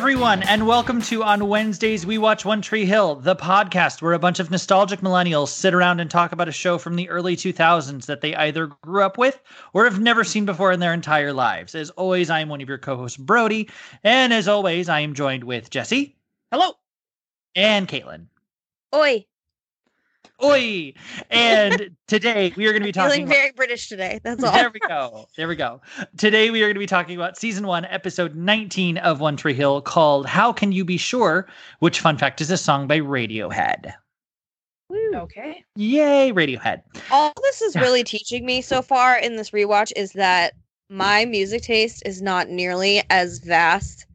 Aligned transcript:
everyone, 0.00 0.42
and 0.44 0.66
welcome 0.66 1.02
to 1.02 1.22
On 1.22 1.46
Wednesdays 1.46 2.06
We 2.06 2.16
Watch 2.16 2.46
One 2.46 2.62
Tree 2.62 2.86
Hill, 2.86 3.16
the 3.16 3.36
podcast 3.36 4.00
where 4.00 4.14
a 4.14 4.18
bunch 4.18 4.40
of 4.40 4.50
nostalgic 4.50 5.00
millennials 5.00 5.48
sit 5.48 5.74
around 5.74 6.00
and 6.00 6.10
talk 6.10 6.32
about 6.32 6.48
a 6.48 6.52
show 6.52 6.78
from 6.78 6.96
the 6.96 7.06
early 7.10 7.36
2000s 7.36 8.06
that 8.06 8.22
they 8.22 8.34
either 8.34 8.68
grew 8.80 9.02
up 9.02 9.18
with 9.18 9.42
or 9.74 9.84
have 9.84 10.00
never 10.00 10.24
seen 10.24 10.46
before 10.46 10.72
in 10.72 10.80
their 10.80 10.94
entire 10.94 11.34
lives. 11.34 11.74
As 11.74 11.90
always, 11.90 12.30
I 12.30 12.40
am 12.40 12.48
one 12.48 12.62
of 12.62 12.68
your 12.68 12.78
co 12.78 12.96
hosts, 12.96 13.18
Brody, 13.18 13.68
and 14.02 14.32
as 14.32 14.48
always, 14.48 14.88
I 14.88 15.00
am 15.00 15.12
joined 15.12 15.44
with 15.44 15.68
Jessi. 15.68 16.14
Hello. 16.50 16.72
And 17.54 17.86
Caitlin. 17.86 18.24
Oi. 18.94 19.26
Oi! 20.42 20.94
And 21.30 21.90
today 22.08 22.52
we 22.56 22.66
are 22.66 22.72
going 22.72 22.82
to 22.82 22.88
be 22.88 22.92
talking. 22.92 23.10
Feeling 23.12 23.28
very 23.28 23.52
British 23.52 23.88
today. 23.88 24.20
That's 24.22 24.42
all. 24.42 24.52
There 24.52 24.70
we 24.70 24.80
go. 24.80 25.26
There 25.36 25.48
we 25.48 25.56
go. 25.56 25.80
Today 26.16 26.50
we 26.50 26.62
are 26.62 26.66
going 26.66 26.74
to 26.74 26.80
be 26.80 26.86
talking 26.86 27.16
about 27.16 27.36
season 27.36 27.66
one, 27.66 27.84
episode 27.86 28.34
19 28.34 28.98
of 28.98 29.20
One 29.20 29.36
Tree 29.36 29.54
Hill 29.54 29.82
called 29.82 30.26
How 30.26 30.52
Can 30.52 30.72
You 30.72 30.84
Be 30.84 30.96
Sure? 30.96 31.46
Which, 31.80 32.00
fun 32.00 32.16
fact, 32.16 32.40
is 32.40 32.50
a 32.50 32.56
song 32.56 32.86
by 32.86 33.00
Radiohead. 33.00 33.92
Woo. 34.88 35.12
Okay. 35.14 35.64
Yay, 35.76 36.32
Radiohead. 36.32 36.82
All 37.10 37.32
this 37.42 37.62
is 37.62 37.76
really 37.76 38.02
teaching 38.02 38.44
me 38.44 38.60
so 38.60 38.82
far 38.82 39.16
in 39.16 39.36
this 39.36 39.50
rewatch 39.50 39.92
is 39.94 40.12
that 40.12 40.54
my 40.88 41.24
music 41.24 41.62
taste 41.62 42.02
is 42.04 42.20
not 42.20 42.48
nearly 42.48 43.02
as 43.10 43.38
vast 43.38 44.06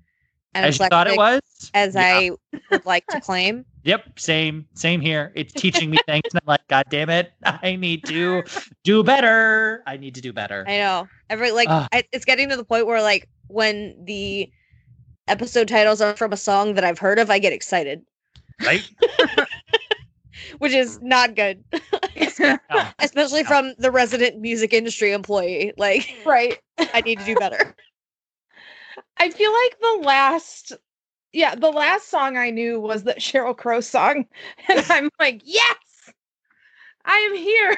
and 0.53 0.65
As 0.65 0.79
you 0.79 0.87
thought 0.87 1.07
it 1.07 1.17
was? 1.17 1.41
as 1.73 1.95
Yeah. 1.95 2.01
I 2.01 2.31
would 2.71 2.85
like 2.85 3.05
to 3.07 3.21
claim. 3.21 3.65
Yep, 3.85 4.19
same, 4.19 4.65
same 4.73 4.99
here. 4.99 5.31
It's 5.35 5.53
teaching 5.53 5.91
me 5.91 5.97
things. 6.07 6.23
And 6.33 6.41
I'm 6.41 6.47
like, 6.47 6.67
God 6.67 6.85
damn 6.89 7.09
it. 7.11 7.31
I 7.43 7.75
need 7.75 8.03
to 8.05 8.43
do 8.83 9.03
better. 9.03 9.83
I 9.85 9.95
need 9.95 10.15
to 10.15 10.21
do 10.21 10.33
better. 10.33 10.65
I 10.67 10.77
know. 10.77 11.07
Every 11.29 11.51
like 11.51 11.69
I, 11.69 12.03
it's 12.11 12.25
getting 12.25 12.49
to 12.49 12.57
the 12.57 12.63
point 12.65 12.87
where 12.87 13.01
like 13.03 13.29
when 13.47 13.95
the 14.03 14.51
episode 15.27 15.67
titles 15.67 16.01
are 16.01 16.15
from 16.17 16.33
a 16.33 16.37
song 16.37 16.73
that 16.73 16.83
I've 16.83 16.97
heard 16.97 17.19
of, 17.19 17.29
I 17.29 17.37
get 17.37 17.53
excited, 17.53 18.01
Right? 18.65 18.89
which 20.57 20.73
is 20.73 20.99
not 21.01 21.35
good. 21.35 21.63
No. 22.37 22.57
Especially 22.99 23.43
No. 23.43 23.47
from 23.47 23.73
the 23.77 23.91
resident 23.91 24.41
music 24.41 24.73
industry 24.73 25.13
employee. 25.13 25.71
Like 25.77 26.13
right. 26.25 26.59
I 26.77 26.99
need 27.01 27.19
to 27.19 27.25
do 27.25 27.35
better. 27.35 27.75
I 29.17 29.29
feel 29.29 29.53
like 29.53 29.79
the 29.79 30.05
last, 30.05 30.73
yeah, 31.35 31.53
the 31.53 31.69
last 31.69 32.09
song 32.09 32.37
I 32.37 32.49
knew 32.49 32.79
was 32.79 33.03
the 33.03 33.13
Sheryl 33.19 33.55
Crow 33.55 33.81
song, 33.81 34.25
and 34.67 34.85
I'm 34.89 35.09
like, 35.19 35.41
yes, 35.43 35.75
I 37.03 37.17
am 37.17 37.35
here. 37.35 37.77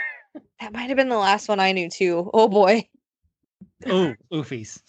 That 0.61 0.73
might 0.73 0.87
have 0.89 0.97
been 0.97 1.09
the 1.09 1.17
last 1.17 1.49
one 1.49 1.59
I 1.59 1.71
knew 1.71 1.89
too. 1.89 2.29
Oh 2.33 2.47
boy. 2.47 2.87
oh, 3.87 4.13
oofies. 4.31 4.79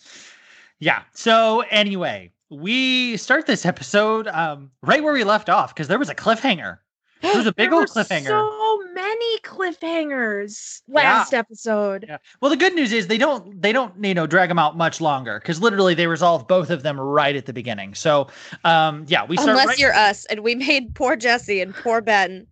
Yeah. 0.78 1.02
So 1.14 1.64
anyway, 1.70 2.30
we 2.50 3.16
start 3.16 3.46
this 3.46 3.64
episode 3.64 4.28
um, 4.28 4.70
right 4.82 5.02
where 5.02 5.14
we 5.14 5.24
left 5.24 5.48
off 5.48 5.74
because 5.74 5.88
there 5.88 5.98
was 5.98 6.10
a 6.10 6.14
cliffhanger. 6.14 6.78
There 7.22 7.36
was 7.36 7.46
a 7.46 7.52
big 7.54 7.70
There 7.70 7.78
old 7.78 7.88
cliffhanger. 7.88 8.26
So 8.26 8.57
many 8.92 9.38
cliffhangers 9.40 10.82
last 10.88 11.34
episode. 11.34 12.04
Yeah. 12.08 12.18
Well, 12.40 12.50
the 12.50 12.56
good 12.56 12.74
news 12.74 12.92
is 12.92 13.06
they 13.06 13.18
don't 13.18 13.60
they 13.60 13.72
don't 13.72 13.92
you 14.04 14.14
know 14.14 14.26
drag 14.26 14.48
them 14.48 14.58
out 14.58 14.76
much 14.76 15.00
longer 15.00 15.38
because 15.40 15.60
literally 15.60 15.94
they 15.94 16.06
resolve 16.06 16.46
both 16.48 16.70
of 16.70 16.82
them 16.82 16.98
right 16.98 17.34
at 17.36 17.46
the 17.46 17.52
beginning. 17.52 17.94
So 17.94 18.28
um 18.64 19.04
yeah 19.08 19.24
we 19.24 19.36
start 19.36 19.50
Unless 19.50 19.66
right- 19.66 19.78
you're 19.78 19.94
us, 19.94 20.24
and 20.26 20.40
we 20.40 20.54
made 20.54 20.94
poor 20.94 21.16
Jessi 21.16 21.60
and 21.62 21.74
poor 21.74 22.00
Ben 22.00 22.46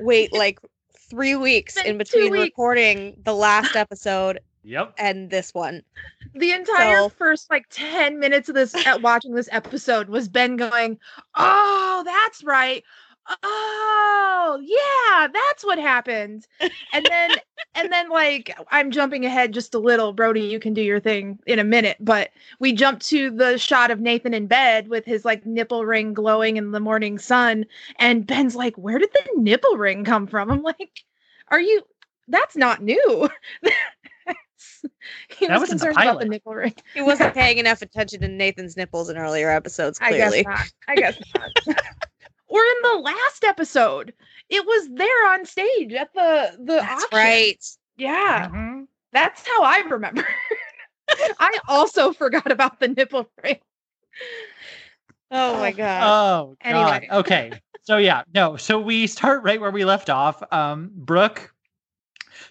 wait 0.00 0.32
like 0.44 0.58
three 1.10 1.36
weeks 1.36 1.76
in 1.76 1.98
between 1.98 2.30
weeks. 2.32 2.42
recording 2.44 3.16
the 3.24 3.34
last 3.34 3.76
episode 3.76 4.40
Yep. 4.64 4.94
and 4.96 5.30
this 5.30 5.52
one. 5.52 5.82
The 6.34 6.52
entire 6.52 6.98
So- 6.98 7.08
first 7.10 7.50
like 7.50 7.66
10 7.70 8.18
minutes 8.20 8.48
of 8.48 8.54
this 8.54 8.74
at 8.86 9.02
watching 9.02 9.34
this 9.34 9.48
episode 9.50 10.08
was 10.08 10.28
Ben 10.28 10.56
going, 10.56 10.98
"Oh, 11.34 12.02
that's 12.06 12.44
right. 12.44 12.84
Oh, 13.42 14.60
yeah, 14.62 15.28
that's 15.32 15.64
what 15.64 15.78
happened." 15.78 16.46
And 16.92 17.04
then 17.06 17.30
and 17.74 17.92
then 17.92 18.10
like 18.10 18.54
I'm 18.70 18.90
jumping 18.90 19.24
ahead 19.24 19.52
just 19.52 19.74
a 19.74 19.78
little. 19.78 20.12
Brody, 20.12 20.42
you 20.42 20.58
can 20.60 20.74
do 20.74 20.82
your 20.82 21.00
thing 21.00 21.38
in 21.46 21.58
a 21.58 21.64
minute, 21.64 21.96
but 22.00 22.30
we 22.58 22.72
jump 22.72 23.00
to 23.00 23.30
the 23.30 23.58
shot 23.58 23.90
of 23.90 24.00
Nathan 24.00 24.34
in 24.34 24.46
bed 24.46 24.88
with 24.88 25.04
his 25.04 25.24
like 25.24 25.46
nipple 25.46 25.84
ring 25.86 26.12
glowing 26.14 26.56
in 26.56 26.72
the 26.72 26.80
morning 26.80 27.18
sun 27.18 27.64
and 27.98 28.26
Ben's 28.26 28.54
like, 28.56 28.76
"Where 28.76 28.98
did 28.98 29.10
the 29.12 29.24
nipple 29.36 29.76
ring 29.76 30.04
come 30.04 30.26
from?" 30.26 30.50
I'm 30.50 30.62
like, 30.62 31.04
"Are 31.48 31.60
you 31.60 31.82
that's 32.28 32.56
not 32.56 32.82
new." 32.82 33.28
he 35.38 35.46
That 35.46 35.60
was 35.60 35.62
was 35.62 35.70
in 35.72 35.78
the 35.78 35.86
concerned 35.86 35.96
about 35.96 36.18
the 36.18 36.26
pilot. 36.26 36.28
nipple 36.28 36.54
ring. 36.54 36.74
He 36.94 37.02
wasn't 37.02 37.34
paying 37.34 37.58
enough 37.58 37.82
attention 37.82 38.20
to 38.20 38.28
Nathan's 38.28 38.76
nipples 38.76 39.08
in 39.08 39.16
earlier 39.16 39.50
episodes, 39.50 39.98
I 40.00 40.10
clearly. 40.10 40.42
guess 40.42 40.46
not. 40.46 40.72
I 40.88 40.96
guess 40.96 41.16
not. 41.34 41.76
or 42.52 42.60
in 42.60 42.82
the 42.82 42.98
last 43.02 43.44
episode, 43.44 44.12
it 44.50 44.66
was 44.66 44.88
there 44.92 45.32
on 45.32 45.46
stage 45.46 45.92
at 45.94 46.12
the 46.12 46.54
the 46.58 46.74
That's 46.76 47.04
auction. 47.04 47.18
right. 47.18 47.66
Yeah, 47.96 48.50
Mhm. 48.50 48.86
that's 49.12 49.46
how 49.46 49.62
I 49.62 49.78
remember. 49.88 50.26
I 51.40 51.58
also 51.66 52.12
forgot 52.22 52.50
about 52.50 52.78
the 52.78 52.88
nipple 52.88 53.26
ring. 53.42 53.58
Oh 55.30 55.58
my 55.58 55.72
god. 55.72 56.02
Oh 56.02 56.56
god. 56.62 56.68
Anyway. 56.68 57.08
Okay. 57.10 57.52
So 57.84 57.96
yeah, 57.96 58.22
no. 58.34 58.56
So 58.56 58.78
we 58.78 59.06
start 59.06 59.42
right 59.42 59.60
where 59.60 59.70
we 59.70 59.86
left 59.86 60.10
off. 60.10 60.42
Um 60.52 60.90
Brooke 60.94 61.54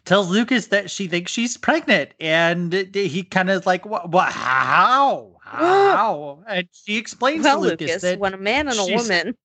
tells 0.06 0.30
Lucas 0.30 0.68
that 0.68 0.90
she 0.90 1.08
thinks 1.08 1.32
she's 1.32 1.58
pregnant 1.58 2.12
and 2.20 2.74
he 2.94 3.24
kind 3.24 3.52
of 3.52 3.68
like 3.68 3.86
what 3.86 4.10
what 4.10 4.32
how 4.32 5.36
how 5.42 6.44
and 6.48 6.68
she 6.72 6.98
explains 6.98 7.44
well, 7.44 7.58
to 7.58 7.62
Lucas, 7.62 7.88
Lucas, 7.88 8.02
that 8.02 8.20
when 8.20 8.34
a 8.34 8.38
man 8.38 8.68
and 8.68 8.80
a 8.80 8.86
woman 8.96 9.38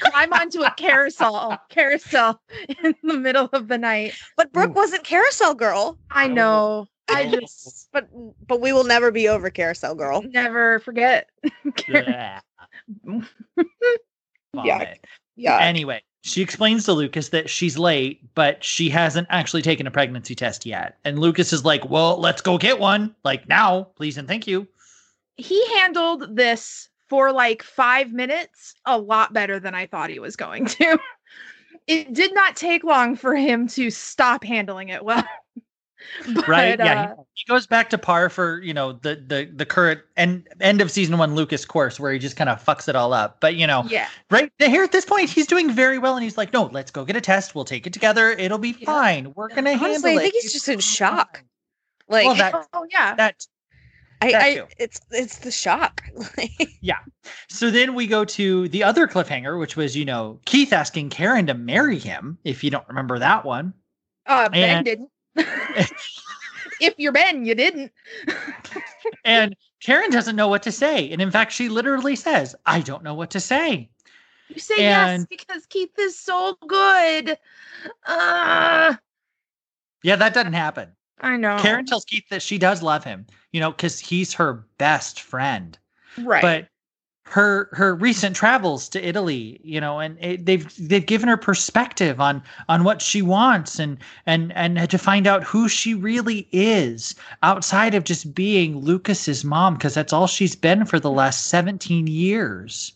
Climb 0.00 0.32
onto 0.32 0.62
a 0.62 0.70
carousel, 0.76 1.58
carousel 1.68 2.40
in 2.82 2.94
the 3.02 3.16
middle 3.16 3.48
of 3.52 3.68
the 3.68 3.78
night. 3.78 4.14
But 4.36 4.52
Brooke 4.52 4.70
Ooh. 4.70 4.74
wasn't 4.74 5.04
carousel 5.04 5.54
girl. 5.54 5.98
I 6.10 6.26
oh. 6.26 6.32
know. 6.32 6.86
I 7.08 7.30
just 7.40 7.88
But 7.92 8.08
but 8.46 8.60
we 8.60 8.72
will 8.72 8.84
never 8.84 9.10
be 9.10 9.28
over 9.28 9.50
carousel 9.50 9.94
girl. 9.94 10.22
never 10.22 10.80
forget. 10.80 11.28
Bleh. 11.66 12.40
Vomit. 14.54 15.00
yeah. 15.36 15.58
Anyway, 15.60 16.02
she 16.22 16.42
explains 16.42 16.84
to 16.84 16.92
Lucas 16.92 17.28
that 17.28 17.48
she's 17.50 17.78
late, 17.78 18.22
but 18.34 18.64
she 18.64 18.88
hasn't 18.88 19.28
actually 19.30 19.62
taken 19.62 19.86
a 19.86 19.90
pregnancy 19.90 20.34
test 20.34 20.66
yet. 20.66 20.98
And 21.04 21.18
Lucas 21.18 21.52
is 21.52 21.64
like, 21.64 21.88
"Well, 21.88 22.18
let's 22.18 22.40
go 22.40 22.58
get 22.58 22.80
one, 22.80 23.14
like 23.22 23.48
now, 23.48 23.84
please 23.96 24.16
and 24.16 24.26
thank 24.26 24.46
you." 24.46 24.66
he 25.36 25.78
handled 25.78 26.36
this 26.36 26.88
for 27.08 27.32
like 27.32 27.62
five 27.62 28.12
minutes 28.12 28.74
a 28.84 28.98
lot 28.98 29.32
better 29.32 29.60
than 29.60 29.74
I 29.74 29.86
thought 29.86 30.10
he 30.10 30.18
was 30.18 30.36
going 30.36 30.66
to. 30.66 30.98
It 31.88 32.12
did 32.12 32.34
not 32.34 32.56
take 32.56 32.82
long 32.82 33.14
for 33.14 33.36
him 33.36 33.68
to 33.68 33.90
stop 33.92 34.42
handling 34.42 34.88
it 34.88 35.04
well. 35.04 35.24
But, 36.34 36.46
right? 36.46 36.78
yeah, 36.78 37.02
uh, 37.02 37.14
he, 37.16 37.22
he 37.34 37.44
goes 37.52 37.66
back 37.66 37.90
to 37.90 37.98
par 37.98 38.28
for 38.28 38.60
you 38.60 38.74
know 38.74 38.92
the 38.92 39.16
the 39.26 39.50
the 39.52 39.66
current 39.66 40.00
end 40.16 40.46
end 40.60 40.80
of 40.80 40.90
season 40.90 41.16
one 41.18 41.34
Lucas 41.34 41.64
course 41.64 41.98
where 41.98 42.12
he 42.12 42.18
just 42.18 42.36
kind 42.36 42.50
of 42.50 42.62
fucks 42.62 42.88
it 42.88 42.94
all 42.94 43.12
up. 43.12 43.40
But 43.40 43.56
you 43.56 43.66
know, 43.66 43.84
yeah. 43.88 44.08
right 44.30 44.52
here 44.58 44.84
at 44.84 44.92
this 44.92 45.04
point, 45.04 45.30
he's 45.30 45.46
doing 45.46 45.70
very 45.70 45.98
well, 45.98 46.14
and 46.14 46.22
he's 46.22 46.36
like, 46.36 46.52
"No, 46.52 46.64
let's 46.66 46.90
go 46.90 47.04
get 47.04 47.16
a 47.16 47.20
test. 47.20 47.54
We'll 47.54 47.64
take 47.64 47.86
it 47.86 47.92
together. 47.92 48.30
It'll 48.30 48.58
be 48.58 48.76
Yeah. 48.78 48.86
fine. 48.86 49.32
We're 49.34 49.48
gonna 49.48 49.70
handle 49.72 49.86
it." 49.86 49.90
Honestly, 49.90 50.16
I 50.16 50.18
think 50.18 50.34
he's 50.34 50.52
just 50.52 50.68
in 50.68 50.80
shock. 50.80 51.42
Like 52.08 52.26
well, 52.26 52.34
that 52.36 52.68
Oh 52.72 52.86
yeah. 52.90 53.14
that 53.14 53.46
I, 54.22 54.32
I 54.32 54.62
it's 54.78 55.00
it's 55.10 55.38
the 55.38 55.50
shock. 55.50 56.02
yeah. 56.80 56.98
So 57.48 57.70
then 57.70 57.94
we 57.94 58.06
go 58.06 58.24
to 58.24 58.68
the 58.68 58.82
other 58.82 59.06
cliffhanger, 59.06 59.58
which 59.58 59.76
was, 59.76 59.96
you 59.96 60.04
know, 60.04 60.40
Keith 60.44 60.72
asking 60.72 61.10
Karen 61.10 61.46
to 61.46 61.54
marry 61.54 61.98
him, 61.98 62.38
if 62.44 62.64
you 62.64 62.70
don't 62.70 62.86
remember 62.88 63.18
that 63.18 63.44
one. 63.44 63.74
Uh 64.26 64.48
Ben 64.48 64.76
and- 64.76 64.84
didn't. 64.84 65.10
if 66.80 66.94
you're 66.96 67.12
Ben, 67.12 67.44
you 67.44 67.54
didn't. 67.54 67.92
And 69.24 69.54
Karen 69.80 70.10
doesn't 70.10 70.34
know 70.34 70.48
what 70.48 70.64
to 70.64 70.72
say. 70.72 71.10
And 71.10 71.22
in 71.22 71.30
fact, 71.30 71.52
she 71.52 71.68
literally 71.68 72.16
says, 72.16 72.56
I 72.66 72.80
don't 72.80 73.04
know 73.04 73.14
what 73.14 73.30
to 73.30 73.40
say. 73.40 73.88
You 74.48 74.60
say 74.60 74.74
yes 74.78 75.26
because 75.28 75.66
Keith 75.66 75.96
is 75.98 76.18
so 76.18 76.56
good. 76.66 77.36
Uh 78.06 78.94
Yeah, 80.02 80.16
that 80.16 80.34
doesn't 80.34 80.54
happen. 80.54 80.90
I 81.20 81.36
know. 81.36 81.56
Karen 81.58 81.86
tells 81.86 82.04
Keith 82.04 82.28
that 82.30 82.42
she 82.42 82.58
does 82.58 82.82
love 82.82 83.04
him, 83.04 83.26
you 83.56 83.60
know, 83.60 83.70
because 83.70 83.98
he's 83.98 84.34
her 84.34 84.66
best 84.76 85.18
friend. 85.18 85.78
right. 86.18 86.42
But 86.42 86.68
her 87.24 87.70
her 87.72 87.94
recent 87.94 88.36
travels 88.36 88.86
to 88.90 89.02
Italy, 89.02 89.58
you 89.64 89.80
know, 89.80 89.98
and 89.98 90.18
it, 90.20 90.44
they've 90.44 90.70
they've 90.78 91.06
given 91.06 91.26
her 91.30 91.38
perspective 91.38 92.20
on 92.20 92.42
on 92.68 92.84
what 92.84 93.00
she 93.00 93.22
wants 93.22 93.78
and 93.78 93.96
and 94.26 94.52
and 94.52 94.90
to 94.90 94.98
find 94.98 95.26
out 95.26 95.42
who 95.42 95.70
she 95.70 95.94
really 95.94 96.46
is 96.52 97.14
outside 97.42 97.94
of 97.94 98.04
just 98.04 98.34
being 98.34 98.78
Lucas's 98.78 99.42
mom 99.42 99.72
because 99.74 99.94
that's 99.94 100.12
all 100.12 100.26
she's 100.26 100.54
been 100.54 100.84
for 100.84 101.00
the 101.00 101.10
last 101.10 101.46
17 101.46 102.06
years. 102.06 102.92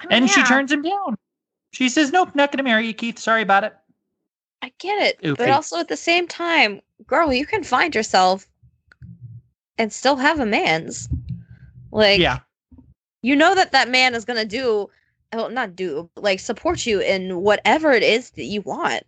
I 0.00 0.06
mean, 0.06 0.22
And 0.22 0.30
she 0.30 0.42
turns 0.44 0.72
him 0.72 0.80
down. 0.80 1.18
She 1.72 1.90
says, 1.90 2.12
"Nope, 2.12 2.34
not 2.34 2.50
going 2.50 2.64
to 2.64 2.64
marry 2.64 2.86
you, 2.86 2.94
Keith. 2.94 3.18
Sorry 3.18 3.42
about 3.42 3.62
it." 3.62 3.76
I 4.62 4.72
get 4.78 5.02
it, 5.02 5.36
but 5.36 5.50
also 5.50 5.76
at 5.76 5.88
the 5.88 5.98
same 5.98 6.26
time, 6.26 6.80
girl, 7.06 7.30
you 7.30 7.44
can 7.44 7.62
find 7.62 7.94
yourself 7.94 8.48
and 9.78 9.92
still 9.92 10.16
have 10.16 10.40
a 10.40 10.46
man's. 10.46 11.08
Like, 11.90 12.20
yeah. 12.20 12.40
you 13.22 13.34
know 13.36 13.54
that 13.54 13.72
that 13.72 13.88
man 13.88 14.14
is 14.14 14.24
gonna 14.24 14.44
do, 14.44 14.90
well, 15.32 15.48
not 15.50 15.74
do, 15.76 16.10
like 16.16 16.40
support 16.40 16.84
you 16.86 17.00
in 17.00 17.40
whatever 17.40 17.92
it 17.92 18.02
is 18.02 18.30
that 18.32 18.44
you 18.44 18.60
want. 18.62 19.04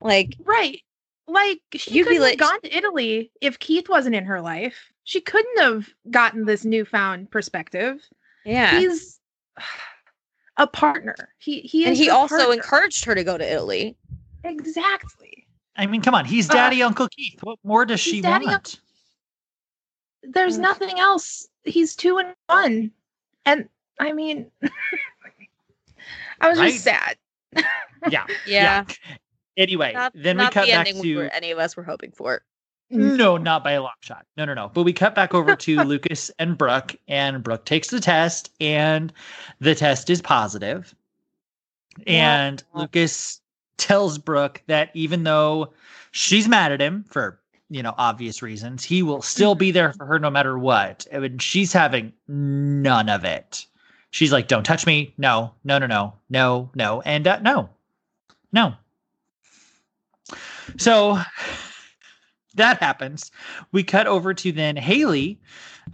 Like, 0.00 0.36
Right. 0.44 0.80
Like 1.28 1.60
she 1.76 1.92
You'd 1.92 2.04
be 2.04 2.16
couldn't 2.16 2.22
like- 2.22 2.40
have 2.40 2.50
gone 2.50 2.60
to 2.62 2.76
Italy 2.76 3.30
if 3.40 3.58
Keith 3.60 3.88
wasn't 3.88 4.14
in 4.16 4.24
her 4.24 4.40
life. 4.40 4.74
She 5.04 5.20
couldn't 5.20 5.58
have 5.60 5.88
gotten 6.10 6.44
this 6.44 6.64
newfound 6.64 7.30
perspective. 7.30 8.00
yeah. 8.44 8.78
He's 8.78 9.20
a 10.58 10.66
partner. 10.66 11.14
He 11.38 11.60
he 11.60 11.86
and 11.86 11.96
he 11.96 12.10
also 12.10 12.36
partner. 12.36 12.54
encouraged 12.54 13.04
her 13.06 13.14
to 13.14 13.24
go 13.24 13.38
to 13.38 13.50
Italy. 13.52 13.96
exactly. 14.44 15.46
I 15.76 15.86
mean, 15.86 16.02
come 16.02 16.14
on, 16.14 16.24
he's 16.26 16.50
Uh, 16.50 16.54
Daddy 16.54 16.82
Uncle 16.82 17.08
Keith. 17.08 17.42
What 17.42 17.58
more 17.64 17.86
does 17.86 18.00
she 18.00 18.20
Daddy 18.20 18.46
want? 18.46 18.80
There's 20.22 20.56
Mm. 20.58 20.62
nothing 20.62 20.98
else. 20.98 21.48
He's 21.64 21.94
two 21.96 22.18
and 22.18 22.34
one, 22.46 22.90
and 23.44 23.68
I 24.00 24.12
mean, 24.12 24.50
I 26.40 26.48
was 26.48 26.58
Right? 26.58 26.72
just 26.72 26.84
sad. 26.84 27.16
Yeah. 28.10 28.26
Yeah. 28.46 28.84
Anyway, 29.56 29.92
Not, 29.92 30.12
then 30.14 30.36
we 30.38 30.48
cut 30.48 30.66
the 30.66 30.72
back 30.72 30.86
to 30.88 31.16
where 31.16 31.32
any 31.34 31.52
of 31.52 31.58
us 31.58 31.76
were 31.76 31.84
hoping 31.84 32.10
for. 32.10 32.42
no, 32.90 33.36
not 33.36 33.62
by 33.62 33.72
a 33.72 33.82
long 33.82 33.92
shot. 34.00 34.26
No, 34.36 34.44
no, 34.44 34.54
no. 34.54 34.70
But 34.74 34.82
we 34.82 34.92
cut 34.92 35.14
back 35.14 35.34
over 35.34 35.54
to 35.54 35.76
Lucas 35.84 36.30
and 36.38 36.58
Brooke, 36.58 36.96
and 37.06 37.42
Brooke 37.44 37.64
takes 37.64 37.88
the 37.90 38.00
test, 38.00 38.50
and 38.60 39.12
the 39.60 39.74
test 39.76 40.10
is 40.10 40.20
positive. 40.20 40.94
And 42.06 42.62
Yeah. 42.74 42.80
Lucas 42.80 43.40
tells 43.76 44.18
Brooke 44.18 44.62
that 44.66 44.90
even 44.94 45.22
though 45.22 45.72
she's 46.10 46.48
mad 46.48 46.72
at 46.72 46.80
him 46.80 47.04
for 47.08 47.38
you 47.72 47.82
know 47.82 47.94
obvious 47.96 48.42
reasons, 48.42 48.84
he 48.84 49.02
will 49.02 49.22
still 49.22 49.54
be 49.54 49.70
there 49.70 49.92
for 49.94 50.06
her 50.06 50.18
no 50.18 50.30
matter 50.30 50.58
what. 50.58 51.06
And 51.10 51.40
she's 51.40 51.72
having 51.72 52.12
none 52.28 53.08
of 53.08 53.24
it. 53.24 53.66
She's 54.10 54.32
like, 54.32 54.48
"Don't 54.48 54.64
touch 54.64 54.86
me! 54.86 55.14
No, 55.16 55.54
no, 55.64 55.78
no, 55.78 55.86
no, 55.86 56.14
no, 56.28 56.70
no, 56.74 57.00
and 57.02 57.26
uh, 57.26 57.38
no, 57.40 57.70
no." 58.52 58.74
So 60.76 61.18
that 62.54 62.78
happens. 62.78 63.30
We 63.72 63.82
cut 63.82 64.06
over 64.06 64.34
to 64.34 64.52
then 64.52 64.76
Haley 64.76 65.40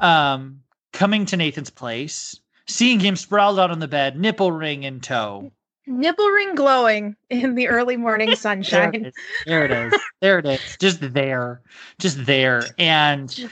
um, 0.01 0.61
coming 0.93 1.27
to 1.27 1.37
Nathan's 1.37 1.71
place, 1.71 2.41
seeing 2.67 2.99
him 3.01 3.15
sprawled 3.15 3.59
out 3.59 3.71
on 3.71 3.79
the 3.79 3.89
bed, 3.89 4.19
nipple 4.19 4.53
ring 4.53 4.83
in 4.83 5.01
tow. 5.01 5.53
Nipple 5.89 6.29
ring 6.29 6.55
glowing 6.55 7.17
in 7.31 7.55
the 7.55 7.69
early 7.69 7.97
morning 7.97 8.29
There 8.29 8.37
sunshine. 8.37 9.13
There 9.47 9.65
it 9.65 9.71
is. 9.71 10.01
There 10.21 10.39
it 10.39 10.47
is. 10.47 10.77
Just 10.79 11.01
there. 11.01 11.61
Just 11.99 12.27
there. 12.27 12.63
And 12.79 13.51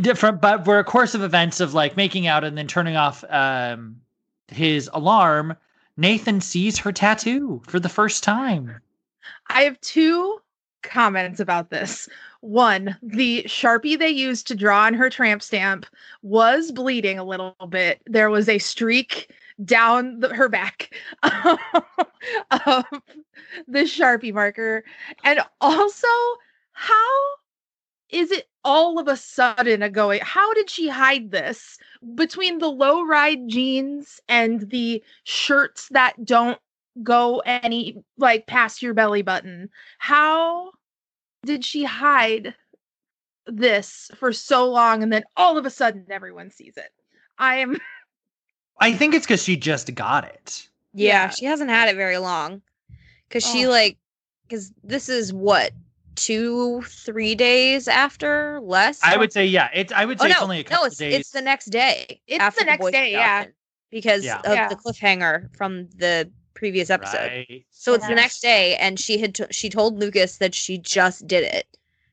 different, 0.00 0.40
but 0.40 0.64
for 0.64 0.78
a 0.78 0.84
course 0.84 1.14
of 1.14 1.22
events 1.22 1.60
of 1.60 1.74
like 1.74 1.96
making 1.96 2.26
out 2.26 2.44
and 2.44 2.56
then 2.56 2.66
turning 2.66 2.96
off 2.96 3.24
um, 3.30 4.00
his 4.48 4.90
alarm, 4.92 5.56
Nathan 5.96 6.40
sees 6.40 6.78
her 6.78 6.92
tattoo 6.92 7.62
for 7.66 7.80
the 7.80 7.88
first 7.88 8.22
time. 8.22 8.80
I 9.48 9.62
have 9.62 9.80
two 9.80 10.38
comments 10.82 11.40
about 11.40 11.70
this. 11.70 12.08
One, 12.40 12.96
the 13.02 13.44
Sharpie 13.44 13.98
they 13.98 14.08
used 14.08 14.46
to 14.48 14.54
draw 14.54 14.84
on 14.84 14.94
her 14.94 15.08
tramp 15.08 15.42
stamp 15.42 15.86
was 16.22 16.72
bleeding 16.72 17.18
a 17.18 17.24
little 17.24 17.54
bit. 17.68 18.00
There 18.06 18.30
was 18.30 18.48
a 18.48 18.58
streak 18.58 19.30
down 19.64 20.20
the, 20.20 20.34
her 20.34 20.48
back 20.48 20.94
of 21.22 22.84
the 23.68 23.80
Sharpie 23.80 24.32
marker. 24.32 24.84
And 25.24 25.40
also, 25.60 26.08
how 26.72 27.18
is 28.10 28.30
it 28.30 28.48
all 28.64 28.98
of 28.98 29.08
a 29.08 29.16
sudden 29.16 29.82
a 29.82 29.90
going? 29.90 30.20
How 30.22 30.52
did 30.54 30.70
she 30.70 30.88
hide 30.88 31.30
this 31.30 31.78
between 32.14 32.58
the 32.58 32.70
low 32.70 33.02
ride 33.04 33.48
jeans 33.48 34.20
and 34.28 34.68
the 34.70 35.02
shirts 35.24 35.88
that 35.90 36.24
don't 36.24 36.58
go 37.02 37.38
any 37.40 38.02
like 38.18 38.46
past 38.46 38.82
your 38.82 38.94
belly 38.94 39.22
button. 39.22 39.70
How 39.98 40.72
did 41.44 41.64
she 41.64 41.84
hide 41.84 42.54
this 43.46 44.10
for 44.16 44.32
so 44.32 44.70
long 44.70 45.02
and 45.02 45.12
then 45.12 45.24
all 45.36 45.58
of 45.58 45.66
a 45.66 45.70
sudden 45.70 46.06
everyone 46.10 46.50
sees 46.50 46.76
it? 46.76 46.90
I 47.38 47.56
am 47.56 47.78
I 48.82 48.92
think 48.92 49.14
it's 49.14 49.24
because 49.26 49.42
she 49.42 49.56
just 49.56 49.94
got 49.94 50.24
it. 50.24 50.68
Yeah, 50.92 51.24
Yeah. 51.24 51.28
she 51.30 51.44
hasn't 51.46 51.70
had 51.70 51.88
it 51.88 51.96
very 51.96 52.18
long. 52.18 52.62
Cause 53.30 53.44
she 53.48 53.66
Oh. 53.66 53.70
like 53.70 53.96
cause 54.50 54.72
this 54.84 55.08
is 55.08 55.32
what, 55.32 55.72
two, 56.16 56.82
three 56.82 57.34
days 57.34 57.88
after 57.88 58.60
less? 58.60 59.00
I 59.02 59.16
would 59.16 59.32
say, 59.32 59.46
yeah. 59.46 59.70
It's 59.72 59.92
I 59.92 60.04
would 60.04 60.20
Oh 60.20 60.24
say 60.24 60.28
no, 60.28 60.32
it's 60.34 60.42
only 60.42 60.60
a 60.60 60.64
couple 60.64 60.82
no, 60.82 60.86
it's 60.88 60.96
days. 60.98 61.14
it's 61.14 61.30
the 61.30 61.40
next 61.40 61.66
day. 61.66 62.20
It's 62.26 62.40
after 62.42 62.60
the 62.60 62.66
next 62.66 62.80
Boy 62.82 62.90
day, 62.90 63.12
yeah. 63.12 63.46
Because 63.90 64.24
Yeah. 64.24 64.40
of 64.40 64.54
Yeah. 64.54 64.68
the 64.68 64.76
cliffhanger 64.76 65.54
from 65.56 65.88
the 65.96 66.30
previous 66.54 66.90
episode. 66.90 67.30
Right. 67.48 67.64
So 67.70 67.94
it's 67.94 68.06
the 68.06 68.14
next 68.14 68.40
day, 68.40 68.76
and 68.76 69.00
she 69.00 69.18
had 69.18 69.34
t- 69.34 69.44
she 69.50 69.68
told 69.70 69.98
Lucas 69.98 70.36
that 70.38 70.54
she 70.54 70.76
just 70.78 71.26
did 71.26 71.44
it. 71.44 71.66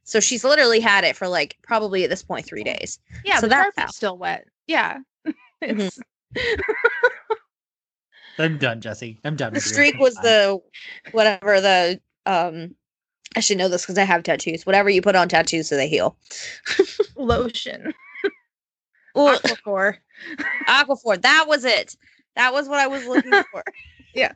So 0.05 0.19
she's 0.19 0.43
literally 0.43 0.79
had 0.79 1.03
it 1.03 1.15
for 1.15 1.27
like 1.27 1.57
probably 1.61 2.03
at 2.03 2.09
this 2.09 2.23
point 2.23 2.45
three 2.45 2.63
days. 2.63 2.99
yeah, 3.25 3.39
So 3.39 3.47
the 3.47 3.71
that 3.75 3.93
still 3.93 4.17
wet. 4.17 4.45
Yeah. 4.67 4.99
Mm-hmm. 5.61 5.87
It's 6.35 6.63
I'm 8.39 8.57
done, 8.57 8.81
Jessi. 8.81 9.17
I'm 9.25 9.35
done. 9.35 9.53
The 9.53 9.61
streak 9.61 9.99
was 9.99 10.15
the 10.15 10.59
whatever 11.11 11.59
the 11.61 11.99
um. 12.25 12.75
I 13.35 13.41
should 13.41 13.59
know 13.59 13.69
this 13.69 13.83
because 13.83 13.97
I 13.97 14.05
have 14.05 14.23
tattoos. 14.23 14.65
Whatever 14.65 14.89
you 14.89 15.03
put 15.03 15.15
on 15.15 15.29
tattoos 15.29 15.69
so 15.69 15.75
they 15.75 15.87
heal. 15.87 16.17
lotion. 17.15 17.93
Well, 19.15 19.39
Aquaphor. 19.39 19.95
Aquaphor. 20.67 21.19
That 21.19 21.45
was 21.47 21.65
it. 21.65 21.95
That 22.35 22.53
was 22.53 22.69
what 22.69 22.79
I 22.79 22.85
was 22.85 23.05
looking 23.07 23.31
for. 23.51 23.63
Yeah. 24.13 24.31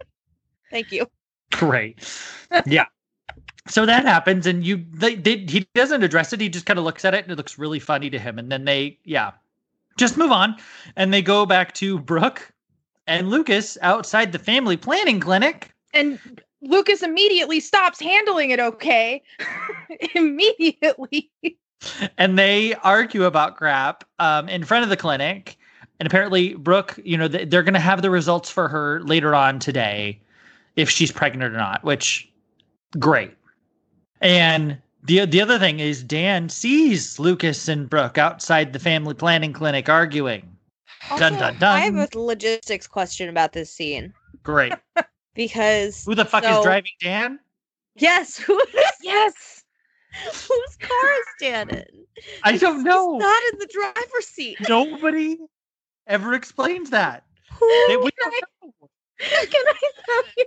Thank 0.72 0.92
you. 0.92 1.06
Great. 1.52 2.00
Yeah. 2.66 2.86
So 3.68 3.86
that 3.86 4.04
happens, 4.04 4.46
and 4.48 4.66
you 4.66 4.84
they, 4.92 5.16
they 5.16 5.38
he 5.38 5.68
doesn't 5.76 6.04
address 6.04 6.34
it. 6.34 6.42
He 6.42 6.50
just 6.50 6.66
kind 6.66 6.80
of 6.80 6.86
looks 6.86 7.06
at 7.06 7.14
it, 7.14 7.24
and 7.24 7.32
it 7.32 7.38
looks 7.38 7.58
really 7.58 7.80
funny 7.80 8.10
to 8.10 8.20
him. 8.20 8.40
And 8.40 8.52
then 8.52 8.66
they, 8.66 9.00
yeah, 9.06 9.32
just 9.98 10.18
move 10.18 10.32
on, 10.32 10.56
and 10.96 11.14
they 11.14 11.22
go 11.22 11.46
back 11.46 11.74
to 11.76 12.00
Brooke 12.00 12.52
and 13.08 13.30
Lucas 13.30 13.78
outside 13.82 14.32
the 14.32 14.40
family 14.40 14.78
planning 14.78 15.20
clinic. 15.20 15.72
And 15.94 16.20
Lucas 16.62 17.04
immediately 17.04 17.60
stops 17.60 18.00
handling 18.00 18.52
it 18.52 18.60
okay. 18.60 19.22
immediately. 20.16 21.30
and 22.18 22.40
they 22.40 22.74
argue 22.76 23.26
about 23.26 23.58
crap 23.58 24.04
um, 24.20 24.48
in 24.50 24.64
front 24.64 24.84
of 24.84 24.90
the 24.90 24.98
clinic. 24.98 25.58
And 26.00 26.08
apparently, 26.08 26.56
Brooke, 26.56 27.00
you 27.04 27.18
know, 27.18 27.28
they're 27.28 27.64
going 27.64 27.74
to 27.74 27.80
have 27.80 28.02
the 28.02 28.10
results 28.10 28.50
for 28.50 28.68
her 28.68 29.02
later 29.02 29.36
on 29.36 29.60
today, 29.60 30.20
if 30.76 30.90
she's 30.90 31.12
pregnant 31.12 31.54
or 31.54 31.58
not. 31.58 31.84
Which, 31.84 32.30
great. 33.00 33.32
And 34.20 34.78
the 35.04 35.26
the 35.26 35.42
other 35.42 35.60
thing 35.60 35.80
is, 35.80 36.04
Dan 36.04 36.50
sees 36.50 37.20
Lucas 37.20 37.68
and 37.68 37.90
Brooke 37.90 38.18
outside 38.18 38.74
the 38.74 38.80
family 38.80 39.14
planning 39.14 39.54
clinic 39.54 39.90
arguing. 39.90 40.50
Dun, 41.18 41.34
dun, 41.34 41.58
dun. 41.60 41.64
I 41.76 41.80
have 41.82 41.96
a 41.96 42.08
logistics 42.20 42.88
question 42.88 43.28
about 43.28 43.52
this 43.52 43.70
scene 43.72 44.14
Great. 44.42 44.72
because 45.36 46.06
Who 46.06 46.16
the 46.16 46.24
fuck 46.26 46.44
So- 46.44 46.60
is 46.60 46.64
driving 46.66 46.92
Dan? 47.02 47.40
yes, 47.96 48.38
who 48.38 48.60
Yes. 49.02 49.64
whose 50.26 50.78
car 50.80 51.12
is 51.20 51.26
Dan 51.42 51.70
in? 51.72 51.86
I 52.44 52.56
don't 52.58 52.76
He's 52.78 52.84
know. 52.86 53.18
not 53.18 53.44
in 53.52 53.60
the 53.60 53.68
driver's 53.74 54.28
seat. 54.28 54.58
Nobody 54.70 55.38
ever 56.08 56.34
explains 56.36 56.90
that. 56.92 57.24
Who? 57.60 57.86
They- 57.90 57.98
we 57.98 58.10
Can 58.12 58.32
I- 58.32 58.40
Can 59.20 59.64
I 59.68 59.92
tell 60.06 60.24
you? 60.38 60.46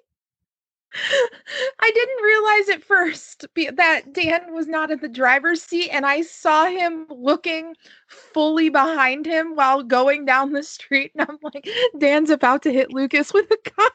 I 1.81 1.91
didn't 1.95 2.23
realize 2.25 2.69
at 2.71 2.85
first 2.85 3.47
be- 3.55 3.71
that 3.71 4.12
Dan 4.12 4.53
was 4.55 4.67
not 4.67 4.91
in 4.91 4.99
the 5.00 5.09
driver's 5.09 5.62
seat, 5.62 5.91
and 5.91 6.07
I 6.07 6.23
saw 6.23 6.67
him 6.67 7.07
looking 7.11 7.75
fully 8.09 8.69
behind 8.69 9.26
him 9.26 9.55
while 9.55 9.83
going 9.83 10.25
down 10.25 10.53
the 10.53 10.62
street. 10.62 11.12
And 11.17 11.29
I'm 11.29 11.38
like, 11.43 11.69
Dan's 11.99 12.31
about 12.31 12.62
to 12.65 12.73
hit 12.73 12.93
Lucas 12.93 13.33
with 13.33 13.50
a 13.50 13.71
car. 13.71 13.91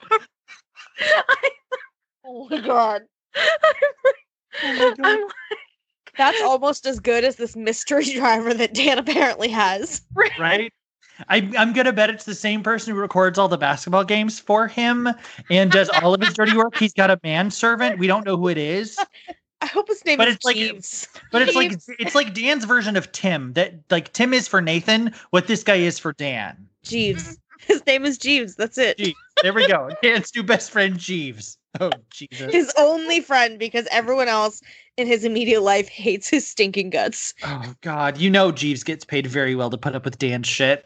I, 1.00 1.50
Oh 2.25 2.48
my 2.50 2.60
god. 2.60 3.01
Oh 4.63 4.74
my 4.74 4.93
I'm 5.03 5.27
That's 6.17 6.41
almost 6.43 6.86
as 6.86 7.00
good 7.00 7.24
as 7.24 7.36
this 7.38 7.55
mystery 7.55 8.03
driver 8.13 8.53
that 8.53 8.74
Dan 8.74 9.00
apparently 9.00 9.48
has. 9.48 10.01
like, 10.15 10.38
right? 10.38 10.74
I, 11.30 11.50
I'm 11.58 11.74
gonna 11.74 11.94
bet 11.94 12.10
it's 12.10 12.25
the 12.25 12.36
same 12.36 12.63
person 12.63 12.94
who 12.94 13.00
records 13.00 13.38
all 13.40 13.48
the 13.48 13.58
basketball 13.58 14.04
games 14.04 14.40
for 14.40 14.68
him 14.68 15.08
and 15.50 15.72
does 15.72 15.90
all 16.01 16.13
of 16.13 16.22
his 16.22 16.34
dirty 16.34 16.56
work. 16.56 16.78
He's 16.78 16.94
got 16.94 17.10
a 17.10 17.20
manservant. 17.24 18.00
We 18.00 18.08
don't 18.08 18.25
know 18.25 18.38
who 18.38 18.48
it 18.50 18.58
is, 18.58 18.98
I 19.62 19.68
hope 19.68 19.88
his 19.88 20.04
name 20.06 20.18
But 20.18 20.28
is 20.28 20.36
it's 20.36 20.46
like- 20.46 21.22
but 21.32 21.42
it's 21.44 21.56
like 21.56 21.74
it's 22.00 22.16
like 22.16 22.34
Dan's 22.34 22.66
version 22.66 22.96
of 22.98 23.12
Tim. 23.12 23.54
That 23.54 23.75
like 23.90 24.12
Tim 24.13 24.34
is 24.34 24.48
for 24.48 24.62
Nathan, 24.62 25.13
what 25.30 25.48
this 25.48 25.63
guy 25.63 25.75
is 25.75 26.00
for 26.00 26.13
Dan. 26.13 26.68
Jeeves. 26.84 27.38
His 27.60 27.86
name 27.86 28.06
is 28.06 28.18
Jeeves. 28.18 28.56
That's 28.56 28.78
it. 28.80 28.98
Jeeves. 28.98 29.16
There 29.44 29.54
we 29.54 29.68
go. 29.68 29.90
Dan's 30.01 30.32
new 30.36 30.42
best 30.44 30.72
friend 30.72 30.98
Jeeves. 30.98 31.58
Oh 31.80 31.92
Jesus. 32.10 32.54
His 32.54 32.74
only 32.78 33.22
friend 33.22 33.58
because 33.58 33.88
everyone 33.92 34.28
else 34.28 34.62
in 34.98 35.08
his 35.08 35.24
immediate 35.24 35.62
life 35.62 35.88
hates 35.88 36.28
his 36.28 36.46
stinking 36.46 36.90
guts. 36.90 37.34
Oh 37.46 37.74
God. 37.82 38.18
You 38.18 38.30
know 38.30 38.51
Jeeves 38.51 38.84
gets 38.84 39.06
paid 39.06 39.25
very 39.25 39.56
well 39.56 39.70
to 39.70 39.78
put 39.78 39.96
up 39.96 40.04
with 40.04 40.20
Dan's 40.20 40.48
shit. 40.48 40.86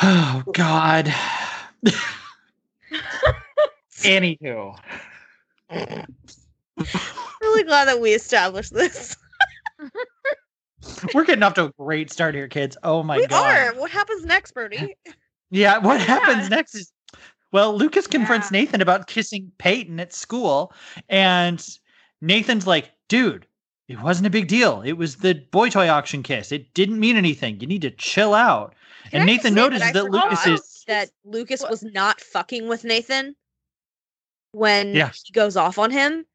Oh 0.00 0.44
God. 0.52 1.12
Anywho, 4.02 4.78
really 7.40 7.64
glad 7.64 7.86
that 7.86 8.00
we 8.00 8.12
established 8.12 8.72
this. 8.72 9.16
we're 11.12 11.24
getting 11.24 11.42
off 11.42 11.54
to 11.54 11.64
a 11.66 11.72
great 11.78 12.12
start 12.12 12.36
here, 12.36 12.46
kids. 12.46 12.76
Oh 12.84 13.02
my 13.02 13.16
we 13.16 13.26
God. 13.26 13.42
We 13.42 13.58
are. 13.58 13.74
What 13.80 13.90
happens 13.90 14.24
next, 14.24 14.52
Bertie? 14.54 14.96
Yeah, 15.50 15.78
what 15.78 15.98
Yeah. 16.00 16.06
happens 16.06 16.48
next 16.48 16.76
is 16.76 16.92
well, 17.52 17.76
Lucas 17.76 18.06
confronts 18.06 18.50
Yeah. 18.50 18.60
Nathan 18.60 18.80
about 18.80 19.06
kissing 19.06 19.50
Peyton 19.58 20.00
at 20.00 20.12
school, 20.12 20.72
and 21.08 21.64
Nathan's 22.20 22.66
like, 22.66 22.90
dude, 23.08 23.46
it 23.88 24.00
wasn't 24.00 24.26
a 24.26 24.30
big 24.30 24.48
deal. 24.48 24.82
It 24.82 24.92
was 24.92 25.16
the 25.16 25.34
boy 25.50 25.70
toy 25.70 25.88
auction 25.88 26.22
kiss. 26.22 26.52
It 26.52 26.74
didn't 26.74 27.00
mean 27.00 27.16
anything. 27.16 27.60
You 27.60 27.66
need 27.66 27.82
to 27.82 27.90
chill 27.90 28.34
out. 28.34 28.74
Can 29.10 29.22
and 29.22 29.30
I 29.30 29.32
Nathan 29.32 29.54
say 29.54 29.54
that 29.54 29.70
notices 29.70 29.92
that 29.92 30.04
Lucas 30.04 30.46
is 30.46 30.84
that 30.86 31.10
Lucas 31.24 31.62
was 31.68 31.82
not 31.82 32.20
fucking 32.20 32.68
with 32.68 32.84
Nathan 32.84 33.34
when 34.52 34.94
Yeah. 34.94 35.10
he 35.24 35.32
goes 35.32 35.56
off 35.56 35.78
on 35.78 35.90
him 35.90 36.26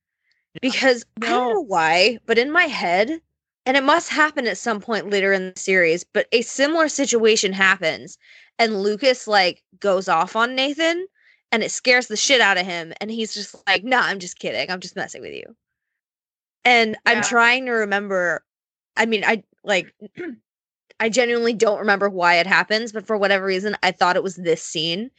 because 0.62 1.05
I 1.22 1.29
don't 1.29 1.53
know 1.53 1.62
why, 1.62 2.20
but 2.25 2.38
in 2.38 2.51
my 2.51 2.65
head, 2.65 3.22
and 3.65 3.77
it 3.77 3.84
must 3.84 4.10
happen 4.10 4.48
at 4.48 4.58
some 4.58 4.79
point 4.82 5.10
later 5.10 5.34
in 5.34 5.53
the 5.53 5.60
series, 5.60 6.03
but 6.03 6.27
a 6.32 6.41
similar 6.41 6.89
situation 6.89 7.53
happens 7.53 8.17
and 8.60 8.81
Lucas 8.81 9.27
like 9.27 9.63
goes 9.79 10.07
off 10.07 10.36
on 10.36 10.55
Nathan 10.55 11.07
and 11.51 11.63
it 11.63 11.72
scares 11.72 12.07
the 12.07 12.17
shit 12.17 12.41
out 12.41 12.57
of 12.57 12.65
him 12.65 12.93
and 13.00 13.12
he's 13.12 13.33
just 13.33 13.55
like, 13.67 13.83
"Nah, 13.83 14.01
I'm 14.01 14.19
just 14.19 14.39
kidding. 14.39 14.69
I'm 14.69 14.79
just 14.79 14.95
messing 14.95 15.22
with 15.22 15.33
you." 15.33 15.55
And 16.65 16.95
I'm 17.05 17.22
trying 17.22 17.65
to 17.65 17.72
remember 17.72 18.43
I 18.95 19.05
mean, 19.05 19.24
I 19.24 19.43
like 19.63 19.93
I 21.00 21.10
genuinely 21.10 21.53
don't 21.53 21.79
remember 21.79 22.10
why 22.10 22.36
it 22.36 22.48
happens, 22.48 22.91
but 22.91 23.05
for 23.05 23.17
whatever 23.17 23.45
reason, 23.45 23.75
I 23.83 23.91
thought 23.91 24.15
it 24.15 24.24
was 24.24 24.36
this 24.36 24.63
scene. 24.63 25.12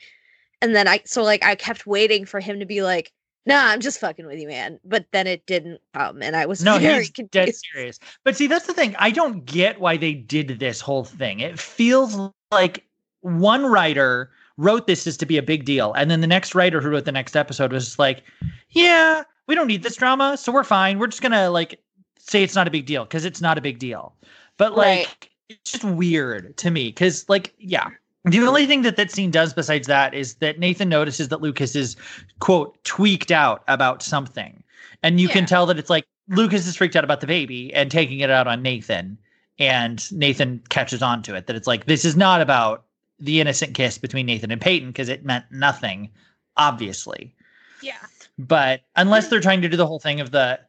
And 0.62 0.75
then 0.75 0.88
I, 0.88 1.03
so 1.05 1.23
like, 1.23 1.45
I 1.45 1.57
kept 1.57 1.87
waiting 1.87 2.25
for 2.25 2.41
him 2.41 2.61
to 2.61 2.67
be 2.67 2.83
like, 2.83 3.12
nah, 3.45 3.67
I'm 3.67 3.81
just 3.81 4.00
fucking 4.00 4.26
with 4.26 4.38
you, 4.38 4.49
man. 4.49 4.81
But 4.85 5.07
then 5.12 5.26
it 5.26 5.45
didn't 5.47 5.81
come. 5.93 6.23
And 6.23 6.37
I 6.37 6.47
was 6.47 6.62
no, 6.62 6.79
very 6.81 7.05
he's 7.05 7.29
dead 7.31 7.55
serious. 7.55 7.99
But 8.25 8.37
see, 8.37 8.47
that's 8.47 8.67
the 8.67 8.73
thing. 8.73 8.97
I 8.99 9.11
don't 9.11 9.45
get 9.45 9.81
why 9.81 9.97
they 9.97 10.14
did 10.14 10.59
this 10.59 10.81
whole 10.81 11.05
thing. 11.05 11.41
It 11.41 11.59
feels 11.59 12.17
like 12.50 12.85
one 13.25 13.64
writer 13.66 14.31
wrote 14.57 14.87
this 14.87 15.07
as 15.07 15.16
to 15.16 15.26
be 15.26 15.37
a 15.37 15.43
big 15.43 15.64
deal, 15.64 15.93
and 15.95 16.11
then 16.11 16.21
the 16.21 16.26
next 16.26 16.54
writer 16.54 16.81
who 16.81 16.90
wrote 16.90 17.04
the 17.04 17.12
next 17.12 17.35
episode 17.35 17.73
was 17.73 17.85
just 17.87 17.99
like, 17.99 18.23
"Yeah, 18.71 19.25
we 19.47 19.54
don't 19.54 19.66
need 19.66 19.83
this 19.83 19.97
drama, 19.97 20.37
so 20.37 20.52
we're 20.52 20.62
fine. 20.64 20.99
We're 20.99 21.09
just 21.09 21.23
gonna 21.23 21.50
like 21.50 21.81
say 22.19 22.43
it's 22.43 22.54
not 22.54 22.69
a 22.69 22.71
big 22.71 22.87
deal 22.87 23.04
because 23.04 23.25
it's 23.25 23.40
not 23.40 23.59
a 23.59 23.61
big 23.61 23.78
deal." 23.78 24.14
But 24.57 24.76
like, 24.76 25.07
Right. 25.09 25.28
it's 25.49 25.73
just 25.73 25.85
weird 25.85 26.57
to 26.59 26.71
me 26.71 26.88
because, 26.88 27.28
like, 27.28 27.54
yeah. 27.59 27.88
The 28.26 28.40
only 28.40 28.64
thing 28.66 28.83
that 28.83 28.97
that 28.97 29.11
scene 29.11 29.31
does 29.31 29.52
besides 29.52 29.87
that 29.88 30.14
is 30.14 30.37
that 30.37 30.59
Nathan 30.59 30.88
notices 30.88 31.28
that 31.28 31.43
Lucas 31.43 31.75
is 31.76 31.97
quote 32.38 32.83
tweaked 32.85 33.31
out 33.31 33.62
about 33.69 34.02
something. 34.02 34.62
And 35.02 35.21
you 35.21 35.28
can 35.28 35.45
tell 35.45 35.66
that 35.66 35.78
it's 35.78 35.90
like 35.90 36.07
Lucas 36.28 36.66
is 36.66 36.75
freaked 36.76 36.97
out 36.97 37.04
about 37.04 37.21
the 37.21 37.26
baby 37.26 37.75
and 37.75 37.90
taking 37.90 38.21
it 38.21 38.31
out 38.31 38.47
on 38.47 38.62
Nathan. 38.62 39.19
And 39.59 40.11
Nathan 40.11 40.62
catches 40.71 41.02
on 41.02 41.23
to 41.25 41.35
it 41.35 41.47
that 41.49 41.54
it's 41.57 41.66
like, 41.66 41.85
this 41.85 42.04
is 42.04 42.16
not 42.16 42.40
about 42.40 42.84
the 43.18 43.40
innocent 43.40 43.75
kiss 43.75 43.99
between 43.99 44.26
Nathan 44.26 44.50
and 44.50 44.61
Peyton 44.61 44.88
because 44.88 45.09
it 45.09 45.25
meant 45.25 45.44
nothing, 45.50 46.11
obviously. 46.56 47.35
Yeah. 47.83 47.99
But 48.38 48.83
unless 48.97 49.28
they're 49.28 49.40
trying 49.40 49.62
to 49.62 49.68
do 49.68 49.76
the 49.76 49.87
whole 49.87 50.00
thing 50.00 50.21
of 50.21 50.30
the 50.30 50.61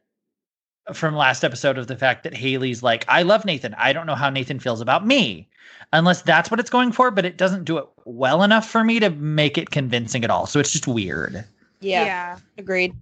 from 0.94 1.16
last 1.16 1.44
episode 1.44 1.78
of 1.78 1.88
the 1.88 1.96
fact 1.96 2.24
that 2.24 2.36
Haley's 2.36 2.84
like, 2.84 3.06
I 3.08 3.24
love 3.24 3.44
Nathan. 3.44 3.74
I 3.76 3.92
don't 3.92 4.06
know 4.06 4.16
how 4.16 4.30
Nathan 4.30 4.60
feels 4.60 4.82
about 4.82 5.06
me. 5.06 5.50
Unless 5.94 6.22
that's 6.24 6.52
what 6.52 6.60
it's 6.60 6.70
going 6.70 6.92
for, 6.92 7.10
but 7.10 7.26
it 7.26 7.38
doesn't 7.38 7.64
do 7.64 7.78
it 7.78 7.86
well 8.06 8.44
enough 8.44 8.70
for 8.70 8.84
me 8.84 9.00
to 9.00 9.10
make 9.10 9.58
it 9.58 9.72
convincing 9.72 10.24
at 10.24 10.30
all. 10.30 10.46
So 10.46 10.60
it's 10.60 10.72
just 10.72 10.88
weird. 10.88 11.44
Yeah, 11.80 12.06
yeah. 12.06 12.38
agreed. 12.58 12.94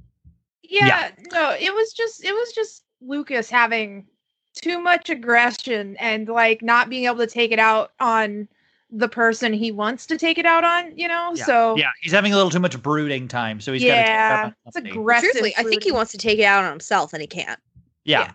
Yeah, 0.64 1.12
no, 1.32 1.56
it 1.60 1.74
was 1.74 1.94
just 1.94 2.24
it 2.24 2.32
was 2.32 2.52
just 2.54 2.84
Lucas 3.02 3.50
having 3.50 4.08
too 4.54 4.80
much 4.80 5.10
aggression 5.10 5.98
and 5.98 6.28
like 6.28 6.62
not 6.62 6.90
being 6.90 7.06
able 7.06 7.18
to 7.18 7.28
take 7.28 7.52
it 7.52 7.60
out 7.60 7.92
on 8.00 8.48
the 8.94 9.10
person 9.10 9.54
he 9.54 9.72
wants 9.72 10.06
to 10.06 10.18
take 10.18 10.38
it 10.38 10.46
out 10.46 10.64
on, 10.64 10.98
you 10.98 11.08
know? 11.08 11.34
Yeah. 11.36 11.46
So 11.46 11.76
Yeah, 11.76 11.90
he's 12.02 12.12
having 12.12 12.32
a 12.32 12.36
little 12.36 12.52
too 12.52 12.60
much 12.60 12.82
brooding 12.82 13.28
time, 13.28 13.60
so 13.60 13.74
he's 13.74 13.82
got 13.82 13.88
to 13.88 13.94
yeah, 13.96 14.52
it's 14.66 14.76
take 14.76 14.86
it 14.86 14.90
out 14.92 14.98
aggressive. 14.98 15.32
Truthfully, 15.32 15.54
I 15.58 15.64
think 15.64 15.84
he 15.84 15.92
wants 15.92 16.12
to 16.12 16.18
take 16.18 16.40
it 16.40 16.44
out 16.44 16.64
on 16.64 16.70
himself 16.70 17.12
and 17.14 17.22
he 17.22 17.28
can't. 17.28 17.60
Yeah. 18.06 18.32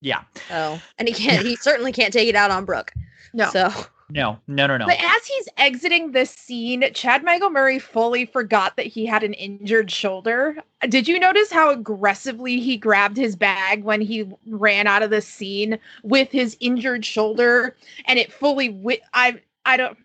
yeah. 0.00 0.22
So, 0.48 0.78
and 0.98 1.08
he 1.08 1.14
can't, 1.22 1.44
he 1.44 1.56
certainly 1.56 1.92
can't 1.92 2.12
take 2.12 2.28
it 2.28 2.34
out 2.34 2.50
on 2.50 2.64
Brooke. 2.64 2.92
No. 3.32 3.50
So, 3.50 3.72
No, 4.10 4.38
no, 4.46 4.66
no, 4.66 4.76
no. 4.76 4.86
But 4.86 5.02
as 5.02 5.26
he's 5.26 5.48
exiting 5.58 6.12
this 6.12 6.30
scene, 6.30 6.84
Chad 6.94 7.22
Michael 7.24 7.50
Murray 7.50 7.78
fully 7.78 8.24
forgot 8.26 8.76
that 8.76 8.86
he 8.86 9.04
had 9.06 9.22
an 9.22 9.34
injured 9.34 9.90
shoulder. 9.90 10.56
Did 10.88 11.06
you 11.08 11.18
notice 11.18 11.50
how 11.50 11.70
aggressively 11.70 12.58
he 12.60 12.76
grabbed 12.76 13.16
his 13.16 13.36
bag 13.36 13.84
when 13.84 14.00
he 14.00 14.30
ran 14.46 14.86
out 14.86 15.02
of 15.02 15.10
the 15.10 15.20
scene 15.20 15.78
with 16.02 16.30
his 16.30 16.56
injured 16.60 17.04
shoulder? 17.04 17.76
And 18.06 18.18
it 18.18 18.32
fully, 18.32 18.68
wi- 18.68 19.00
I, 19.12 19.40
I 19.68 19.76
don't. 19.76 19.96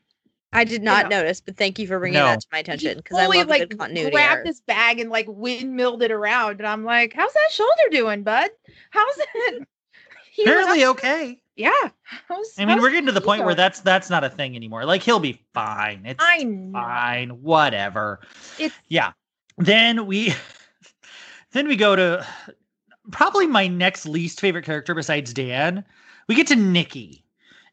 I 0.55 0.65
did 0.65 0.84
not 0.84 1.10
know. 1.10 1.17
notice, 1.22 1.41
but 1.41 1.58
thank 1.58 1.79
you 1.79 1.88
for 1.88 1.98
bringing 1.98 2.20
No. 2.20 2.25
that 2.27 2.41
to 2.41 2.48
my 2.51 2.60
attention 2.60 2.98
because 2.98 3.17
I 3.17 3.24
fully 3.25 3.39
love 3.39 3.48
like 3.48 3.70
good 3.70 3.79
continuity 3.79 4.12
grabbed 4.13 4.34
error. 4.39 4.46
his 4.46 4.62
bag 4.62 5.00
and 5.00 5.10
like 5.10 5.25
windmilled 5.27 6.03
it 6.03 6.12
around, 6.12 6.60
and 6.60 6.67
I'm 6.67 6.84
like, 6.84 7.13
"How's 7.13 7.34
that 7.34 7.50
shoulder 7.51 7.72
doing, 7.89 8.22
bud? 8.24 8.51
How's 8.91 9.17
it?" 9.17 9.67
He 10.32 10.43
Apparently 10.43 10.86
okay. 10.86 11.39
yeah. 11.55 11.72
How's, 12.03 12.53
I 12.58 12.65
mean, 12.65 12.82
we're 12.82 12.89
getting 12.89 13.05
to 13.05 13.12
the 13.12 13.20
he 13.20 13.25
point 13.25 13.46
where 13.46 13.53
that's 13.53 13.82
that's 13.82 14.10
not 14.10 14.24
a 14.24 14.29
thing 14.32 14.55
anymore. 14.55 14.84
Like 14.84 15.03
he'll 15.03 15.20
be 15.20 15.39
fine. 15.53 16.03
It's 16.08 16.24
I 16.24 16.43
know. 16.43 16.72
fine. 16.74 17.29
Whatever. 17.43 18.20
It's 18.58 18.74
Yeah. 18.88 19.12
Then 19.60 20.08
we 20.08 20.34
then 21.51 21.67
we 21.67 21.75
go 21.75 21.96
to 21.96 22.25
probably 23.12 23.46
my 23.46 23.67
next 23.67 24.08
least 24.08 24.39
favorite 24.39 24.65
character 24.65 24.96
besides 24.96 25.34
Dan. 25.34 25.84
We 26.27 26.34
get 26.34 26.48
to 26.48 26.55
Nikki. 26.55 27.24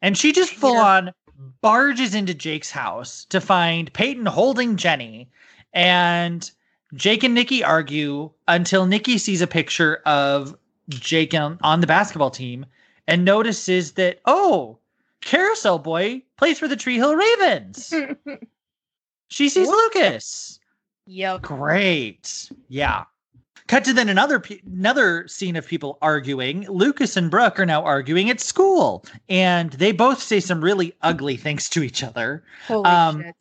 And 0.02 0.16
she 0.18 0.32
just 0.32 0.52
full 0.54 0.74
Yeah. 0.74 0.82
on 0.84 1.12
barges 1.60 2.14
into 2.14 2.34
Jake's 2.34 2.70
house 2.70 3.24
to 3.26 3.40
find 3.40 3.92
Peyton 3.92 4.26
holding 4.26 4.76
Jenny. 4.76 5.28
And 5.72 6.50
Jake 6.94 7.22
and 7.22 7.34
Nikki 7.34 7.62
argue 7.62 8.30
until 8.48 8.86
Nikki 8.86 9.18
sees 9.18 9.42
a 9.42 9.46
picture 9.46 10.02
of 10.06 10.56
Jake 10.88 11.34
on, 11.34 11.58
on 11.62 11.80
the 11.80 11.86
basketball 11.86 12.30
team 12.30 12.66
and 13.06 13.24
notices 13.24 13.92
that, 13.92 14.20
oh, 14.24 14.78
Carousel 15.20 15.78
Boy 15.78 16.22
plays 16.36 16.58
for 16.58 16.68
the 16.68 16.76
Tree 16.76 16.96
Hill 16.96 17.14
Ravens. 17.14 17.92
she 19.28 19.48
sees 19.48 19.68
Lucas. 19.68 20.58
yep. 21.06 21.42
Great. 21.42 22.50
Yeah. 22.68 23.04
Cut 23.70 23.84
to 23.84 23.92
then 23.92 24.08
another 24.08 24.40
pe- 24.40 24.58
another 24.66 25.28
scene 25.28 25.54
of 25.54 25.64
people 25.64 25.96
arguing. 26.02 26.66
Lucas 26.66 27.16
and 27.16 27.30
Brooke 27.30 27.60
are 27.60 27.64
now 27.64 27.84
arguing 27.84 28.28
at 28.28 28.40
school, 28.40 29.04
and 29.28 29.70
they 29.74 29.92
both 29.92 30.20
say 30.20 30.40
some 30.40 30.60
really 30.60 30.92
ugly 31.02 31.36
things 31.36 31.68
to 31.68 31.84
each 31.84 32.02
other. 32.02 32.42
Holy 32.66 32.90
Um, 32.90 33.22
shit. 33.22 33.36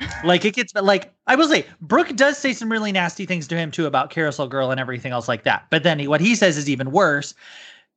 Like 0.24 0.44
it 0.44 0.54
gets 0.54 0.74
like 0.74 1.12
I 1.28 1.36
will 1.36 1.46
say, 1.46 1.66
Brooke 1.82 2.16
does 2.16 2.36
say 2.36 2.52
some 2.52 2.72
really 2.72 2.90
nasty 2.90 3.26
things 3.26 3.46
to 3.46 3.54
him 3.54 3.70
too 3.70 3.86
about 3.86 4.10
Carousel 4.10 4.48
Girl 4.48 4.72
and 4.72 4.80
everything 4.80 5.12
else 5.12 5.28
like 5.28 5.44
that. 5.44 5.66
But 5.70 5.84
then 5.84 6.00
he, 6.00 6.08
what 6.08 6.20
he 6.20 6.34
says 6.34 6.56
is 6.56 6.68
even 6.68 6.90
worse, 6.90 7.32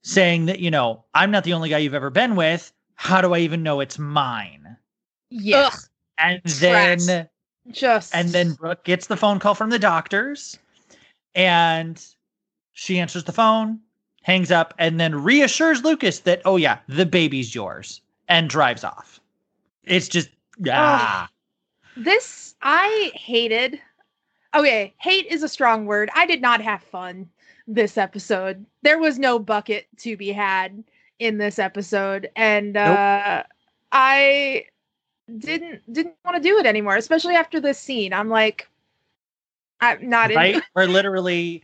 saying 0.03 0.45
that 0.45 0.59
you 0.59 0.69
know 0.69 1.03
I'm 1.15 1.31
not 1.31 1.43
the 1.43 1.53
only 1.53 1.69
guy 1.69 1.79
you've 1.79 1.95
ever 1.95 2.11
been 2.11 2.35
with. 2.35 2.71
How 2.95 3.19
do 3.19 3.33
I 3.33 3.39
even 3.39 3.63
know 3.63 3.79
it's 3.79 3.97
mine? 3.97 4.77
Yeah. 5.31 5.69
Ugh. 5.73 5.79
And 6.19 6.41
Trash. 6.45 7.05
then 7.05 7.29
Just 7.71 8.13
and 8.13 8.29
then 8.29 8.53
Brooke 8.53 8.83
gets 8.83 9.07
the 9.07 9.17
phone 9.17 9.39
call 9.39 9.55
from 9.55 9.71
the 9.71 9.79
doctors 9.79 10.59
and 11.35 12.03
she 12.73 12.99
answers 12.99 13.23
the 13.23 13.31
phone, 13.31 13.79
hangs 14.23 14.51
up, 14.51 14.73
and 14.77 14.99
then 14.99 15.23
reassures 15.23 15.83
Lucas 15.83 16.19
that, 16.19 16.41
oh, 16.45 16.57
yeah, 16.57 16.79
the 16.87 17.05
baby's 17.05 17.53
yours 17.53 18.01
and 18.27 18.49
drives 18.49 18.83
off. 18.83 19.19
It's 19.83 20.07
just, 20.07 20.29
ah, 20.69 21.29
this 21.97 22.55
I 22.61 23.11
hated. 23.15 23.79
Okay, 24.55 24.93
hate 24.97 25.25
is 25.27 25.43
a 25.43 25.49
strong 25.49 25.85
word. 25.85 26.09
I 26.15 26.25
did 26.25 26.41
not 26.41 26.61
have 26.61 26.81
fun 26.81 27.29
this 27.67 27.97
episode. 27.97 28.65
There 28.81 28.99
was 28.99 29.19
no 29.19 29.39
bucket 29.39 29.87
to 29.97 30.15
be 30.15 30.31
had 30.31 30.83
in 31.19 31.37
this 31.37 31.59
episode, 31.59 32.29
and 32.35 32.73
Nope. 32.73 32.97
uh, 32.97 33.43
I 33.91 34.65
didn't 35.37 35.81
didn't 35.91 36.15
want 36.25 36.37
to 36.37 36.43
do 36.43 36.57
it 36.57 36.65
anymore. 36.65 36.97
Especially 36.97 37.35
after 37.35 37.59
this 37.59 37.79
scene, 37.79 38.13
I'm 38.13 38.29
like, 38.29 38.67
I'm 39.83 40.09
not 40.09 40.31
in. 40.31 40.37
right? 40.37 40.63
Where 40.73 40.87
literally 40.87 41.63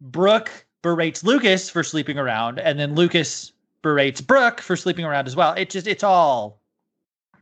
Brooke 0.00 0.50
berates 0.82 1.24
Lucas 1.24 1.68
for 1.70 1.82
sleeping 1.82 2.18
around, 2.18 2.58
and 2.58 2.78
then 2.78 2.94
Lucas 2.94 3.52
berates 3.82 4.20
Brooke 4.20 4.60
for 4.60 4.76
sleeping 4.76 5.04
around 5.04 5.26
as 5.26 5.36
well. 5.36 5.52
It 5.52 5.70
just, 5.70 5.86
it's 5.86 6.04
all 6.04 6.60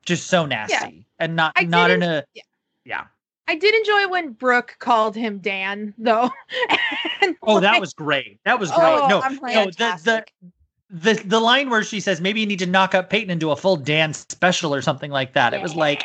just 0.05 0.27
so 0.29 0.47
nasty 0.47 1.07
and 1.19 1.37
not, 1.37 1.53
I 1.57 1.65
not 1.65 1.91
in 1.91 2.03
a, 2.03 2.25
yeah. 2.35 2.43
yeah. 2.85 3.05
I 3.47 3.57
did 3.57 3.75
enjoy 3.75 4.09
when 4.09 4.33
Brooke 4.33 4.77
called 4.79 5.15
him 5.15 5.39
Dan, 5.39 5.95
though. 5.99 6.31
And, 7.21 7.37
Oh, 7.43 7.61
that 7.61 7.81
was 7.81 7.95
great. 7.95 8.39
That 8.45 8.59
was 8.59 8.71
great. 8.71 8.85
Oh, 8.85 9.09
no, 9.09 9.23
I'm 9.23 9.37
no, 9.37 9.67
the, 9.67 9.99
the 10.05 10.25
the 10.91 11.15
the 11.25 11.41
line 11.41 11.71
where 11.71 11.83
she 11.83 12.01
says 12.01 12.21
maybe 12.21 12.41
you 12.41 12.47
need 12.47 12.59
to 12.59 12.67
knock 12.67 12.95
up 12.95 13.09
Peyton 13.09 13.31
into 13.31 13.51
a 13.51 13.57
full 13.57 13.77
Dan 13.77 14.13
special 14.13 14.75
or 14.75 14.83
something 14.83 15.11
like 15.11 15.33
that. 15.33 15.55
It 15.55 15.63
was 15.63 15.75
like, 15.75 16.05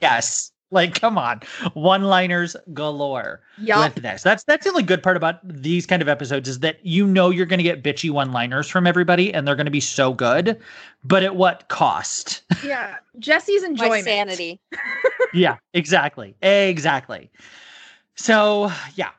yes, 0.00 0.52
like 0.70 1.00
come 1.00 1.18
on, 1.18 1.40
one 1.74 2.04
liners 2.04 2.56
galore 2.72 3.40
Yup. 3.58 3.94
with 3.94 4.02
this. 4.02 4.22
That's 4.22 4.44
that's 4.44 4.64
the 4.64 4.70
only 4.70 4.82
good 4.82 5.02
part 5.02 5.16
about 5.16 5.40
these 5.42 5.86
kind 5.86 6.02
of 6.02 6.08
episodes 6.08 6.48
is 6.48 6.60
that 6.60 6.84
you 6.84 7.06
know 7.06 7.30
you're 7.30 7.46
going 7.46 7.58
to 7.58 7.64
get 7.64 7.82
bitchy 7.82 8.10
one 8.10 8.32
liners 8.32 8.68
from 8.68 8.86
everybody, 8.86 9.32
and 9.32 9.46
they're 9.46 9.56
going 9.56 9.66
to 9.66 9.70
be 9.70 9.80
so 9.80 10.12
good, 10.12 10.60
but 11.04 11.22
at 11.22 11.36
what 11.36 11.68
cost? 11.68 12.42
Yeah. 12.64 12.96
Jessi's 13.18 13.62
My 13.62 13.68
enjoyment. 13.68 14.04
sanity. 14.04 14.60
yeah, 15.34 15.56
exactly. 15.74 16.36
Exactly. 16.42 17.30
So, 18.14 18.70
yeah. 18.94 19.10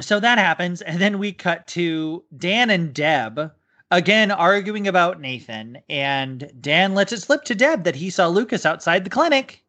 So 0.00 0.20
that 0.20 0.38
happens. 0.38 0.82
And 0.82 1.00
then 1.00 1.18
we 1.18 1.32
cut 1.32 1.66
to 1.68 2.24
Dan 2.36 2.70
and 2.70 2.92
Deb 2.92 3.52
again 3.90 4.30
arguing 4.30 4.88
about 4.88 5.20
Nathan. 5.20 5.78
And 5.88 6.50
Dan 6.60 6.94
lets 6.94 7.12
it 7.12 7.20
slip 7.22 7.44
to 7.44 7.54
Deb 7.54 7.84
that 7.84 7.96
he 7.96 8.10
saw 8.10 8.26
Lucas 8.28 8.66
outside 8.66 9.04
the 9.04 9.10
clinic, 9.10 9.64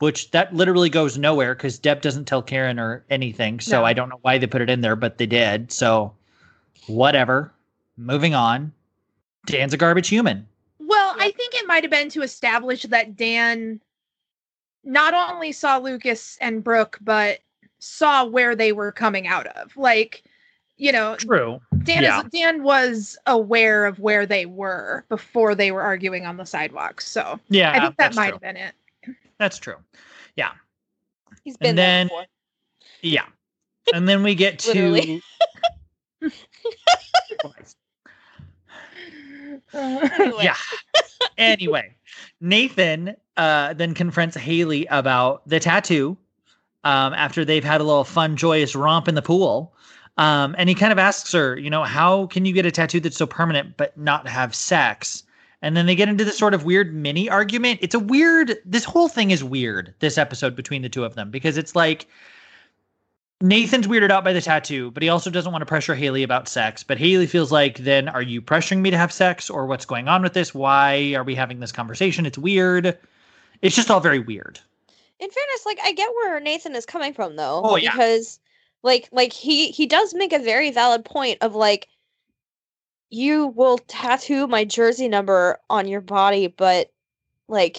which 0.00 0.30
that 0.32 0.54
literally 0.54 0.90
goes 0.90 1.16
nowhere 1.16 1.54
because 1.54 1.78
Deb 1.78 2.00
doesn't 2.02 2.24
tell 2.26 2.42
Karen 2.42 2.78
or 2.78 3.04
anything. 3.10 3.60
So 3.60 3.80
No. 3.80 3.84
I 3.84 3.92
don't 3.92 4.08
know 4.08 4.18
why 4.22 4.38
they 4.38 4.46
put 4.46 4.62
it 4.62 4.70
in 4.70 4.80
there, 4.80 4.96
but 4.96 5.18
they 5.18 5.26
did. 5.26 5.70
So, 5.72 6.12
whatever. 6.86 7.52
Moving 7.96 8.34
on. 8.34 8.72
Dan's 9.46 9.72
a 9.72 9.76
garbage 9.76 10.08
human. 10.08 10.46
Well, 10.80 11.14
I 11.18 11.30
think 11.30 11.54
it 11.54 11.66
might 11.66 11.84
have 11.84 11.90
been 11.90 12.08
to 12.10 12.22
establish 12.22 12.82
that 12.82 13.16
Dan 13.16 13.80
not 14.84 15.14
only 15.14 15.52
saw 15.52 15.78
Lucas 15.78 16.36
and 16.40 16.62
Brooke, 16.62 16.98
but 17.00 17.38
saw 17.78 18.24
where 18.24 18.54
they 18.56 18.72
were 18.72 18.92
coming 18.92 19.26
out 19.26 19.46
of. 19.48 19.76
Like, 19.76 20.24
you 20.76 20.90
know, 20.92 21.16
True. 21.16 21.60
Dan 21.84 22.02
Yeah. 22.02 22.22
is 22.22 22.30
Dan 22.30 22.62
was 22.62 23.16
aware 23.26 23.86
of 23.86 23.98
where 24.00 24.26
they 24.26 24.44
were 24.46 25.04
before 25.08 25.54
they 25.54 25.70
were 25.70 25.82
arguing 25.82 26.26
on 26.26 26.36
the 26.36 26.44
sidewalks. 26.46 27.06
So 27.06 27.38
Yeah. 27.48 27.72
I 27.72 27.80
think 27.80 27.96
that 27.96 28.14
might 28.14 28.26
true. 28.30 28.34
have 28.34 28.40
been 28.42 28.56
it. 28.56 28.74
That's 29.38 29.58
true. 29.58 29.76
Yeah. 30.36 30.52
He's 31.44 31.56
been 31.56 31.70
And 31.70 31.78
there 31.78 31.86
then- 31.86 32.06
before. 32.06 32.24
Yeah. 33.02 33.26
And 33.92 34.08
then 34.08 34.22
we 34.22 34.34
get 34.34 34.58
to 34.60 34.70
Anyway. 39.74 40.44
yeah. 40.44 40.56
anyway, 41.36 41.94
Nathan 42.40 43.16
uh, 43.36 43.74
then 43.74 43.94
confronts 43.94 44.36
Haley 44.36 44.86
about 44.86 45.46
the 45.48 45.58
tattoo 45.60 46.16
um, 46.84 47.12
after 47.14 47.44
they've 47.44 47.64
had 47.64 47.80
a 47.80 47.84
little 47.84 48.04
fun, 48.04 48.36
joyous 48.36 48.74
romp 48.76 49.08
in 49.08 49.14
the 49.14 49.22
pool. 49.22 49.74
Um, 50.16 50.54
and 50.58 50.68
he 50.68 50.74
kind 50.76 50.92
of 50.92 50.98
asks 50.98 51.32
her, 51.32 51.56
you 51.58 51.68
know, 51.70 51.82
how 51.82 52.26
can 52.28 52.44
you 52.44 52.52
get 52.52 52.64
a 52.66 52.70
tattoo 52.70 53.00
that's 53.00 53.16
so 53.16 53.26
permanent 53.26 53.76
but 53.76 53.96
not 53.98 54.28
have 54.28 54.54
sex? 54.54 55.24
And 55.64 55.74
then 55.76 55.86
they 55.86 55.94
get 55.94 56.10
into 56.10 56.24
this 56.24 56.36
sort 56.36 56.52
of 56.52 56.64
weird 56.66 56.94
mini 56.94 57.28
argument. 57.30 57.80
It's 57.82 57.94
a 57.94 57.98
weird, 57.98 58.58
this 58.66 58.84
whole 58.84 59.08
thing 59.08 59.30
is 59.30 59.42
weird, 59.42 59.94
this 60.00 60.18
episode 60.18 60.54
between 60.54 60.82
the 60.82 60.90
two 60.90 61.04
of 61.04 61.14
them, 61.14 61.30
because 61.30 61.56
it's 61.56 61.74
like 61.74 62.06
Nathan's 63.40 63.86
weirded 63.86 64.10
out 64.10 64.24
by 64.24 64.34
the 64.34 64.42
tattoo, 64.42 64.90
but 64.90 65.02
he 65.02 65.08
also 65.08 65.30
doesn't 65.30 65.52
want 65.52 65.62
to 65.62 65.66
pressure 65.66 65.94
Haley 65.94 66.22
about 66.22 66.48
sex. 66.48 66.82
But 66.82 66.98
Haley 66.98 67.26
feels 67.26 67.50
like, 67.50 67.78
then 67.78 68.08
are 68.08 68.20
you 68.20 68.42
pressuring 68.42 68.80
me 68.82 68.90
to 68.90 68.98
have 68.98 69.10
sex 69.10 69.48
or 69.48 69.66
what's 69.66 69.86
going 69.86 70.06
on 70.06 70.22
with 70.22 70.34
this? 70.34 70.54
Why 70.54 71.14
are 71.14 71.24
we 71.24 71.34
having 71.34 71.60
this 71.60 71.72
conversation? 71.72 72.26
It's 72.26 72.36
weird. 72.36 72.98
It's 73.62 73.74
just 73.74 73.90
all 73.90 74.00
very 74.00 74.18
weird. 74.18 74.60
in 75.18 75.30
fairness, 75.30 75.66
like 75.66 75.78
I 75.82 75.92
get 75.92 76.10
where 76.10 76.40
Nathan 76.40 76.74
is 76.74 76.86
coming 76.86 77.14
from 77.14 77.36
though. 77.36 77.62
Oh, 77.64 77.76
yeah. 77.76 77.92
Because 77.92 78.38
like 78.82 79.08
like 79.12 79.32
he 79.32 79.68
he 79.70 79.86
does 79.86 80.12
make 80.14 80.32
a 80.32 80.38
very 80.38 80.70
valid 80.70 81.04
point 81.04 81.38
of 81.40 81.54
like 81.54 81.88
you 83.10 83.48
will 83.48 83.78
tattoo 83.78 84.46
my 84.46 84.64
jersey 84.64 85.08
number 85.08 85.58
on 85.70 85.86
your 85.88 86.00
body, 86.00 86.46
but 86.48 86.90
like 87.48 87.78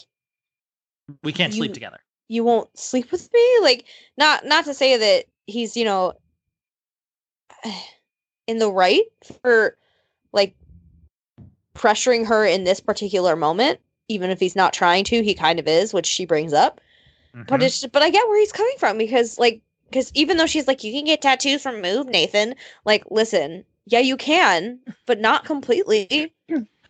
We 1.23 1.33
can't 1.33 1.53
sleep 1.53 1.73
together. 1.73 1.99
you 2.27 2.43
won't 2.43 2.77
sleep 2.77 3.11
with 3.11 3.29
me? 3.33 3.57
Like 3.61 3.85
not 4.17 4.45
not 4.45 4.65
to 4.65 4.73
say 4.73 4.97
that 4.97 5.25
he's, 5.47 5.75
you 5.77 5.85
know, 5.85 6.13
in 8.47 8.59
the 8.59 8.71
right 8.71 9.03
for 9.41 9.77
like 10.31 10.55
pressuring 11.75 12.25
her 12.25 12.45
in 12.45 12.63
this 12.63 12.79
particular 12.79 13.35
moment, 13.35 13.79
even 14.07 14.29
if 14.29 14.39
he's 14.39 14.55
not 14.55 14.73
trying 14.73 15.03
to, 15.05 15.23
he 15.23 15.33
kind 15.33 15.59
of 15.59 15.67
is, 15.67 15.93
which 15.93 16.05
she 16.05 16.25
brings 16.25 16.53
up. 16.53 16.79
But 17.47 17.59
Mhm. 17.59 17.63
it's 17.63 17.85
but 17.87 18.01
I 18.01 18.09
get 18.09 18.27
where 18.27 18.39
he's 18.39 18.51
coming 18.51 18.75
from 18.79 18.97
because 18.97 19.37
like 19.37 19.61
because 19.89 20.11
even 20.15 20.37
though 20.37 20.47
she's 20.47 20.67
like 20.67 20.83
you 20.83 20.91
can 20.91 21.05
get 21.05 21.21
tattoos 21.21 21.61
from 21.61 21.81
Move 21.81 22.07
Nathan, 22.07 22.55
like 22.85 23.03
listen, 23.11 23.65
yeah 23.85 23.99
you 23.99 24.17
can, 24.17 24.79
but 25.05 25.19
not 25.19 25.45
completely. 25.45 26.33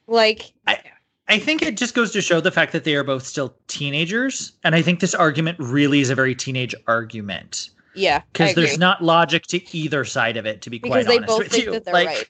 like 0.08 0.54
I 0.68 0.80
I 1.28 1.40
think 1.40 1.62
it 1.62 1.78
just 1.78 1.96
goes 1.96 2.12
to 2.12 2.22
show 2.22 2.40
the 2.40 2.52
fact 2.52 2.72
that 2.74 2.84
they 2.84 2.96
are 2.96 3.04
both 3.04 3.26
still 3.26 3.56
teenagers. 3.68 4.54
And 4.64 4.76
I 4.76 4.82
think 4.82 5.00
this 5.00 5.16
argument 5.16 5.58
really 5.60 6.00
is 6.00 6.10
a 6.10 6.16
very 6.16 6.36
teenage 6.36 6.76
argument 6.88 7.70
yeah, 7.96 8.22
because 8.32 8.54
there's 8.56 8.78
not 8.78 9.04
logic 9.04 9.48
to 9.48 9.76
either 9.76 10.06
side 10.06 10.38
of 10.38 10.46
it, 10.46 10.62
to 10.64 10.70
be 10.70 10.78
because 10.80 11.06
quite 11.06 11.08
they 11.08 11.18
honest 11.18 11.28
both 11.28 11.40
with 11.40 11.52
think 11.52 11.66
you. 11.66 11.72
that 11.72 11.86
they're 11.86 11.94
like, 11.94 12.08
right 12.08 12.30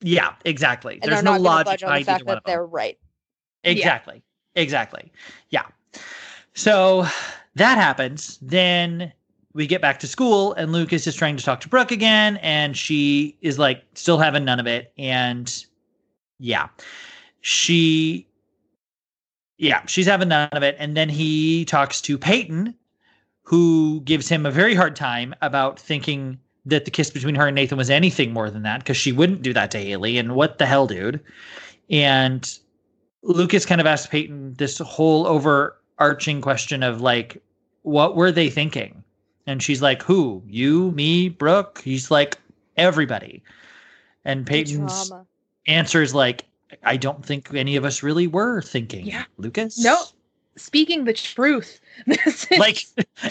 Yeah, 0.00 0.34
exactly. 0.44 0.98
and 1.02 1.10
there's 1.10 1.22
no 1.22 1.36
logic 1.36 1.82
on 1.84 1.98
the 1.98 2.04
fact 2.04 2.26
that 2.26 2.42
they're 2.46 2.66
right. 2.66 2.98
Exactly. 3.64 4.22
Exactly. 4.54 5.12
Yeah. 5.50 5.66
So 6.54 7.06
that 7.56 7.76
happens. 7.76 8.38
Then 8.40 9.12
we 9.52 9.66
get 9.66 9.80
back 9.80 9.98
to 10.00 10.06
school, 10.06 10.52
and 10.54 10.72
Lucas 10.72 11.00
is 11.00 11.04
just 11.04 11.18
trying 11.18 11.36
to 11.36 11.44
talk 11.44 11.60
to 11.60 11.68
Brooke 11.68 11.90
again, 11.90 12.36
and 12.38 12.76
she 12.76 13.36
is 13.40 13.58
like 13.58 13.82
still 13.94 14.18
having 14.18 14.44
none 14.44 14.60
of 14.60 14.66
it. 14.66 14.92
And 14.96 15.52
yeah, 16.38 16.68
she, 17.40 18.26
yeah, 19.58 19.84
she's 19.86 20.06
having 20.06 20.28
none 20.28 20.48
of 20.52 20.62
it. 20.62 20.76
And 20.78 20.96
then 20.96 21.08
he 21.08 21.64
talks 21.64 22.00
to 22.02 22.16
Peyton, 22.16 22.74
who 23.42 24.00
gives 24.02 24.28
him 24.28 24.46
a 24.46 24.50
very 24.50 24.74
hard 24.74 24.94
time 24.94 25.34
about 25.42 25.78
thinking 25.78 26.38
that 26.66 26.84
the 26.84 26.90
kiss 26.90 27.10
between 27.10 27.34
her 27.34 27.48
and 27.48 27.54
Nathan 27.54 27.78
was 27.78 27.90
anything 27.90 28.32
more 28.32 28.50
than 28.50 28.62
that 28.62 28.80
because 28.80 28.96
she 28.96 29.12
wouldn't 29.12 29.42
do 29.42 29.52
that 29.52 29.70
to 29.72 29.78
Haley. 29.78 30.18
And 30.18 30.36
what 30.36 30.58
the 30.58 30.66
hell, 30.66 30.86
dude? 30.86 31.20
And 31.88 32.48
Lucas 33.22 33.66
kind 33.66 33.80
of 33.80 33.86
asked 33.86 34.10
Peyton 34.10 34.54
this 34.54 34.78
whole 34.78 35.26
overarching 35.26 36.40
question 36.40 36.82
of 36.82 37.00
like, 37.00 37.42
what 37.82 38.14
were 38.14 38.30
they 38.30 38.50
thinking? 38.50 39.02
And 39.46 39.62
she's 39.62 39.82
like, 39.82 40.02
who? 40.02 40.42
You, 40.46 40.90
me, 40.92 41.28
Brooke? 41.28 41.80
He's 41.82 42.10
like, 42.10 42.38
everybody. 42.76 43.42
And 44.24 44.46
Peyton's 44.46 45.10
answer 45.66 46.02
is 46.02 46.14
like, 46.14 46.44
I 46.84 46.96
don't 46.96 47.24
think 47.24 47.52
any 47.54 47.76
of 47.76 47.84
us 47.84 48.02
really 48.02 48.26
were 48.26 48.62
thinking. 48.62 49.06
Yeah. 49.06 49.24
Lucas? 49.38 49.78
No. 49.82 49.96
Speaking 50.56 51.04
the 51.04 51.12
truth. 51.14 51.80
Is- 52.06 52.46
Like, 52.58 52.84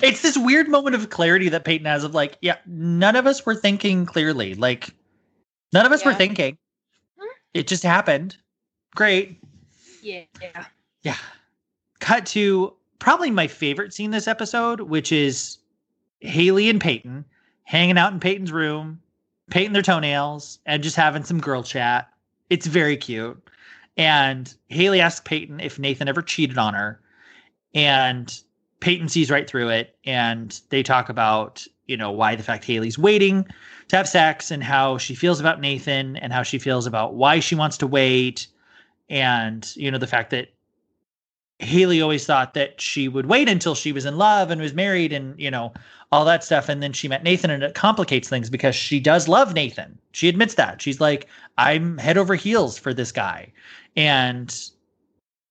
it's 0.03 0.21
this 0.23 0.37
weird 0.37 0.67
moment 0.67 0.95
of 0.95 1.09
clarity 1.09 1.47
that 1.49 1.63
Peyton 1.63 1.85
has 1.85 2.03
of 2.03 2.13
like, 2.15 2.37
yeah, 2.41 2.57
none 2.65 3.15
of 3.15 3.27
us 3.27 3.45
were 3.45 3.55
thinking 3.55 4.05
clearly. 4.05 4.55
Like, 4.55 4.89
none 5.71 5.85
of 5.85 5.91
us 5.91 6.03
were 6.03 6.11
Yeah. 6.11 6.17
thinking. 6.17 6.57
Hmm. 7.19 7.27
It 7.53 7.67
just 7.67 7.83
happened. 7.83 8.35
Great. 8.95 9.39
yeah. 10.01 10.23
Yeah. 11.03 11.15
Cut 11.99 12.25
to 12.27 12.73
probably 12.97 13.29
my 13.29 13.47
favorite 13.47 13.93
scene 13.93 14.11
this 14.11 14.27
episode, 14.27 14.81
which 14.81 15.11
is 15.11 15.58
Haley 16.21 16.69
and 16.69 16.81
Peyton 16.81 17.11
mm-hmm. 17.11 17.29
hanging 17.63 17.97
out 17.97 18.13
in 18.13 18.19
Peyton's 18.19 18.51
room, 18.51 19.01
painting 19.49 19.73
their 19.73 19.81
toenails, 19.81 20.59
and 20.65 20.83
just 20.83 20.95
having 20.95 21.23
some 21.23 21.39
girl 21.39 21.63
chat. 21.63 22.09
It's 22.49 22.67
very 22.67 22.97
cute. 22.97 23.41
And 23.97 24.53
Haley 24.67 25.01
asks 25.01 25.21
Peyton 25.25 25.59
if 25.59 25.77
Nathan 25.77 26.07
ever 26.07 26.21
cheated 26.21 26.57
on 26.57 26.73
her. 26.73 27.01
And 27.73 28.33
Peyton 28.79 29.09
sees 29.09 29.29
right 29.29 29.47
through 29.47 29.69
it. 29.69 29.95
And 30.05 30.59
they 30.69 30.83
talk 30.83 31.09
about, 31.09 31.65
you 31.85 31.97
know, 31.97 32.11
why 32.11 32.35
the 32.35 32.43
fact 32.43 32.63
Haley's 32.63 32.97
waiting 32.97 33.45
to 33.89 33.97
have 33.97 34.07
sex 34.07 34.51
and 34.51 34.63
how 34.63 34.97
she 34.97 35.15
feels 35.15 35.39
about 35.39 35.59
Nathan 35.59 36.15
and 36.17 36.31
how 36.31 36.43
she 36.43 36.59
feels 36.59 36.87
about 36.87 37.15
why 37.15 37.39
she 37.39 37.55
wants 37.55 37.77
to 37.77 37.87
wait. 37.87 38.47
And, 39.09 39.69
you 39.75 39.91
know, 39.91 39.97
the 39.97 40.07
fact 40.07 40.29
that 40.31 40.53
Haley 41.59 42.01
always 42.01 42.25
thought 42.25 42.53
that 42.53 42.79
she 42.79 43.07
would 43.07 43.25
wait 43.25 43.49
until 43.49 43.75
she 43.75 43.91
was 43.91 44.05
in 44.05 44.17
love 44.17 44.49
and 44.49 44.61
was 44.61 44.73
married 44.73 45.11
and, 45.11 45.37
you 45.39 45.51
know, 45.51 45.73
all 46.11 46.23
that 46.25 46.43
stuff. 46.43 46.69
And 46.69 46.81
then 46.81 46.93
she 46.93 47.07
met 47.07 47.23
Nathan 47.23 47.51
and 47.51 47.63
it 47.63 47.75
complicates 47.75 48.29
things 48.29 48.49
because 48.49 48.75
she 48.75 48.99
does 48.99 49.27
love 49.27 49.53
Nathan. 49.53 49.99
She 50.13 50.29
admits 50.29 50.55
that. 50.55 50.81
She's 50.81 51.01
like, 51.01 51.27
I'm 51.57 51.97
head 51.97 52.17
over 52.17 52.35
heels 52.35 52.77
for 52.79 52.93
this 52.93 53.11
guy. 53.11 53.51
And 53.97 54.57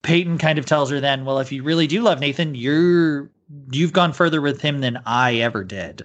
Peyton 0.03 0.38
kind 0.38 0.59
of 0.59 0.64
tells 0.64 0.90
her 0.90 0.99
then, 1.01 1.27
well, 1.27 1.38
if 1.40 1.53
you 1.53 1.62
really 1.62 1.87
do 1.87 2.01
love 2.01 2.21
Nathan, 2.21 2.55
you're 2.55 3.31
you've 3.71 3.92
gone 3.92 4.12
further 4.12 4.40
with 4.40 4.61
him 4.61 4.81
than 4.81 5.01
I 5.07 5.37
ever 5.37 5.64
did 5.64 6.05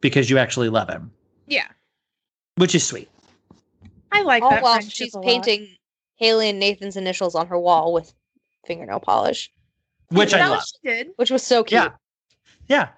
because 0.00 0.28
you 0.30 0.38
actually 0.38 0.68
love 0.70 0.88
him, 0.88 1.10
Yeah. 1.46 1.68
which 2.56 2.74
is 2.74 2.82
sweet. 2.86 3.08
I 4.10 4.22
like 4.22 4.42
All 4.42 4.50
that. 4.50 4.62
while 4.62 4.80
she's 4.80 5.14
painting 5.22 5.68
Haley 6.16 6.48
and 6.48 6.58
Nathan's 6.58 6.96
initials 6.96 7.34
on 7.34 7.46
her 7.46 7.58
wall 7.58 7.92
with 7.92 8.12
fingernail 8.66 9.00
polish, 9.00 9.50
Which 10.10 10.34
I 10.34 10.46
love. 10.48 10.62
she 10.64 10.88
did. 10.88 11.08
which 11.16 11.30
was 11.30 11.42
so 11.42 11.62
cute. 11.64 11.80
Yeah. 11.82 11.88
Yeah. 12.68 12.88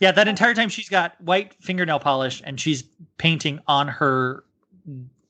Yeah. 0.00 0.12
That 0.12 0.28
entire 0.28 0.54
time 0.54 0.68
she's 0.68 0.88
got 0.88 1.20
white 1.20 1.54
fingernail 1.60 1.98
polish 2.00 2.42
and 2.44 2.60
she's 2.60 2.84
painting 3.18 3.60
on 3.66 3.88
her 3.88 4.44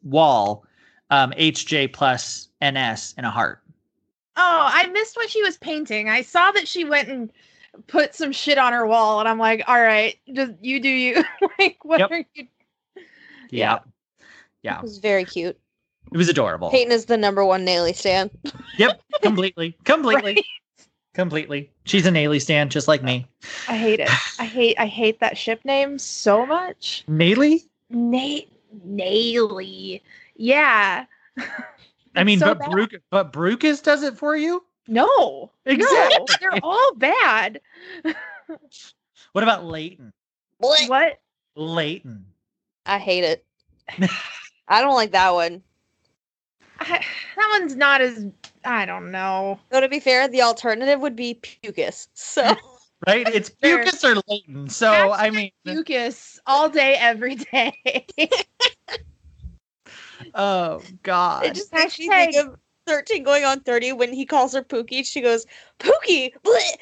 wall 0.02 0.64
um, 1.10 1.30
HJ 1.32 1.92
plus 1.92 2.48
NS 2.64 3.14
in 3.16 3.24
a 3.24 3.30
heart. 3.30 3.62
Oh, 4.36 4.68
I 4.70 4.86
missed 4.88 5.16
what 5.16 5.30
she 5.30 5.42
was 5.42 5.56
painting. 5.58 6.08
I 6.08 6.20
saw 6.22 6.50
that 6.52 6.68
she 6.68 6.84
went 6.84 7.08
and 7.08 7.32
put 7.86 8.14
some 8.14 8.32
shit 8.32 8.58
on 8.58 8.72
her 8.74 8.86
wall, 8.86 9.20
and 9.20 9.28
I'm 9.28 9.38
like, 9.38 9.62
all 9.66 9.80
right, 9.80 10.16
just 10.32 10.52
you 10.60 10.78
do 10.80 10.88
you. 10.90 11.24
like, 11.58 11.78
what 11.84 12.00
Yep. 12.00 12.10
are 12.10 12.24
you? 12.34 12.46
Yeah. 13.50 13.78
Yeah. 14.62 14.76
It 14.78 14.82
was 14.82 14.98
very 14.98 15.24
cute. 15.24 15.58
It 16.16 16.18
was 16.18 16.30
adorable. 16.30 16.70
Peyton 16.70 16.92
is 16.92 17.04
the 17.04 17.18
number 17.18 17.44
one 17.44 17.62
Nayley 17.62 17.92
stan. 17.92 18.30
Yep. 18.78 19.02
Completely. 19.20 19.76
Completely. 19.84 20.34
Right? 20.36 20.44
Completely. 21.12 21.70
She's 21.84 22.06
an 22.06 22.14
Ailey 22.14 22.40
stan, 22.40 22.70
just 22.70 22.88
like 22.88 23.02
me. 23.02 23.26
I 23.68 23.76
hate 23.76 24.00
it. 24.00 24.08
I 24.38 24.46
hate. 24.46 24.76
I 24.78 24.86
hate 24.86 25.20
that 25.20 25.36
ship 25.36 25.62
name 25.66 25.98
so 25.98 26.46
much. 26.46 27.04
Nayley? 27.06 27.64
Nate, 27.90 28.50
Nayley. 28.82 30.02
Yeah. 30.36 31.04
I 32.14 32.24
mean, 32.24 32.38
so 32.38 32.54
but 32.54 32.70
bad. 32.70 32.88
But 33.10 33.30
Brucas 33.30 33.82
does 33.82 34.02
it 34.02 34.16
for 34.16 34.36
you? 34.36 34.64
No, 34.88 35.50
Exactly. 35.66 36.16
no, 36.18 36.26
they're 36.40 36.60
all 36.62 36.94
bad. 36.94 37.60
What 39.32 39.42
about 39.42 39.66
Leyton? 39.66 40.14
What? 40.56 41.20
Leyton. 41.56 42.24
I 42.86 42.98
hate 42.98 43.24
it. 43.24 43.44
I 44.66 44.80
don't 44.80 44.94
like 44.94 45.10
that 45.12 45.34
one. 45.34 45.62
I, 46.88 47.04
that 47.36 47.58
one's 47.60 47.76
not 47.76 48.00
as. 48.00 48.26
I 48.64 48.86
don't 48.86 49.10
know. 49.10 49.60
Though 49.70 49.80
to 49.80 49.88
be 49.88 50.00
fair, 50.00 50.28
the 50.28 50.42
alternative 50.42 51.00
would 51.00 51.16
be 51.16 51.34
Pucus. 51.34 52.08
So 52.14 52.42
mm. 52.42 52.56
Right? 53.06 53.28
It's 53.28 53.50
Fair. 53.50 53.84
Pucus 53.84 54.04
or 54.04 54.22
Leyton. 54.28 54.68
So 54.68 55.12
I 55.12 55.30
mean 55.30 55.50
Mucus 55.64 56.40
all 56.46 56.68
day, 56.68 56.96
every 56.98 57.36
day. 57.36 58.06
Oh 60.34 60.82
God. 61.02 61.44
it 61.44 61.54
just 61.54 61.72
makes 61.72 61.98
me 61.98 62.08
think 62.08 62.36
of 62.36 62.56
13 62.86 63.22
going 63.22 63.44
on 63.44 63.60
30 63.60 63.92
when 63.92 64.12
he 64.12 64.24
calls 64.24 64.52
her 64.54 64.62
Pookie. 64.62 65.04
She 65.04 65.20
goes, 65.20 65.46
Pookie! 65.78 66.32
Bleh, 66.44 66.76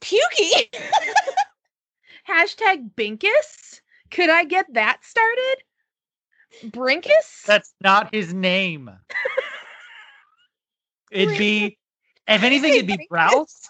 Pukey! 0.00 0.74
Hashtag 2.28 2.90
Brinkus. 2.94 3.80
Could 4.10 4.30
I 4.30 4.44
get 4.44 4.66
that 4.74 5.04
started? 5.04 5.56
Brinkus? 6.66 7.42
That's 7.46 7.72
not 7.80 8.14
his 8.14 8.34
name. 8.34 8.90
It'd 11.10 11.38
be, 11.38 11.78
if 12.26 12.42
anything, 12.42 12.74
it'd 12.74 12.86
be 12.86 13.06
Browse, 13.08 13.68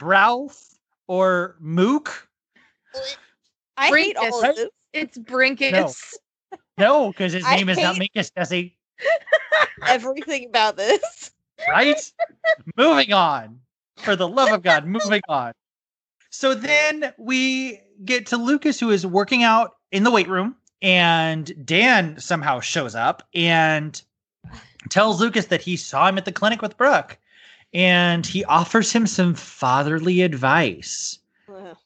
Browse, 0.00 0.76
or 1.06 1.56
Mook. 1.60 2.28
I 3.76 3.88
hate 3.88 4.16
all 4.16 4.44
of 4.44 4.56
this. 4.56 4.68
it's 4.92 5.18
Brinkus. 5.18 6.14
No, 6.78 7.08
because 7.12 7.32
his 7.32 7.44
I 7.46 7.56
name 7.56 7.68
is 7.68 7.78
not 7.78 7.96
hate- 7.96 8.10
Minkus, 8.14 8.30
Jessi. 8.36 8.74
Everything 9.86 10.46
about 10.46 10.76
this. 10.76 11.30
Right? 11.68 12.00
moving 12.76 13.12
on. 13.12 13.60
For 13.98 14.16
the 14.16 14.26
love 14.26 14.52
of 14.52 14.62
God, 14.62 14.86
moving 14.86 15.22
on. 15.28 15.52
So 16.30 16.54
then 16.56 17.12
we 17.16 17.80
get 18.04 18.26
to 18.26 18.36
Lucas, 18.36 18.80
who 18.80 18.90
is 18.90 19.06
working 19.06 19.44
out 19.44 19.70
in 19.92 20.02
the 20.02 20.10
weight 20.10 20.28
room, 20.28 20.56
and 20.82 21.66
Dan 21.66 22.18
somehow 22.18 22.60
shows 22.60 22.94
up 22.94 23.26
and 23.34 24.00
tells 24.90 25.20
Lucas 25.20 25.46
that 25.46 25.62
he 25.62 25.76
saw 25.76 26.08
him 26.08 26.18
at 26.18 26.24
the 26.24 26.32
clinic 26.32 26.62
with 26.62 26.76
Brooke. 26.76 27.18
And 27.72 28.24
he 28.24 28.44
offers 28.44 28.92
him 28.92 29.06
some 29.06 29.34
fatherly 29.34 30.22
advice, 30.22 31.18
Ugh. 31.48 31.76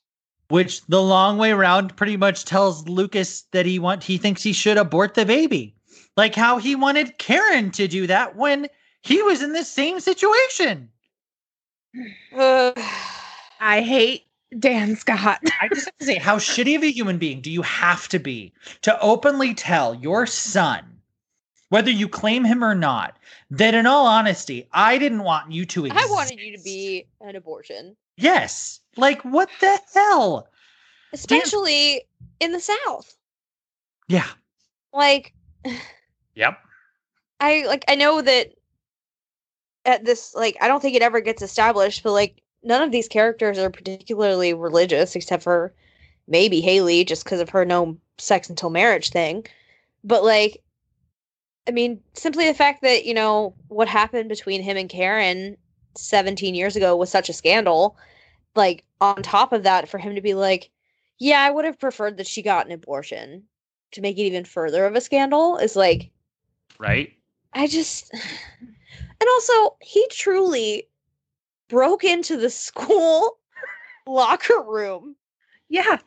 which 0.48 0.84
the 0.86 1.02
long 1.02 1.38
way 1.38 1.50
around 1.50 1.96
pretty 1.96 2.18
much 2.18 2.44
tells 2.44 2.86
Lucas 2.86 3.42
that 3.52 3.64
he 3.64 3.78
want 3.78 4.02
he 4.04 4.18
thinks 4.18 4.42
he 4.42 4.52
should 4.52 4.76
abort 4.76 5.14
the 5.14 5.24
baby. 5.24 5.74
Like 6.16 6.34
how 6.34 6.58
he 6.58 6.74
wanted 6.74 7.16
Karen 7.16 7.70
to 7.70 7.88
do 7.88 8.06
that 8.06 8.36
when 8.36 8.68
he 9.00 9.22
was 9.22 9.40
in 9.40 9.54
the 9.54 9.64
same 9.64 10.00
situation. 10.00 10.90
Ugh. 12.36 12.74
I 13.60 13.80
hate 13.80 14.27
Dan 14.58 14.96
Scott. 14.96 15.40
I 15.60 15.68
just 15.68 15.86
have 15.86 15.98
to 15.98 16.04
say, 16.04 16.16
how 16.16 16.38
shitty 16.38 16.76
of 16.76 16.82
a 16.82 16.90
human 16.90 17.18
being 17.18 17.40
do 17.40 17.50
you 17.50 17.62
have 17.62 18.08
to 18.08 18.18
be 18.18 18.52
to 18.82 18.98
openly 19.00 19.54
tell 19.54 19.94
your 19.94 20.26
son, 20.26 20.84
whether 21.68 21.90
you 21.90 22.08
claim 22.08 22.44
him 22.44 22.64
or 22.64 22.74
not, 22.74 23.18
that 23.50 23.74
in 23.74 23.86
all 23.86 24.06
honesty, 24.06 24.66
I 24.72 24.96
didn't 24.98 25.24
want 25.24 25.52
you 25.52 25.66
to 25.66 25.86
exist? 25.86 26.02
I 26.02 26.10
wanted 26.10 26.38
you 26.40 26.56
to 26.56 26.62
be 26.62 27.06
an 27.20 27.36
abortion, 27.36 27.96
Yes. 28.16 28.80
Like, 28.96 29.22
what 29.22 29.48
the 29.60 29.78
hell? 29.94 30.48
especially 31.12 32.02
in 32.40 32.52
the 32.52 32.60
South. 32.60 33.16
Yeah. 34.08 34.26
Like, 34.92 35.32
Yep. 36.34 36.58
I 37.40 37.64
like 37.66 37.84
I 37.88 37.94
know 37.94 38.20
that 38.22 38.48
at 39.84 40.04
this 40.04 40.34
like 40.34 40.56
I 40.60 40.68
don't 40.68 40.80
think 40.80 40.96
it 40.96 41.02
ever 41.02 41.20
gets 41.20 41.42
established, 41.42 42.02
but 42.02 42.12
like 42.12 42.42
none 42.62 42.82
of 42.82 42.92
these 42.92 43.08
characters 43.08 43.58
are 43.58 43.70
particularly 43.70 44.54
religious 44.54 45.14
except 45.16 45.42
for 45.42 45.72
maybe 46.26 46.60
Haley 46.60 47.04
just 47.04 47.24
because 47.24 47.40
of 47.40 47.50
her 47.50 47.64
no 47.64 47.96
sex 48.18 48.48
until 48.48 48.70
marriage 48.70 49.10
thing. 49.10 49.46
But 50.04 50.24
like 50.24 50.62
I 51.68 51.70
mean, 51.70 52.00
simply 52.14 52.46
the 52.46 52.54
fact 52.54 52.80
that, 52.80 53.04
you 53.04 53.12
know, 53.12 53.54
what 53.68 53.88
happened 53.88 54.30
between 54.30 54.62
him 54.62 54.78
and 54.78 54.88
Karen 54.88 55.54
17 55.98 56.54
years 56.54 56.76
ago 56.76 56.96
was 56.96 57.10
such 57.10 57.28
a 57.28 57.34
scandal, 57.34 57.94
like 58.56 58.84
on 59.02 59.22
top 59.22 59.52
of 59.52 59.64
that 59.64 59.86
for 59.86 59.98
him 59.98 60.14
to 60.14 60.22
be 60.22 60.32
like, 60.32 60.70
yeah, 61.18 61.42
I 61.42 61.50
would 61.50 61.66
have 61.66 61.78
preferred 61.78 62.16
that 62.16 62.26
she 62.26 62.40
got 62.40 62.64
an 62.64 62.72
abortion 62.72 63.42
to 63.92 64.00
make 64.00 64.16
it 64.16 64.22
even 64.22 64.46
further 64.46 64.86
of 64.86 64.96
a 64.96 65.00
scandal 65.00 65.58
is 65.58 65.76
like 65.76 66.10
Right. 66.78 67.12
I 67.52 67.66
just 67.66 68.12
and 68.60 69.28
also 69.28 69.76
he 69.80 70.06
truly 70.10 70.88
broke 71.68 72.04
into 72.04 72.36
the 72.36 72.50
school 72.66 73.38
locker 74.06 74.62
room 74.62 75.16
yeah. 75.68 75.98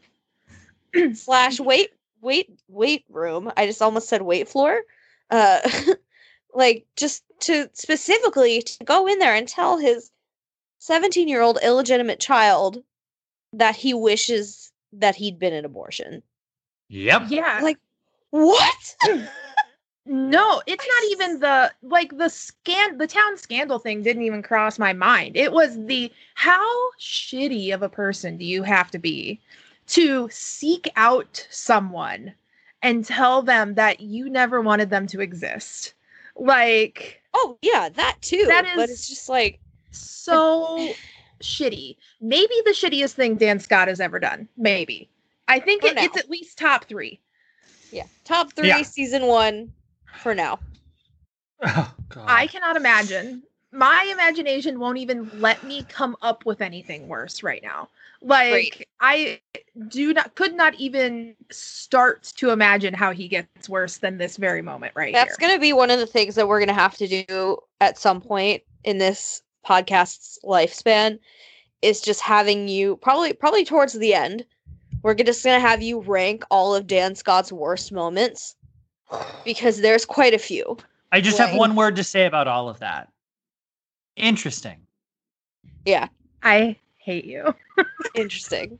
slash 1.13 1.59
wait 1.59 1.91
wait 2.21 2.49
wait 2.67 3.05
room. 3.09 3.51
I 3.55 3.65
just 3.65 3.81
almost 3.81 4.09
said 4.09 4.23
wait 4.23 4.47
floor. 4.47 4.81
Uh 5.29 5.59
like 6.53 6.85
just 6.95 7.23
to 7.41 7.69
specifically 7.73 8.61
to 8.61 8.83
go 8.83 9.07
in 9.07 9.19
there 9.19 9.33
and 9.35 9.47
tell 9.47 9.77
his 9.77 10.11
17 10.79 11.27
year 11.27 11.41
old 11.41 11.59
illegitimate 11.63 12.19
child 12.19 12.83
that 13.53 13.75
he 13.75 13.93
wishes 13.93 14.71
that 14.93 15.15
he'd 15.15 15.39
been 15.39 15.53
an 15.53 15.65
abortion. 15.65 16.23
Yep. 16.89 17.23
Yeah. 17.29 17.59
Like 17.61 17.77
what? 18.31 18.95
No, 20.05 20.61
it's 20.65 20.85
not 20.85 21.11
even 21.11 21.39
the 21.39 21.71
like 21.83 22.17
the 22.17 22.29
scan 22.29 22.97
the 22.97 23.05
town 23.05 23.37
scandal 23.37 23.77
thing 23.77 24.01
didn't 24.01 24.23
even 24.23 24.41
cross 24.41 24.79
my 24.79 24.93
mind. 24.93 25.37
It 25.37 25.51
was 25.51 25.77
the 25.85 26.11
how 26.33 26.91
shitty 26.99 27.73
of 27.73 27.83
a 27.83 27.89
person 27.89 28.37
do 28.37 28.45
you 28.45 28.63
have 28.63 28.89
to 28.91 28.99
be 28.99 29.39
to 29.87 30.27
seek 30.31 30.89
out 30.95 31.45
someone 31.51 32.33
and 32.81 33.05
tell 33.05 33.43
them 33.43 33.75
that 33.75 33.99
you 33.99 34.27
never 34.29 34.59
wanted 34.59 34.89
them 34.89 35.05
to 35.07 35.21
exist. 35.21 35.93
Like 36.35 37.21
oh 37.35 37.57
yeah, 37.61 37.89
that 37.89 38.17
too. 38.21 38.45
That 38.47 38.73
but 38.75 38.89
it's 38.89 39.07
just 39.07 39.29
like 39.29 39.59
so 39.91 40.95
shitty. 41.43 41.95
Maybe 42.19 42.53
the 42.65 42.71
shittiest 42.71 43.13
thing 43.13 43.35
Dan 43.35 43.59
Scott 43.59 43.87
has 43.87 43.99
ever 43.99 44.19
done. 44.19 44.47
Maybe. 44.57 45.09
I 45.47 45.59
think 45.59 45.83
it, 45.83 45.97
it's 45.97 46.17
at 46.17 46.29
least 46.29 46.57
top 46.57 46.85
3. 46.85 47.19
yeah, 47.91 48.05
top 48.23 48.53
3 48.53 48.67
Yeah. 48.67 48.81
season 48.81 49.27
1 49.27 49.71
for 50.19 50.33
now. 50.35 50.59
Oh, 51.63 51.93
God. 52.09 52.25
I 52.27 52.47
cannot 52.47 52.75
imagine. 52.75 53.43
My 53.71 54.07
imagination 54.11 54.79
won't 54.79 54.97
even 54.97 55.29
let 55.39 55.63
me 55.63 55.83
come 55.83 56.17
up 56.21 56.45
with 56.45 56.61
anything 56.61 57.07
worse 57.07 57.43
right 57.43 57.63
now. 57.63 57.87
Like 58.21 58.51
Right. 58.51 58.87
I 58.99 59.39
do 59.87 60.13
not 60.13 60.35
could 60.35 60.53
not 60.53 60.75
even 60.75 61.35
start 61.51 62.23
to 62.37 62.51
imagine 62.51 62.93
how 62.93 63.13
he 63.13 63.27
gets 63.27 63.67
worse 63.67 63.97
than 63.97 64.17
this 64.17 64.37
very 64.37 64.61
moment 64.61 64.93
right 64.95 65.13
That's 65.13 65.37
here. 65.37 65.47
going 65.47 65.57
to 65.57 65.61
be 65.61 65.73
one 65.73 65.89
of 65.89 65.99
the 65.99 66.05
things 66.05 66.35
that 66.35 66.47
we're 66.47 66.59
going 66.59 66.67
to 66.67 66.73
have 66.73 66.95
to 66.97 67.07
do 67.07 67.57
at 67.79 67.97
some 67.97 68.21
point 68.21 68.61
in 68.83 68.99
this 68.99 69.41
podcast's 69.65 70.37
lifespan 70.43 71.17
is 71.81 72.01
just 72.01 72.21
having 72.21 72.67
you 72.67 72.97
probably 72.97 73.33
probably 73.33 73.65
towards 73.65 73.93
the 73.93 74.13
end. 74.13 74.45
We're 75.01 75.15
just 75.15 75.43
going 75.43 75.59
to 75.59 75.67
have 75.67 75.81
you 75.81 76.01
rank 76.01 76.43
all 76.51 76.75
of 76.75 76.85
Dan 76.85 77.15
Scott's 77.15 77.51
worst 77.51 77.91
moments 77.91 78.55
because 79.43 79.81
there's 79.81 80.05
quite 80.05 80.33
a 80.33 80.39
few. 80.39 80.77
I 81.11 81.21
just 81.21 81.37
have 81.37 81.55
one 81.55 81.75
word 81.75 81.95
to 81.97 82.03
say 82.03 82.25
about 82.25 82.47
all 82.47 82.69
of 82.69 82.79
that. 82.79 83.09
Interesting. 84.15 84.77
Yeah. 85.85 86.07
I 86.43 86.77
hate 86.97 87.25
you. 87.25 87.53
Interesting. 88.15 88.79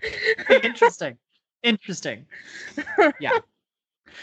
Interesting. 0.49 1.17
Interesting. 1.63 2.25
Yeah. 3.19 3.39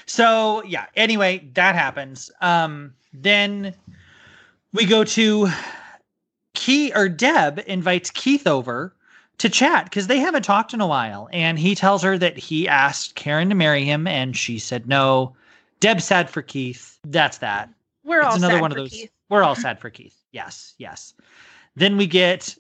So 0.07 0.63
yeah. 0.65 0.87
Anyway, 0.97 1.49
that 1.55 1.75
happens. 1.75 2.31
Um, 2.41 2.95
then 3.13 3.75
we 4.73 4.85
go 4.85 5.03
to 5.05 5.49
Key 6.55 6.93
or 6.95 7.09
Deb 7.09 7.63
invites 7.67 8.11
Keith 8.11 8.47
over 8.47 8.95
to 9.39 9.49
chat 9.49 9.85
because 9.85 10.07
they 10.07 10.19
haven't 10.19 10.43
talked 10.43 10.75
in 10.75 10.81
a 10.81 10.87
while, 10.87 11.29
and 11.33 11.59
he 11.59 11.75
tells 11.75 12.03
her 12.03 12.19
that 12.19 12.37
he 12.37 12.69
asked 12.69 13.15
Karen 13.15 13.49
to 13.49 13.55
marry 13.55 13.85
him, 13.85 14.07
and 14.07 14.37
she 14.37 14.59
said 14.59 14.87
no. 14.87 15.35
Deb's 15.81 16.05
sad 16.05 16.29
for 16.31 16.43
Keith. 16.43 16.99
That's 17.05 17.39
that. 17.39 17.71
We're 18.05 18.23
all 18.23 18.35
another 18.35 18.55
sad 18.55 18.61
one 18.61 18.73
of 18.73 18.77
for 18.77 18.83
those. 18.83 18.91
Keith. 18.91 19.11
We're 19.29 19.43
all 19.43 19.55
sad 19.55 19.79
for 19.79 19.91
Keith. 19.91 20.17
Yes, 20.33 20.75
yes. 20.79 21.15
Then 21.77 21.97
we 21.97 22.07
get 22.07 22.57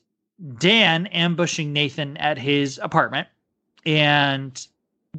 Dan 0.58 1.06
ambushing 1.08 1.72
Nathan 1.72 2.16
at 2.18 2.38
his 2.38 2.78
apartment, 2.82 3.28
and 3.86 4.66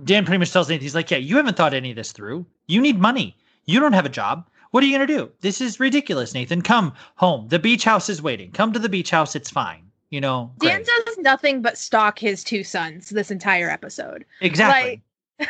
Dan 0.04 0.26
pretty 0.26 0.38
much 0.38 0.52
tells 0.54 0.70
Nathan, 0.70 0.84
he's 0.84 0.96
like, 0.96 1.12
"Yeah, 1.12 1.18
you 1.18 1.38
haven't 1.38 1.58
thought 1.58 1.74
any 1.74 1.90
of 1.90 1.96
this 1.96 2.12
through. 2.12 2.46
You 2.68 2.82
need 2.82 3.00
money. 3.00 3.36
You 3.66 3.80
don't 3.80 3.94
have 3.94 4.06
a 4.06 4.10
job. 4.10 4.48
What 4.72 4.84
are 4.84 4.88
you 4.88 4.94
gonna 4.94 5.08
do? 5.08 5.32
This 5.42 5.62
is 5.62 5.80
ridiculous, 5.80 6.34
Nathan. 6.34 6.62
Come 6.62 6.94
home. 7.16 7.48
The 7.50 7.60
beach 7.60 7.84
house 7.84 8.08
is 8.08 8.22
waiting. 8.22 8.52
Come 8.52 8.72
to 8.74 8.80
the 8.80 8.90
beach 8.90 9.10
house. 9.10 9.36
It's 9.36 9.50
fine. 9.50 9.84
You 10.12 10.22
know, 10.22 10.52
Dan 10.60 10.84
great. 10.84 11.06
does 11.06 11.18
nothing 11.20 11.62
but 11.62 11.78
stalk 11.78 12.18
his 12.18 12.44
two 12.44 12.64
sons 12.64 13.10
this 13.10 13.32
entire 13.32 13.70
episode. 13.70 14.26
exactly. 14.42 15.02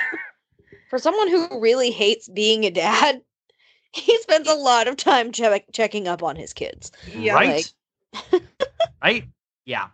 For 0.90 0.98
someone 0.98 1.30
who 1.30 1.62
really 1.62 1.92
hates 1.92 2.28
being 2.28 2.66
a 2.66 2.72
dad, 2.72 3.22
he 3.94 4.18
spends 4.22 4.50
a 4.50 4.56
lot 4.56 4.88
of 4.88 4.98
time 4.98 5.32
check 5.32 5.66
checking 5.72 6.08
up 6.08 6.22
on 6.22 6.36
his 6.36 6.52
kids. 6.52 6.92
Yeah, 7.16 7.36
right? 7.36 7.74
right? 9.02 9.26
Yeah. 9.66 9.88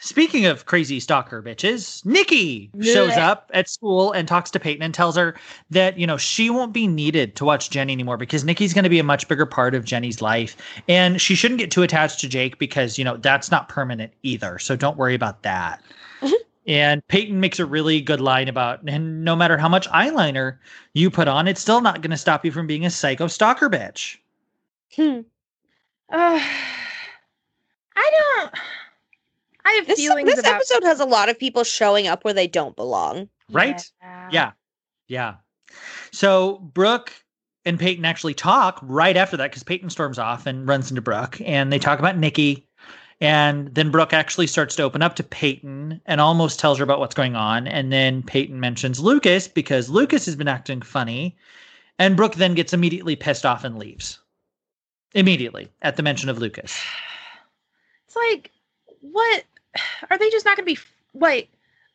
Speaking 0.00 0.44
of 0.44 0.66
crazy 0.66 1.00
stalker 1.00 1.42
bitches, 1.42 2.04
Nikki 2.04 2.70
shows 2.82 3.12
up 3.12 3.50
at 3.54 3.70
school 3.70 4.12
and 4.12 4.28
talks 4.28 4.50
to 4.50 4.60
Peyton 4.60 4.82
and 4.82 4.92
tells 4.92 5.16
her 5.16 5.34
that, 5.70 5.98
you 5.98 6.06
know, 6.06 6.18
she 6.18 6.50
won't 6.50 6.74
be 6.74 6.86
needed 6.86 7.36
to 7.36 7.44
watch 7.44 7.70
Jenny 7.70 7.94
anymore 7.94 8.18
because 8.18 8.44
Nikki's 8.44 8.74
going 8.74 8.82
to 8.82 8.90
be 8.90 8.98
a 8.98 9.04
much 9.04 9.26
bigger 9.28 9.46
part 9.46 9.74
of 9.74 9.84
Jenny's 9.84 10.20
life. 10.20 10.56
And 10.88 11.22
she 11.22 11.34
shouldn't 11.34 11.58
get 11.58 11.70
too 11.70 11.82
attached 11.82 12.20
to 12.20 12.28
Jake 12.28 12.58
because, 12.58 12.98
you 12.98 13.04
know, 13.04 13.16
that's 13.16 13.50
not 13.50 13.70
permanent 13.70 14.12
either. 14.22 14.58
So 14.58 14.76
don't 14.76 14.98
worry 14.98 15.14
about 15.14 15.42
that. 15.42 15.82
and 16.66 17.06
Peyton 17.08 17.40
makes 17.40 17.58
a 17.58 17.66
really 17.66 18.00
good 18.00 18.20
line 18.20 18.48
about, 18.48 18.80
and 18.86 19.24
no 19.24 19.36
matter 19.36 19.56
how 19.58 19.68
much 19.68 19.88
eyeliner 19.88 20.58
you 20.94 21.10
put 21.10 21.28
on, 21.28 21.46
it's 21.48 21.60
still 21.60 21.80
not 21.80 22.00
going 22.00 22.10
to 22.10 22.16
stop 22.16 22.44
you 22.44 22.52
from 22.52 22.66
being 22.66 22.86
a 22.86 22.90
psycho 22.90 23.26
stalker 23.26 23.68
bitch. 23.68 24.16
Hmm. 24.94 25.20
Uh, 26.10 26.40
I 27.96 28.10
don't. 28.36 28.54
I 29.64 29.72
have 29.72 29.86
This, 29.86 29.98
feelings 29.98 30.30
this 30.30 30.38
about 30.38 30.56
episode 30.56 30.84
has 30.84 31.00
a 31.00 31.06
lot 31.06 31.28
of 31.28 31.38
people 31.38 31.64
showing 31.64 32.06
up 32.06 32.24
where 32.24 32.34
they 32.34 32.46
don't 32.46 32.76
belong. 32.76 33.28
Right? 33.50 33.82
Yeah. 34.02 34.28
Yeah. 34.30 34.52
Yeah. 35.08 35.34
So 36.12 36.58
Brooke 36.58 37.12
and 37.64 37.78
Peyton 37.78 38.04
actually 38.04 38.34
talk 38.34 38.78
right 38.82 39.16
after 39.16 39.36
that 39.38 39.50
because 39.50 39.62
Peyton 39.62 39.90
storms 39.90 40.18
off 40.18 40.46
and 40.46 40.68
runs 40.68 40.90
into 40.90 41.02
Brooke 41.02 41.40
and 41.40 41.72
they 41.72 41.78
talk 41.78 41.98
about 41.98 42.18
Nikki. 42.18 42.66
And 43.24 43.74
then 43.74 43.90
Brooke 43.90 44.12
actually 44.12 44.46
starts 44.46 44.76
to 44.76 44.82
open 44.82 45.00
up 45.00 45.16
to 45.16 45.22
Peyton 45.22 45.98
and 46.04 46.20
almost 46.20 46.60
tells 46.60 46.76
her 46.76 46.84
about 46.84 46.98
what's 46.98 47.14
going 47.14 47.36
on. 47.36 47.66
And 47.66 47.90
then 47.90 48.22
Peyton 48.22 48.60
mentions 48.60 49.00
Lucas 49.00 49.48
because 49.48 49.88
Lucas 49.88 50.26
has 50.26 50.36
been 50.36 50.46
acting 50.46 50.82
funny. 50.82 51.34
And 51.98 52.18
Brooke 52.18 52.34
then 52.34 52.54
gets 52.54 52.74
immediately 52.74 53.16
pissed 53.16 53.46
off 53.46 53.64
and 53.64 53.78
leaves. 53.78 54.18
Immediately 55.14 55.70
at 55.80 55.96
the 55.96 56.02
mention 56.02 56.28
of 56.28 56.38
Lucas. 56.38 56.78
It's 58.06 58.16
like, 58.16 58.50
what? 59.00 59.44
Are 60.10 60.18
they 60.18 60.30
just 60.30 60.44
not 60.44 60.56
going 60.56 60.66
to 60.66 60.74
be 60.74 61.18
like 61.18 61.48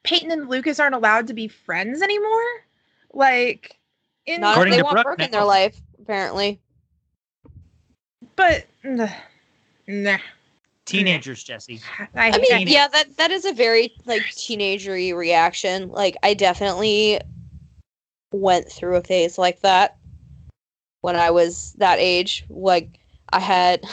Peyton 0.03 0.31
and 0.31 0.49
Lucas 0.49 0.79
aren't 0.79 0.95
allowed 0.95 1.27
to 1.27 1.33
be 1.33 1.47
friends 1.47 2.01
anymore? 2.01 2.43
Like, 3.13 3.77
in 4.25 4.41
Not 4.41 4.53
According 4.53 4.71
they 4.71 4.77
to 4.79 4.83
want 4.83 4.95
Brooke, 4.95 5.05
Brooke 5.05 5.21
in 5.21 5.31
their 5.31 5.45
life, 5.45 5.79
apparently. 6.01 6.59
but 8.35 8.65
nah, 8.83 9.07
nah. 9.87 10.17
Teenagers, 10.89 11.43
Jessi. 11.43 11.81
I, 12.15 12.29
I 12.29 12.31
mean, 12.31 12.43
Teenage- 12.45 12.69
yeah, 12.69 12.87
that 12.87 13.17
that 13.17 13.31
is 13.31 13.45
a 13.45 13.53
very 13.53 13.93
like 14.05 14.21
teenagery 14.31 15.15
reaction. 15.15 15.89
Like 15.89 16.17
I 16.23 16.33
definitely 16.33 17.19
went 18.31 18.71
through 18.71 18.95
a 18.95 19.01
phase 19.01 19.37
like 19.37 19.61
that 19.61 19.97
when 21.01 21.15
I 21.15 21.31
was 21.31 21.73
that 21.77 21.99
age. 21.99 22.45
Like 22.49 22.99
I 23.31 23.39
had 23.39 23.83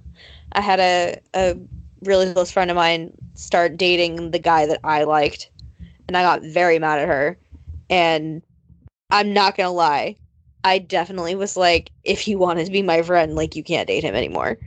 I 0.52 0.60
had 0.60 0.80
a 0.80 1.20
a 1.34 1.56
really 2.02 2.32
close 2.32 2.50
friend 2.50 2.70
of 2.70 2.76
mine 2.76 3.12
start 3.34 3.76
dating 3.76 4.30
the 4.30 4.38
guy 4.38 4.66
that 4.66 4.80
I 4.84 5.04
liked 5.04 5.50
and 6.06 6.16
I 6.16 6.22
got 6.22 6.42
very 6.42 6.78
mad 6.78 7.00
at 7.00 7.08
her. 7.08 7.38
And 7.90 8.42
I'm 9.10 9.32
not 9.32 9.56
gonna 9.56 9.72
lie, 9.72 10.16
I 10.64 10.78
definitely 10.78 11.34
was 11.34 11.56
like, 11.56 11.90
if 12.04 12.28
you 12.28 12.38
wanted 12.38 12.66
to 12.66 12.72
be 12.72 12.82
my 12.82 13.02
friend, 13.02 13.34
like 13.34 13.56
you 13.56 13.62
can't 13.62 13.86
date 13.88 14.04
him 14.04 14.14
anymore. 14.14 14.58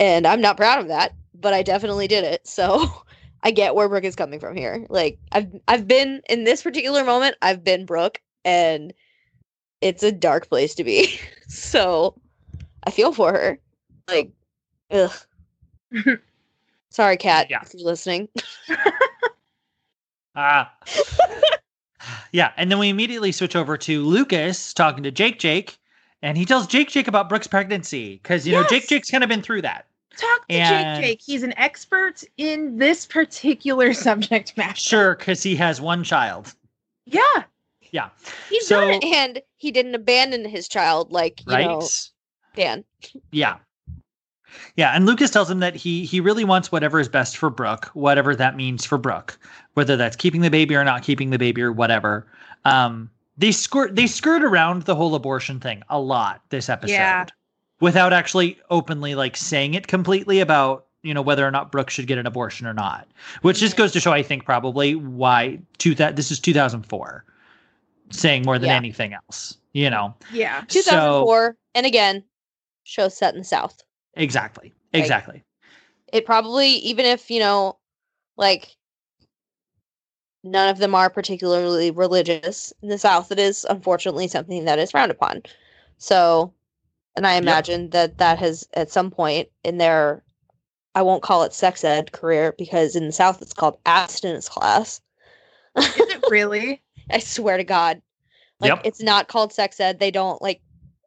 And 0.00 0.26
I'm 0.26 0.40
not 0.40 0.56
proud 0.56 0.80
of 0.80 0.88
that, 0.88 1.12
but 1.40 1.54
I 1.54 1.62
definitely 1.62 2.08
did 2.08 2.24
it. 2.24 2.46
So 2.46 2.86
I 3.42 3.50
get 3.50 3.74
where 3.74 3.88
Brooke 3.88 4.04
is 4.04 4.16
coming 4.16 4.40
from 4.40 4.56
here. 4.56 4.86
Like 4.88 5.18
I've 5.32 5.48
I've 5.68 5.86
been 5.88 6.22
in 6.28 6.44
this 6.44 6.62
particular 6.62 7.04
moment, 7.04 7.36
I've 7.42 7.62
been 7.64 7.86
Brooke 7.86 8.20
and 8.44 8.92
it's 9.80 10.02
a 10.02 10.10
dark 10.12 10.48
place 10.48 10.74
to 10.76 10.84
be. 10.84 11.18
so 11.48 12.14
I 12.84 12.90
feel 12.90 13.12
for 13.12 13.32
her. 13.32 13.58
Like 14.08 14.30
ugh. 14.90 15.12
Sorry, 16.90 17.16
Kat, 17.16 17.48
Yeah. 17.50 17.60
if 17.62 17.74
you're 17.74 17.84
listening. 17.86 18.28
Ah. 20.34 20.72
yeah, 22.32 22.52
and 22.56 22.70
then 22.70 22.78
we 22.78 22.88
immediately 22.88 23.32
switch 23.32 23.56
over 23.56 23.76
to 23.76 24.02
Lucas 24.04 24.72
talking 24.72 25.02
to 25.02 25.10
Jake 25.10 25.38
Jake, 25.38 25.78
and 26.22 26.38
he 26.38 26.44
tells 26.44 26.66
Jake 26.66 26.88
Jake 26.88 27.08
about 27.08 27.28
Brooke's 27.28 27.46
pregnancy 27.46 28.20
because 28.22 28.46
you 28.46 28.52
know 28.52 28.64
Jake 28.68 28.88
Jake's 28.88 29.10
kind 29.10 29.24
of 29.24 29.28
been 29.28 29.42
through 29.42 29.62
that. 29.62 29.86
Talk 30.18 30.48
to 30.48 30.54
And- 30.54 31.02
Jake 31.02 31.10
Jake. 31.18 31.22
He's 31.24 31.42
an 31.42 31.54
expert 31.56 32.22
in 32.36 32.76
this 32.76 33.06
particular 33.06 33.92
subject 34.06 34.56
matter. 34.56 34.76
Sure, 34.76 35.14
because 35.16 35.42
he 35.42 35.56
has 35.56 35.80
one 35.80 36.04
child. 36.04 36.54
Yeah. 37.06 37.22
Yeah. 37.92 38.10
He's 38.50 38.66
So- 38.66 38.80
done 38.80 38.90
it. 38.94 39.04
And 39.04 39.40
he 39.56 39.70
didn't 39.70 39.94
abandon 39.94 40.44
his 40.44 40.68
child 40.68 41.10
like, 41.12 41.40
you 41.46 41.52
Right? 41.54 41.66
know, 41.66 41.86
Dan. 42.54 42.84
Yeah. 43.30 43.56
Yeah, 44.76 44.92
and 44.92 45.04
Lucas 45.06 45.30
tells 45.30 45.50
him 45.50 45.60
that 45.60 45.74
he 45.76 46.04
he 46.06 46.20
really 46.20 46.44
wants 46.44 46.72
whatever 46.72 46.98
is 46.98 47.08
best 47.08 47.36
for 47.36 47.50
Brooke, 47.50 47.86
whatever 47.92 48.34
that 48.34 48.56
means 48.56 48.84
for 48.84 48.96
Brooke, 48.96 49.38
whether 49.74 49.94
that's 49.96 50.16
keeping 50.16 50.40
the 50.40 50.50
baby 50.50 50.74
or 50.74 50.84
not 50.84 51.02
keeping 51.02 51.30
the 51.30 51.38
baby 51.38 51.60
or 51.62 51.70
whatever. 51.70 52.26
Um, 52.64 53.10
they 53.36 53.52
skirt 53.52 53.94
they 53.94 54.06
skirt 54.06 54.42
around 54.42 54.82
the 54.82 54.94
whole 54.96 55.14
abortion 55.14 55.60
thing 55.60 55.82
a 55.90 56.00
lot 56.00 56.40
this 56.48 56.68
episode, 56.70 56.92
Yeah. 56.94 57.26
Without 57.80 58.12
actually 58.12 58.58
openly 58.70 59.14
like 59.14 59.36
saying 59.36 59.74
it 59.74 59.86
completely 59.86 60.40
about 60.40 60.86
you 61.02 61.14
know 61.14 61.22
whether 61.22 61.46
or 61.46 61.50
not 61.50 61.70
Brooke 61.70 61.90
should 61.90 62.06
get 62.06 62.18
an 62.18 62.26
abortion 62.26 62.66
or 62.66 62.74
not. 62.74 63.06
Which 63.42 63.58
just 63.60 63.74
Mhm. 63.74 63.78
goes 63.78 63.92
to 63.92 64.00
show, 64.00 64.12
I 64.12 64.22
think, 64.22 64.44
probably 64.44 64.94
why 64.96 65.60
two 65.78 65.94
that 65.94 66.16
this 66.16 66.30
is 66.30 66.40
2004, 66.40 67.24
saying 68.10 68.44
more 68.44 68.58
than 68.58 68.70
Yeah. 68.70 68.76
anything 68.76 69.12
else. 69.14 69.56
You 69.72 69.90
know, 69.90 70.14
Yeah. 70.32 70.62
2004. 70.68 71.56
and 71.74 71.86
again, 71.86 72.24
show 72.84 73.08
set 73.08 73.34
in 73.34 73.40
the 73.40 73.44
South. 73.44 73.80
exactly, 74.14 74.72
Right. 74.92 75.00
exactly. 75.02 75.44
it 76.12 76.24
probably 76.24 76.68
even 76.70 77.04
if 77.04 77.30
you 77.30 77.38
know 77.38 77.78
like 78.38 78.74
none 80.42 80.68
of 80.70 80.78
them 80.78 80.94
are 80.94 81.10
particularly 81.10 81.90
religious 81.90 82.72
in 82.82 82.88
the 82.88 82.96
south 82.98 83.30
it 83.30 83.38
is 83.38 83.66
unfortunately 83.68 84.26
something 84.26 84.64
that 84.64 84.78
is 84.78 84.90
frowned 84.90 85.10
upon 85.10 85.42
so 85.98 86.52
and 87.18 87.26
i 87.26 87.34
imagine 87.34 87.90
that 87.90 88.18
that 88.18 88.38
has 88.38 88.66
at 88.74 88.90
some 88.90 89.10
point 89.10 89.48
in 89.64 89.78
their 89.78 90.22
i 90.94 91.02
won't 91.02 91.22
call 91.22 91.42
it 91.42 91.52
sex 91.52 91.82
ed 91.82 92.12
career 92.12 92.54
because 92.56 92.94
in 92.94 93.06
the 93.06 93.12
south 93.12 93.42
it's 93.42 93.52
called 93.52 93.76
abstinence 93.84 94.48
class. 94.48 95.00
Is 95.76 95.96
it 95.96 96.24
really? 96.30 96.80
i 97.10 97.18
swear 97.18 97.56
to 97.56 97.64
god. 97.64 98.00
Like 98.60 98.70
Yep. 98.70 98.82
it's 98.84 99.02
not 99.02 99.28
called 99.28 99.52
sex 99.52 99.80
ed. 99.80 99.98
They 99.98 100.12
don't 100.12 100.40
like 100.40 100.60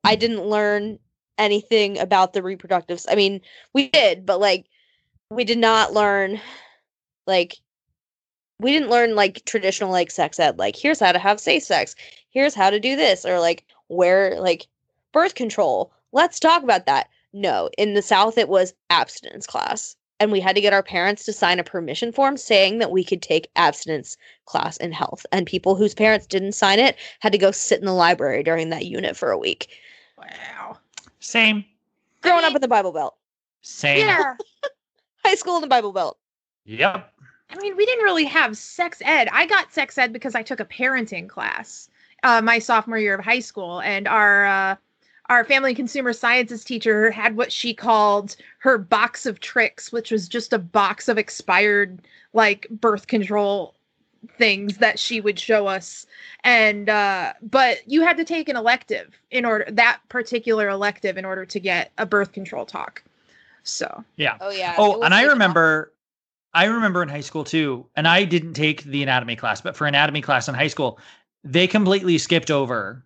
i 0.03 0.15
didn't 0.15 0.43
learn 0.45 0.99
anything 1.37 1.97
about 1.97 2.33
the 2.33 2.43
reproductive 2.43 3.01
I 3.09 3.15
mean 3.15 3.39
we 3.73 3.87
did 3.87 4.25
but 4.25 4.39
like 4.41 4.65
we 5.29 5.45
did 5.45 5.57
not 5.59 5.93
learn 5.93 6.41
like 7.25 7.55
we 8.59 8.73
didn't 8.73 8.89
learn 8.89 9.15
like 9.15 9.45
traditional 9.45 9.91
like 9.91 10.11
sex 10.11 10.39
ed 10.41 10.59
like 10.59 10.75
here's 10.75 10.99
how 10.99 11.13
to 11.13 11.19
have 11.19 11.39
safe 11.39 11.63
sex 11.63 11.95
here's 12.31 12.53
how 12.53 12.69
to 12.69 12.81
do 12.81 12.97
this 12.97 13.25
or 13.25 13.39
like 13.39 13.65
where 13.87 14.39
like 14.41 14.67
birth 15.13 15.35
control 15.35 15.91
let's 16.11 16.39
talk 16.39 16.63
about 16.63 16.85
that 16.85 17.09
no 17.33 17.69
in 17.77 17.93
the 17.93 18.01
south 18.01 18.37
it 18.37 18.49
was 18.49 18.73
abstinence 18.89 19.45
class 19.47 19.95
and 20.19 20.31
we 20.31 20.39
had 20.39 20.55
to 20.55 20.61
get 20.61 20.73
our 20.73 20.83
parents 20.83 21.23
to 21.25 21.33
sign 21.33 21.59
a 21.59 21.63
permission 21.63 22.11
form 22.11 22.37
saying 22.37 22.77
that 22.77 22.91
we 22.91 23.03
could 23.03 23.21
take 23.21 23.49
abstinence 23.55 24.17
class 24.45 24.77
in 24.77 24.91
health 24.91 25.25
and 25.31 25.47
people 25.47 25.75
whose 25.75 25.93
parents 25.95 26.27
didn't 26.27 26.51
sign 26.53 26.77
it 26.79 26.95
had 27.19 27.31
to 27.31 27.37
go 27.37 27.51
sit 27.51 27.79
in 27.79 27.85
the 27.85 27.93
library 27.93 28.43
during 28.43 28.69
that 28.69 28.85
unit 28.85 29.15
for 29.15 29.31
a 29.31 29.37
week 29.37 29.69
Wow. 30.17 30.77
Same, 31.19 31.65
growing 32.21 32.43
up 32.43 32.49
mean- 32.49 32.57
in 32.57 32.61
the 32.61 32.67
bible 32.67 32.91
belt 32.91 33.15
same. 33.61 33.99
Yeah. 33.99 34.35
high 35.25 35.35
school 35.35 35.55
in 35.55 35.61
the 35.61 35.67
bible 35.67 35.93
belt 35.93 36.17
Yep. 36.65 37.11
I 37.49 37.57
mean, 37.59 37.75
we 37.75 37.85
didn't 37.85 38.05
really 38.05 38.23
have 38.25 38.55
sex 38.57 39.01
ed. 39.03 39.27
I 39.31 39.45
got 39.45 39.73
sex 39.73 39.97
ed 39.97 40.13
because 40.13 40.35
I 40.35 40.41
took 40.43 40.61
a 40.61 40.65
parenting 40.65 41.27
class 41.27 41.89
uh, 42.23 42.41
my 42.41 42.59
sophomore 42.59 42.97
year 42.99 43.15
of 43.15 43.25
high 43.25 43.39
school, 43.39 43.81
and 43.81 44.07
our 44.07 44.45
uh, 44.45 44.75
our 45.31 45.45
family 45.45 45.73
consumer 45.73 46.11
sciences 46.11 46.63
teacher 46.65 47.09
had 47.09 47.37
what 47.37 47.53
she 47.53 47.73
called 47.73 48.35
her 48.59 48.77
box 48.77 49.25
of 49.25 49.39
tricks, 49.39 49.89
which 49.89 50.11
was 50.11 50.27
just 50.27 50.51
a 50.51 50.59
box 50.59 51.07
of 51.07 51.17
expired 51.17 52.01
like 52.33 52.67
birth 52.69 53.07
control 53.07 53.73
things 54.37 54.77
that 54.77 54.99
she 54.99 55.19
would 55.19 55.39
show 55.39 55.65
us 55.65 56.05
and 56.43 56.89
uh 56.89 57.33
but 57.41 57.79
you 57.87 58.03
had 58.03 58.15
to 58.15 58.23
take 58.23 58.47
an 58.47 58.55
elective 58.55 59.19
in 59.31 59.45
order 59.45 59.65
that 59.71 59.99
particular 60.09 60.69
elective 60.69 61.17
in 61.17 61.25
order 61.25 61.43
to 61.43 61.59
get 61.59 61.91
a 61.97 62.05
birth 62.05 62.31
control 62.31 62.63
talk 62.63 63.01
so 63.63 64.03
Yeah. 64.17 64.37
Oh 64.39 64.51
yeah. 64.51 64.75
Oh, 64.77 64.99
was 64.99 65.05
and 65.05 65.13
I 65.13 65.23
remember, 65.23 65.91
I 66.53 66.65
remember 66.65 67.01
in 67.01 67.09
high 67.09 67.21
school 67.21 67.43
too, 67.43 67.85
and 67.95 68.07
I 68.07 68.25
didn't 68.25 68.53
take 68.53 68.83
the 68.83 69.01
anatomy 69.03 69.35
class, 69.35 69.61
but 69.61 69.75
for 69.75 69.87
anatomy 69.87 70.21
class 70.21 70.47
in 70.47 70.55
high 70.55 70.67
school, 70.67 70.99
they 71.43 71.67
completely 71.67 72.17
skipped 72.17 72.51
over 72.51 73.03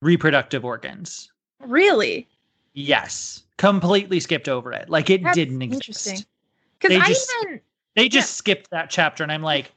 reproductive 0.00 0.64
organs. 0.64 1.30
Really 1.66 2.28
Yes, 2.72 3.44
completely 3.56 4.18
skipped 4.20 4.48
over 4.48 4.72
it. 4.72 4.88
Like 4.90 5.08
it 5.10 5.22
That's 5.22 5.34
didn't 5.36 5.62
interesting. 5.62 6.12
exist. 6.14 6.26
because 6.78 6.96
They 6.96 7.00
i 7.02 7.06
just- 7.08 7.34
even 7.44 7.60
They 7.94 8.08
just 8.08 8.34
skipped 8.36 8.70
that 8.70 8.90
chapter, 8.90 9.22
and 9.22 9.30
I'm 9.30 9.42
like, 9.42 9.70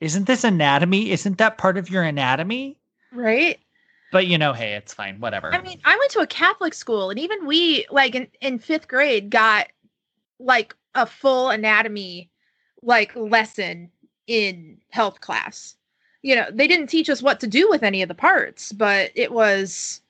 isn't 0.00 0.26
this 0.26 0.42
anatomy? 0.44 1.10
Isn't 1.10 1.38
that 1.38 1.58
part 1.58 1.76
of 1.76 1.90
your 1.90 2.02
anatomy? 2.02 2.78
right 3.12 3.58
But 4.10 4.26
you 4.26 4.38
know, 4.38 4.52
hey, 4.54 4.72
it's 4.74 4.94
fine, 4.94 5.20
whatever. 5.20 5.52
I 5.54 5.60
mean, 5.60 5.80
I 5.84 5.96
went 5.96 6.10
to 6.12 6.20
a 6.20 6.26
Catholic 6.26 6.72
school, 6.74 7.10
and 7.10 7.18
even 7.18 7.46
we, 7.46 7.84
like 7.90 8.14
in, 8.14 8.28
in 8.40 8.58
fifth 8.58 8.88
grade, 8.88 9.30
got 9.30 9.68
like 10.38 10.74
a 10.94 11.06
full 11.06 11.50
anatomy 11.50 12.30
like 12.82 13.14
lesson 13.14 13.90
in 14.26 14.78
health 14.90 15.20
class. 15.20 15.76
You 16.22 16.36
know, 16.36 16.46
they 16.52 16.66
didn't 16.66 16.86
teach 16.88 17.10
us 17.10 17.22
what 17.22 17.40
to 17.40 17.46
do 17.46 17.68
with 17.68 17.82
any 17.82 18.00
of 18.02 18.08
the 18.08 18.14
parts, 18.14 18.72
but 18.72 19.10
it 19.14 19.30
was 19.32 20.00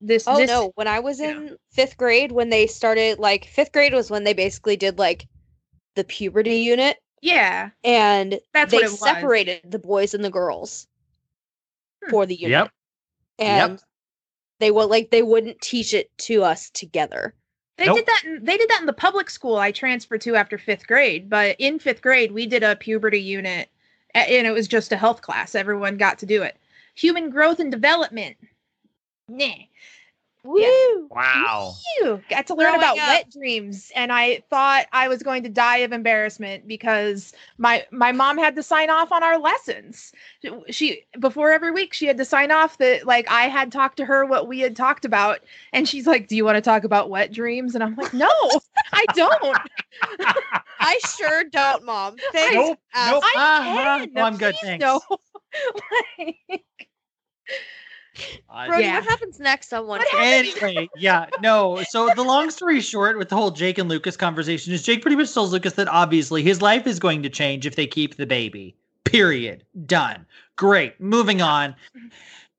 this. 0.00 0.24
Oh 0.26 0.36
this, 0.36 0.48
no! 0.48 0.72
When 0.74 0.88
I 0.88 1.00
was 1.00 1.20
yeah. 1.20 1.30
in 1.30 1.56
fifth 1.72 1.96
grade, 1.96 2.32
when 2.32 2.50
they 2.50 2.66
started, 2.66 3.18
like 3.18 3.46
fifth 3.46 3.72
grade 3.72 3.92
was 3.92 4.10
when 4.10 4.24
they 4.24 4.32
basically 4.34 4.76
did 4.76 4.98
like 4.98 5.26
the 5.96 6.04
puberty 6.04 6.56
unit, 6.56 6.98
Yeah, 7.20 7.70
and 7.84 8.38
that's 8.54 8.70
they 8.70 8.78
what 8.78 8.84
it 8.86 8.90
was. 8.90 9.00
separated 9.00 9.62
the 9.64 9.78
boys 9.78 10.14
and 10.14 10.24
the 10.24 10.30
girls 10.30 10.86
Hmm. 12.04 12.10
for 12.10 12.26
the 12.26 12.36
unit. 12.36 12.50
Yep. 12.50 12.70
And 13.40 13.82
they 14.60 14.70
would 14.70 14.84
like 14.86 15.10
they 15.10 15.22
wouldn't 15.22 15.60
teach 15.60 15.94
it 15.94 16.16
to 16.18 16.42
us 16.44 16.70
together. 16.70 17.34
They 17.76 17.86
Nope. 17.86 17.96
did 17.98 18.06
that. 18.06 18.22
In, 18.24 18.44
they 18.44 18.56
did 18.56 18.68
that 18.70 18.80
in 18.80 18.86
the 18.86 18.92
public 18.92 19.30
school 19.30 19.56
I 19.56 19.70
transferred 19.70 20.20
to 20.22 20.34
after 20.36 20.58
fifth 20.58 20.86
grade. 20.86 21.28
But 21.30 21.56
in 21.58 21.78
fifth 21.78 22.02
grade, 22.02 22.32
we 22.32 22.46
did 22.46 22.62
a 22.64 22.74
puberty 22.76 23.20
unit, 23.20 23.68
and 24.14 24.46
it 24.46 24.50
was 24.52 24.66
just 24.66 24.90
a 24.92 24.96
health 24.96 25.22
class. 25.22 25.54
Everyone 25.54 25.96
got 25.96 26.18
to 26.18 26.26
do 26.26 26.42
it. 26.42 26.56
Human 26.96 27.30
growth 27.30 27.60
and 27.60 27.70
development. 27.70 28.36
Nah. 29.28 29.54
Woo! 30.44 31.08
wow. 31.10 31.74
Phew, 31.98 32.22
got 32.30 32.46
to 32.46 32.54
learn 32.54 32.68
Growing 32.72 32.78
about 32.80 32.98
up. 32.98 33.06
wet 33.08 33.30
dreams 33.30 33.90
and 33.96 34.12
i 34.12 34.42
thought 34.50 34.86
i 34.92 35.08
was 35.08 35.22
going 35.22 35.42
to 35.42 35.48
die 35.48 35.78
of 35.78 35.92
embarrassment 35.92 36.66
because 36.66 37.32
my 37.58 37.84
my 37.90 38.12
mom 38.12 38.38
had 38.38 38.54
to 38.56 38.62
sign 38.62 38.88
off 38.88 39.10
on 39.12 39.22
our 39.22 39.38
lessons 39.38 40.12
she 40.70 41.02
before 41.18 41.50
every 41.50 41.70
week 41.70 41.92
she 41.92 42.06
had 42.06 42.16
to 42.16 42.24
sign 42.24 42.50
off 42.50 42.78
that 42.78 43.04
like 43.06 43.28
i 43.30 43.42
had 43.42 43.72
talked 43.72 43.96
to 43.96 44.04
her 44.04 44.24
what 44.24 44.46
we 44.48 44.60
had 44.60 44.76
talked 44.76 45.04
about 45.04 45.40
and 45.72 45.88
she's 45.88 46.06
like 46.06 46.28
do 46.28 46.36
you 46.36 46.44
want 46.44 46.56
to 46.56 46.62
talk 46.62 46.84
about 46.84 47.10
wet 47.10 47.32
dreams 47.32 47.74
and 47.74 47.82
i'm 47.82 47.94
like 47.96 48.14
no 48.14 48.30
i 48.92 49.04
don't 49.14 49.58
I 50.80 50.98
sure 51.16 51.44
don't, 51.44 51.84
Mom. 51.84 52.16
Thanks. 52.32 52.54
Nope, 52.54 52.78
nope. 53.06 53.24
i 53.26 53.34
Uh-huh. 53.36 53.98
can 53.98 54.10
No, 54.14 54.22
I'm 54.22 54.36
good, 54.36 54.54
please 54.54 54.60
thanks. 54.62 54.84
no 54.84 55.00
Like, 56.18 56.36
Uh, 57.50 57.54
Brody, 58.66 58.84
Yeah. 58.84 58.94
what 58.96 59.04
happens 59.04 59.38
next 59.40 59.72
on 59.72 59.86
one? 59.86 60.02
Anyway, 60.16 60.88
yeah, 60.96 61.26
no. 61.40 61.82
So 61.90 62.10
the 62.14 62.22
long 62.22 62.50
story 62.50 62.80
short 62.80 63.18
with 63.18 63.28
the 63.28 63.36
whole 63.36 63.50
Jake 63.50 63.78
and 63.78 63.88
Lucas 63.88 64.16
conversation 64.16 64.72
is 64.72 64.82
Jake 64.82 65.02
pretty 65.02 65.16
much 65.16 65.32
tells 65.32 65.52
Lucas 65.52 65.74
that 65.74 65.88
obviously 65.88 66.42
his 66.42 66.60
life 66.62 66.86
is 66.86 66.98
going 66.98 67.22
to 67.22 67.28
change 67.28 67.66
if 67.66 67.76
they 67.76 67.86
keep 67.86 68.16
the 68.16 68.26
baby. 68.26 68.76
Period. 69.04 69.64
Done. 69.86 70.26
Great. 70.56 71.00
Moving 71.00 71.40
on. 71.40 71.74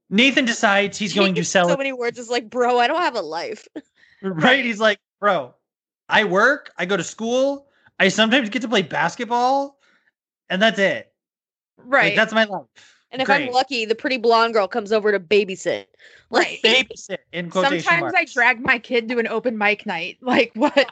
Nathan 0.09 0.45
decides 0.45 0.97
he's 0.97 1.13
going 1.13 1.35
to 1.35 1.43
sell 1.45 1.69
so 1.69 1.77
many 1.77 1.93
words. 1.93 2.17
Is 2.17 2.29
like, 2.29 2.49
bro, 2.49 2.79
I 2.79 2.87
don't 2.87 3.01
have 3.01 3.15
a 3.15 3.21
life. 3.21 3.67
Right? 4.21 4.65
He's 4.65 4.81
like, 4.81 4.99
bro, 5.21 5.53
I 6.09 6.25
work, 6.25 6.71
I 6.77 6.85
go 6.85 6.97
to 6.97 7.05
school, 7.05 7.67
I 7.99 8.09
sometimes 8.09 8.49
get 8.49 8.61
to 8.63 8.67
play 8.67 8.81
basketball, 8.81 9.79
and 10.49 10.61
that's 10.61 10.77
it. 10.77 11.13
right 11.77 12.07
Like 12.07 12.15
that's 12.17 12.33
my 12.33 12.43
life. 12.43 12.65
And 13.11 13.21
if 13.21 13.25
Great. 13.25 13.47
I'm 13.47 13.53
lucky, 13.53 13.85
the 13.85 13.95
pretty 13.95 14.17
blonde 14.17 14.53
girl 14.53 14.67
comes 14.67 14.91
over 14.91 15.11
to 15.11 15.19
babysit. 15.19 15.85
Right. 16.31 16.59
babysit 16.63 17.17
in 17.33 17.49
quotation 17.49 17.81
sometimes 17.81 18.13
i 18.15 18.23
drag 18.23 18.61
my 18.61 18.77
kid 18.77 19.09
to 19.09 19.17
an 19.17 19.25
open 19.25 19.57
mic 19.57 19.87
night 19.87 20.19
like 20.21 20.51
what 20.53 20.87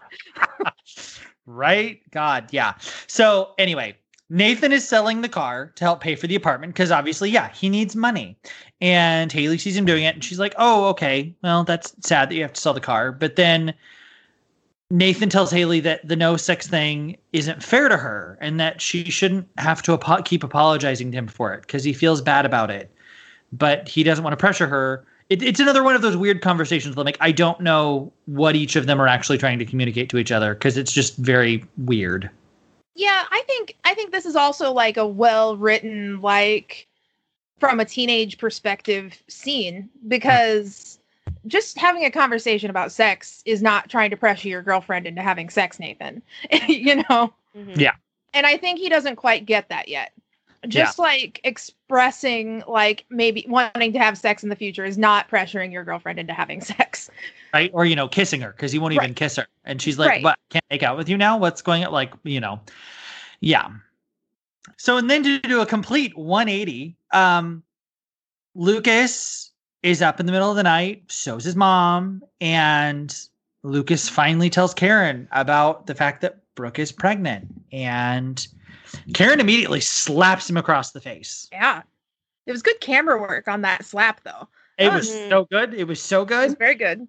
right? 1.47 1.99
God, 2.12 2.49
yeah. 2.51 2.73
So 3.08 3.53
anyway, 3.58 3.97
Nathan 4.30 4.71
is 4.71 4.88
selling 4.88 5.21
the 5.21 5.30
car 5.30 5.71
to 5.75 5.84
help 5.84 6.01
pay 6.01 6.15
for 6.15 6.27
the 6.27 6.36
apartment 6.36 6.73
because 6.73 6.91
obviously, 6.91 7.32
yeah, 7.32 7.51
he 7.53 7.69
needs 7.69 7.95
money. 7.95 8.38
And 8.82 9.32
Haley 9.32 9.58
sees 9.58 9.75
him 9.75 9.86
doing 9.86 10.03
it 10.03 10.13
and 10.13 10.23
she's 10.23 10.38
like, 10.38 10.53
oh, 10.58 10.89
okay. 10.89 11.34
Well, 11.41 11.63
that's 11.63 11.95
sad 12.06 12.30
that 12.30 12.36
you 12.36 12.43
have 12.43 12.53
to 12.53 12.62
sell 12.62 12.73
the 12.73 12.80
car. 12.80 13.12
But 13.12 13.38
then 13.38 13.73
Nathan 14.89 15.30
tells 15.30 15.52
Haley 15.52 15.82
that 15.82 16.08
the 16.08 16.15
no 16.15 16.38
sex 16.38 16.67
thing 16.67 17.17
isn't 17.34 17.62
fair 17.62 17.89
to 17.89 17.97
her 17.97 18.38
and 18.39 18.60
that 18.60 18.80
she 18.80 19.04
shouldn't 19.06 19.47
have 19.58 19.82
to 19.84 19.93
apo- 19.93 20.21
keep 20.21 20.43
apologizing 20.43 21.12
to 21.12 21.17
him 21.17 21.28
for 21.28 21.54
it 21.54 21.62
because 21.62 21.84
he 21.84 21.91
feels 21.91 22.21
bad 22.21 22.45
about 22.45 22.71
it. 22.71 22.89
But 23.52 23.88
he 23.88 24.04
doesn't 24.04 24.23
want 24.23 24.32
to 24.32 24.38
pressure 24.38 24.67
her. 24.67 25.06
It, 25.30 25.43
it's 25.43 25.60
another 25.60 25.84
one 25.84 25.95
of 25.95 26.02
those 26.02 26.15
weird 26.15 26.41
conversations. 26.41 26.95
That, 26.95 27.04
like, 27.04 27.17
I 27.19 27.34
don't 27.34 27.60
know 27.60 28.12
what 28.26 28.56
each 28.56 28.78
of 28.78 28.86
them 28.86 29.02
are 29.02 29.08
actually 29.08 29.38
trying 29.38 29.60
to 29.60 29.65
communicate 29.65 30.10
to 30.10 30.17
each 30.17 30.32
other 30.32 30.54
because 30.54 30.78
it's 30.78 30.93
just 30.93 31.17
very 31.17 31.65
weird. 31.78 32.30
Yeah, 32.95 33.26
I 33.30 33.43
think 33.45 33.76
I 33.84 33.93
think 33.93 34.12
this 34.12 34.26
is 34.26 34.36
also 34.36 34.71
like 34.71 34.97
a 34.97 35.06
well 35.06 35.58
written 35.58 36.21
like 36.21 36.88
from 37.60 37.80
a 37.80 37.86
teenage 37.86 38.38
perspective 38.38 39.21
scene 39.28 39.89
because 40.08 40.96
just 41.45 41.77
having 41.77 42.03
a 42.05 42.11
conversation 42.11 42.69
about 42.69 42.91
sex 42.91 43.41
is 43.45 43.61
not 43.61 43.89
trying 43.89 44.09
to 44.09 44.17
pressure 44.17 44.49
your 44.49 44.61
girlfriend 44.61 45.07
into 45.07 45.21
having 45.21 45.49
sex, 45.49 45.79
Nathan. 45.79 46.21
you 46.67 46.95
know? 46.95 47.33
Mhm. 47.55 47.79
Yeah. 47.79 47.93
And 48.33 48.45
I 48.45 48.57
think 48.57 48.79
he 48.79 48.89
doesn't 48.89 49.15
quite 49.15 49.45
get 49.45 49.69
that 49.69 49.87
yet. 49.87 50.11
Just 50.67 50.99
like 50.99 51.39
expressing 51.43 52.63
like 52.67 53.05
maybe 53.09 53.45
wanting 53.47 53.93
to 53.93 53.99
have 53.99 54.17
sex 54.17 54.43
in 54.43 54.49
the 54.49 54.55
future 54.55 54.83
is 54.83 54.97
not 54.97 55.29
pressuring 55.29 55.71
your 55.71 55.83
girlfriend 55.83 56.19
into 56.19 56.33
having 56.33 56.61
sex. 56.61 57.09
right? 57.53 57.71
Or 57.73 57.85
you 57.85 57.95
know, 57.95 58.07
kissing 58.07 58.41
her 58.41 58.51
because 58.51 58.71
he 58.71 58.79
won't 58.79 58.93
even 58.93 59.09
Right. 59.09 59.15
kiss 59.15 59.37
her, 59.37 59.47
and 59.63 59.81
she's 59.81 59.97
like, 59.97 60.09
Right. 60.09 60.23
"What? 60.23 60.37
Can't 60.49 60.65
make 60.69 60.83
out 60.83 60.97
with 60.97 61.07
you 61.07 61.15
now? 61.17 61.37
What's 61.37 61.61
going 61.61 61.85
on?" 61.85 61.93
Like, 61.93 62.11
you 62.23 62.39
know, 62.39 62.59
yeah. 63.39 63.69
So, 64.77 64.97
and 64.97 65.09
then 65.09 65.23
to 65.23 65.39
do 65.39 65.61
a 65.61 65.65
complete 65.65 66.17
180, 66.17 66.95
um, 67.13 67.63
Lucas 68.55 69.46
is 69.83 70.01
up 70.01 70.19
in 70.19 70.25
the 70.25 70.31
middle 70.31 70.49
of 70.49 70.55
the 70.55 70.63
night. 70.63 71.03
So's 71.07 71.43
his 71.43 71.55
mom, 71.55 72.21
and 72.41 73.15
Lucas 73.63 74.09
finally 74.09 74.49
tells 74.49 74.73
Karen 74.73 75.27
about 75.31 75.87
the 75.87 75.95
fact 75.95 76.21
that 76.21 76.39
Brooke 76.55 76.79
is 76.79 76.91
pregnant, 76.91 77.47
and 77.71 78.47
Karen 79.13 79.39
immediately 79.39 79.81
slaps 79.81 80.49
him 80.49 80.57
across 80.57 80.91
the 80.91 81.01
face. 81.01 81.47
Yeah. 81.51 81.81
It 82.45 82.51
was 82.51 82.61
good 82.61 82.79
camera 82.79 83.19
work 83.19 83.47
on 83.47 83.61
that 83.61 83.83
slap 83.85 84.21
though. 84.23 84.47
It 84.77 84.91
was 84.93 85.09
Mhm. 85.09 85.29
so 85.29 85.45
good. 85.51 85.73
It 85.73 85.85
was 85.85 86.01
so 86.01 86.21
It 86.21 86.29
was 86.29 86.49
good. 86.51 86.59
very 86.59 86.75
good. 86.75 87.07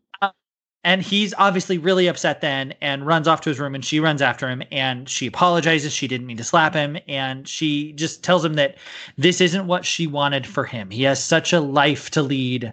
And 0.85 1.03
he's 1.03 1.35
obviously 1.39 1.77
really 1.77 2.07
upset 2.07 2.41
then 2.41 2.73
and 2.81 3.07
runs 3.07 3.27
off 3.27 3.41
to 3.43 3.51
his 3.51 3.59
room 3.59 3.75
and 3.75 3.85
she 3.85 4.01
runs 4.01 4.23
after 4.23 4.49
him 4.49 4.63
and 4.71 5.09
she 5.09 5.27
apologizes. 5.27 5.93
She 5.93 6.07
didn't 6.07 6.27
mean 6.27 6.37
to 6.37 6.45
slap 6.45 6.73
him. 6.73 6.97
And 7.09 7.49
she 7.49 7.93
just 7.93 8.23
tells 8.23 8.45
him 8.45 8.55
that 8.55 8.77
this 9.17 9.41
isn't 9.41 9.67
what 9.67 9.85
she 9.85 10.07
wanted 10.07 10.47
for 10.47 10.65
him. 10.65 10.91
He 10.91 11.03
has 11.03 11.23
such 11.23 11.53
a 11.53 11.61
life 11.61 12.11
to 12.11 12.23
lead 12.23 12.73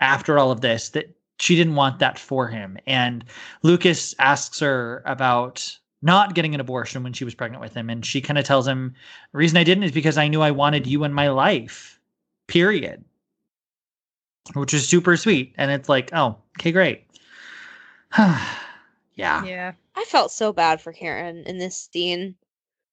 after 0.00 0.38
all 0.38 0.50
of 0.50 0.60
this 0.60 0.90
that 0.90 1.16
she 1.38 1.54
didn't 1.54 1.76
want 1.76 1.98
that 2.00 2.18
for 2.18 2.48
him. 2.48 2.78
And 2.86 3.24
Lucas 3.62 4.14
asks 4.18 4.58
her 4.60 5.02
about 5.06 5.78
not 6.02 6.34
getting 6.34 6.54
an 6.54 6.60
abortion 6.60 7.02
when 7.02 7.12
she 7.12 7.24
was 7.24 7.34
pregnant 7.34 7.60
with 7.60 7.74
him. 7.74 7.88
And 7.88 8.04
she 8.04 8.20
kind 8.20 8.38
of 8.38 8.44
tells 8.44 8.66
him, 8.66 8.94
the 9.32 9.38
reason 9.38 9.56
I 9.56 9.64
didn't 9.64 9.84
is 9.84 9.92
because 9.92 10.18
I 10.18 10.28
knew 10.28 10.40
I 10.40 10.50
wanted 10.50 10.86
you 10.86 11.04
in 11.04 11.12
my 11.12 11.28
life, 11.28 12.00
period. 12.48 13.04
Which 14.54 14.74
is 14.74 14.88
super 14.88 15.16
sweet. 15.16 15.54
And 15.58 15.70
it's 15.70 15.88
like, 15.88 16.10
oh, 16.12 16.36
okay, 16.60 16.70
great. 16.70 17.05
yeah. 18.18 19.44
Yeah. 19.44 19.72
I 19.94 20.04
felt 20.04 20.30
so 20.30 20.52
bad 20.52 20.80
for 20.80 20.92
Karen 20.92 21.44
in 21.46 21.58
this 21.58 21.88
scene. 21.92 22.34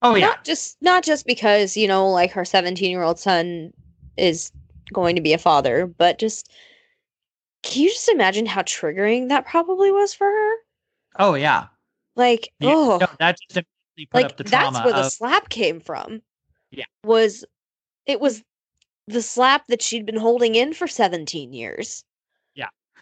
Oh 0.01 0.15
yeah. 0.15 0.27
Not 0.27 0.43
just 0.43 0.77
not 0.81 1.03
just 1.03 1.25
because, 1.25 1.77
you 1.77 1.87
know, 1.87 2.09
like 2.09 2.31
her 2.31 2.43
17-year-old 2.43 3.19
son 3.19 3.71
is 4.17 4.51
going 4.91 5.15
to 5.15 5.21
be 5.21 5.33
a 5.33 5.37
father, 5.37 5.87
but 5.87 6.19
just 6.19 6.51
can 7.63 7.83
you 7.83 7.89
just 7.89 8.09
imagine 8.09 8.45
how 8.45 8.61
triggering 8.61 9.29
that 9.29 9.45
probably 9.45 9.91
was 9.91 10.13
for 10.13 10.27
her? 10.27 10.51
Oh 11.17 11.35
yeah. 11.35 11.67
Like, 12.15 12.49
yeah. 12.59 12.73
oh, 12.73 12.97
No, 12.99 13.07
that 13.19 13.37
just 13.49 13.65
like 14.13 14.25
up 14.25 14.37
the 14.37 14.43
trauma 14.43 14.71
that's 14.71 14.85
where 14.85 14.93
the 14.93 15.09
slap 15.09 15.49
came 15.49 15.79
from. 15.79 16.21
Yeah. 16.71 16.85
Was 17.03 17.45
it 18.05 18.19
was 18.19 18.43
the 19.07 19.21
slap 19.21 19.67
that 19.67 19.81
she'd 19.81 20.05
been 20.05 20.17
holding 20.17 20.55
in 20.55 20.73
for 20.73 20.87
17 20.87 21.53
years. 21.53 22.03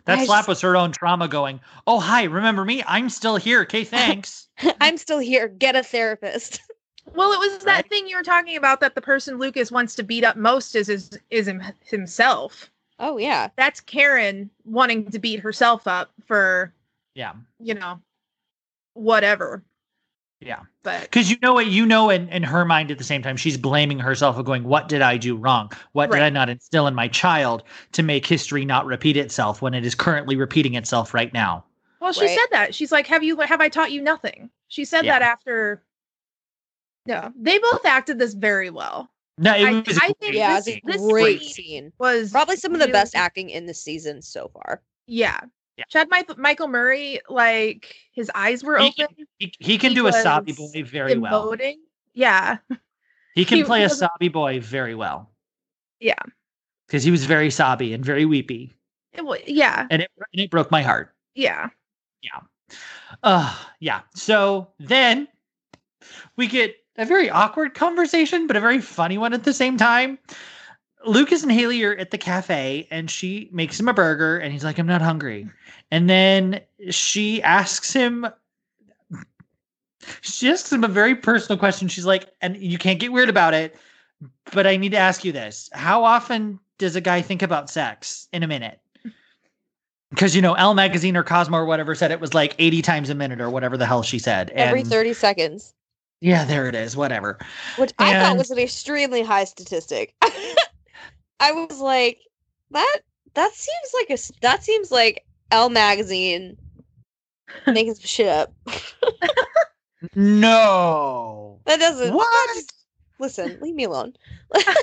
That 0.05 0.19
I 0.19 0.25
slap 0.25 0.39
just- 0.39 0.47
was 0.49 0.61
her 0.61 0.75
own 0.75 0.91
trauma 0.91 1.27
going, 1.27 1.59
Oh 1.87 1.99
hi, 1.99 2.23
remember 2.23 2.65
me? 2.65 2.83
I'm 2.87 3.09
still 3.09 3.35
here. 3.37 3.61
Okay, 3.61 3.83
thanks. 3.85 4.47
I'm 4.79 4.97
still 4.97 5.19
here. 5.19 5.47
Get 5.47 5.75
a 5.75 5.83
therapist. 5.83 6.61
Well, 7.15 7.33
it 7.33 7.39
was 7.39 7.63
that 7.65 7.89
thing 7.89 8.07
you 8.07 8.15
were 8.15 8.23
talking 8.23 8.55
about 8.55 8.79
that 8.79 8.93
the 8.93 9.01
person 9.01 9.39
Lucas 9.39 9.71
wants 9.71 9.95
to 9.95 10.03
beat 10.03 10.23
up 10.23 10.37
most 10.37 10.75
is 10.75 10.87
is, 10.87 11.09
is 11.31 11.47
him, 11.47 11.61
himself. 11.83 12.69
Oh 12.99 13.17
yeah. 13.17 13.49
That's 13.57 13.81
Karen 13.81 14.51
wanting 14.65 15.09
to 15.09 15.17
beat 15.17 15.39
herself 15.39 15.87
up 15.87 16.11
for, 16.27 16.71
Yeah. 17.15 17.33
you 17.59 17.73
know, 17.73 17.99
whatever. 18.93 19.63
Yeah. 20.41 20.61
But 20.83 21.01
Because 21.01 21.29
you 21.29 21.37
know 21.41 21.53
what, 21.53 21.67
you 21.67 21.85
know, 21.85 22.09
in, 22.09 22.27
in 22.29 22.41
her 22.43 22.65
mind 22.65 22.89
at 22.89 22.97
the 22.97 23.03
same 23.03 23.21
time, 23.21 23.37
she's 23.37 23.57
blaming 23.57 23.99
herself 23.99 24.37
of 24.37 24.45
going, 24.45 24.63
What 24.63 24.89
did 24.89 25.01
I 25.03 25.17
do 25.17 25.35
wrong? 25.35 25.71
What 25.93 26.11
did 26.11 26.21
I 26.21 26.29
not 26.29 26.49
instill 26.49 26.87
in 26.87 26.95
my 26.95 27.07
child 27.07 27.63
to 27.91 28.01
make 28.03 28.25
history 28.25 28.65
not 28.65 28.85
repeat 28.87 29.17
itself 29.17 29.61
when 29.61 29.73
it 29.75 29.85
is 29.85 29.93
currently 29.93 30.35
repeating 30.35 30.73
itself 30.73 31.13
right 31.13 31.31
now? 31.33 31.63
well, 31.99 32.11
she 32.11 32.25
Right. 32.25 32.35
said 32.39 32.47
that. 32.51 32.73
She's 32.73 32.91
like, 32.91 33.05
"Have 33.05 33.21
you 33.23 33.39
have 33.41 33.61
I 33.61 33.69
taught 33.69 33.91
you 33.91 34.01
nothing?" 34.01 34.49
She 34.69 34.83
said 34.85 35.05
Yeah. 35.05 35.19
that 35.19 35.21
after 35.21 35.83
No. 37.05 37.31
they 37.35 37.59
both 37.59 37.85
acted 37.85 38.17
this 38.17 38.33
very 38.33 38.71
well. 38.71 39.11
No, 39.37 39.55
it 39.55 39.65
I- 39.67 39.71
was 39.87 39.97
a 39.97 40.03
I 40.03 40.13
think 40.19 40.33
Yeah, 40.33 40.55
this- 40.55 40.67
it's 40.67 40.77
a 40.77 40.91
this 40.91 41.01
great 41.11 41.41
scene- 41.41 41.49
scene. 41.53 41.93
Was 41.99 42.31
Probably 42.31 42.55
some 42.55 42.73
of 42.73 42.79
the 42.79 42.85
really- 42.85 42.93
best 42.93 43.15
acting 43.15 43.51
in 43.51 43.67
the 43.67 43.73
season 43.75 44.21
so 44.23 44.49
far. 44.53 44.81
Yeah. 45.05 45.41
Yeah. 45.77 45.85
Chad 45.89 46.07
Mi- 46.11 46.35
Michael 46.37 46.67
Murray, 46.67 47.21
like 47.29 47.95
his 48.11 48.29
eyes 48.35 48.63
were 48.63 48.77
He 48.77 48.87
open, 48.87 49.15
can, 49.15 49.27
he, 49.39 49.53
he 49.59 49.77
can 49.77 49.89
He 49.91 49.95
do 49.95 50.07
a 50.07 50.13
sobby 50.13 50.51
boy 50.57 50.83
very 50.83 51.17
well. 51.17 51.55
Yeah. 52.13 52.57
He 53.35 53.45
can 53.45 53.65
play 53.65 53.81
a 53.81 53.85
was- 53.85 53.97
sobby 53.99 54.27
boy 54.27 54.59
very 54.59 54.95
well. 54.95 55.29
Yeah. 55.99 56.15
Because 56.87 57.03
he 57.03 57.11
was 57.11 57.25
very 57.25 57.49
sobby 57.49 57.93
and 57.93 58.03
very 58.03 58.25
weepy. 58.25 58.75
It 59.13 59.23
wa- 59.23 59.37
yeah. 59.45 59.87
And 59.89 60.01
it, 60.01 60.11
and 60.33 60.41
it 60.41 60.51
broke 60.51 60.71
my 60.71 60.81
heart. 60.81 61.13
Yeah. 61.35 61.69
Uh 63.23 63.57
yeah. 63.79 64.01
So 64.15 64.67
then 64.79 65.27
we 66.37 66.47
get 66.47 66.75
a 66.97 67.05
very 67.05 67.29
awkward 67.29 67.73
conversation, 67.73 68.47
but 68.47 68.55
a 68.55 68.59
very 68.61 68.79
funny 68.79 69.17
one 69.17 69.33
at 69.33 69.43
the 69.43 69.53
same 69.53 69.77
time. 69.77 70.17
Lucas 71.05 71.43
and 71.43 71.51
Haley 71.51 71.83
are 71.83 71.95
at 71.95 72.11
the 72.11 72.17
cafe 72.17 72.87
and 72.91 73.09
she 73.09 73.49
makes 73.51 73.79
him 73.79 73.87
a 73.87 73.93
burger 73.93 74.37
and 74.37 74.53
he's 74.53 74.63
like, 74.63 74.77
I'm 74.77 74.87
not 74.87 75.01
hungry. 75.01 75.49
And 75.89 76.09
then 76.09 76.61
she 76.89 77.41
asks 77.43 77.93
him 77.93 78.27
she 80.21 80.49
asks 80.49 80.71
him 80.71 80.83
a 80.83 80.87
very 80.87 81.15
personal 81.15 81.59
question. 81.59 81.87
She's 81.87 82.05
like, 82.05 82.27
and 82.41 82.57
you 82.57 82.77
can't 82.77 82.99
get 82.99 83.11
weird 83.11 83.29
about 83.29 83.53
it, 83.53 83.75
but 84.51 84.65
I 84.65 84.75
need 84.77 84.91
to 84.91 84.97
ask 84.97 85.23
you 85.23 85.31
this. 85.31 85.69
How 85.73 86.03
often 86.03 86.59
does 86.77 86.95
a 86.95 87.01
guy 87.01 87.21
think 87.21 87.41
about 87.41 87.69
sex 87.69 88.27
in 88.33 88.43
a 88.43 88.47
minute? 88.47 88.79
Because 90.09 90.35
you 90.35 90.41
know, 90.41 90.55
Elle 90.55 90.73
magazine 90.73 91.15
or 91.15 91.23
Cosmo 91.23 91.57
or 91.57 91.65
whatever 91.65 91.95
said 91.95 92.11
it 92.11 92.19
was 92.19 92.33
like 92.33 92.53
80 92.59 92.81
times 92.81 93.09
a 93.09 93.15
minute 93.15 93.39
or 93.39 93.49
whatever 93.49 93.77
the 93.77 93.85
hell 93.85 94.03
she 94.03 94.19
said. 94.19 94.49
Every 94.49 94.83
30 94.83 95.13
seconds. 95.13 95.73
Yeah, 96.19 96.43
there 96.43 96.67
it 96.67 96.75
is. 96.75 96.97
Whatever. 96.97 97.37
Which 97.77 97.93
I 97.97 98.19
thought 98.19 98.37
was 98.37 98.51
an 98.51 98.59
extremely 98.59 99.21
high 99.21 99.45
statistic. 99.45 100.13
I 101.41 101.51
was 101.51 101.79
like, 101.79 102.19
that 102.69 102.99
that 103.33 103.51
seems 103.53 103.91
like 103.93 104.09
a 104.17 104.17
that 104.41 104.63
seems 104.63 104.91
like 104.91 105.25
Elle 105.51 105.69
magazine 105.69 106.55
making 107.67 107.95
some 107.95 108.05
shit 108.05 108.27
up. 108.27 108.53
No. 110.15 111.59
That 111.65 111.79
doesn't 111.79 112.13
What? 112.13 112.47
that's- 112.47 112.67
Listen, 113.19 113.59
leave 113.61 113.75
me 113.75 113.83
alone. 113.83 114.13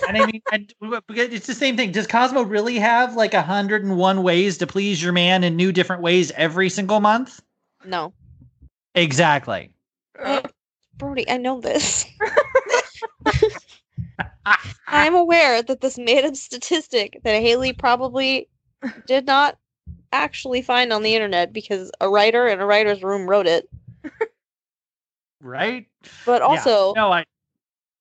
and 0.09 0.17
I 0.17 0.25
mean, 0.27 0.41
and 0.53 0.73
it's 1.09 1.49
the 1.49 1.55
same 1.55 1.77
thing. 1.77 1.91
Does 1.91 2.07
Cosmo 2.07 2.43
really 2.43 2.79
have 2.79 3.17
like 3.17 3.33
101 3.33 4.23
ways 4.23 4.59
to 4.59 4.67
please 4.67 5.03
your 5.03 5.13
man 5.13 5.43
in 5.43 5.57
new 5.57 5.73
different 5.73 6.03
ways 6.03 6.31
every 6.37 6.71
single 6.71 7.01
month? 7.01 7.43
No. 7.85 8.13
Exactly. 8.95 9.73
Brody, 10.99 11.29
I 11.29 11.37
know 11.39 11.61
this. 11.61 12.05
I'm 14.88 15.14
aware 15.14 15.62
that 15.62 15.80
this 15.80 15.99
made 15.99 16.24
up 16.24 16.36
statistic 16.36 17.20
that 17.24 17.40
Haley 17.42 17.72
probably 17.72 18.49
did 19.07 19.26
not 19.26 19.59
actually 20.12 20.62
find 20.62 20.92
on 20.92 21.03
the 21.03 21.14
internet 21.14 21.53
because 21.53 21.90
a 22.01 22.09
writer 22.09 22.46
in 22.49 22.61
a 22.61 22.66
writer's 22.66 23.03
room 23.03 23.28
wrote 23.28 23.46
it. 23.46 23.68
Right? 25.40 25.86
But 26.24 26.40
Yeah. 26.42 26.46
also, 26.46 26.94
No, 26.94 27.12
I 27.12 27.24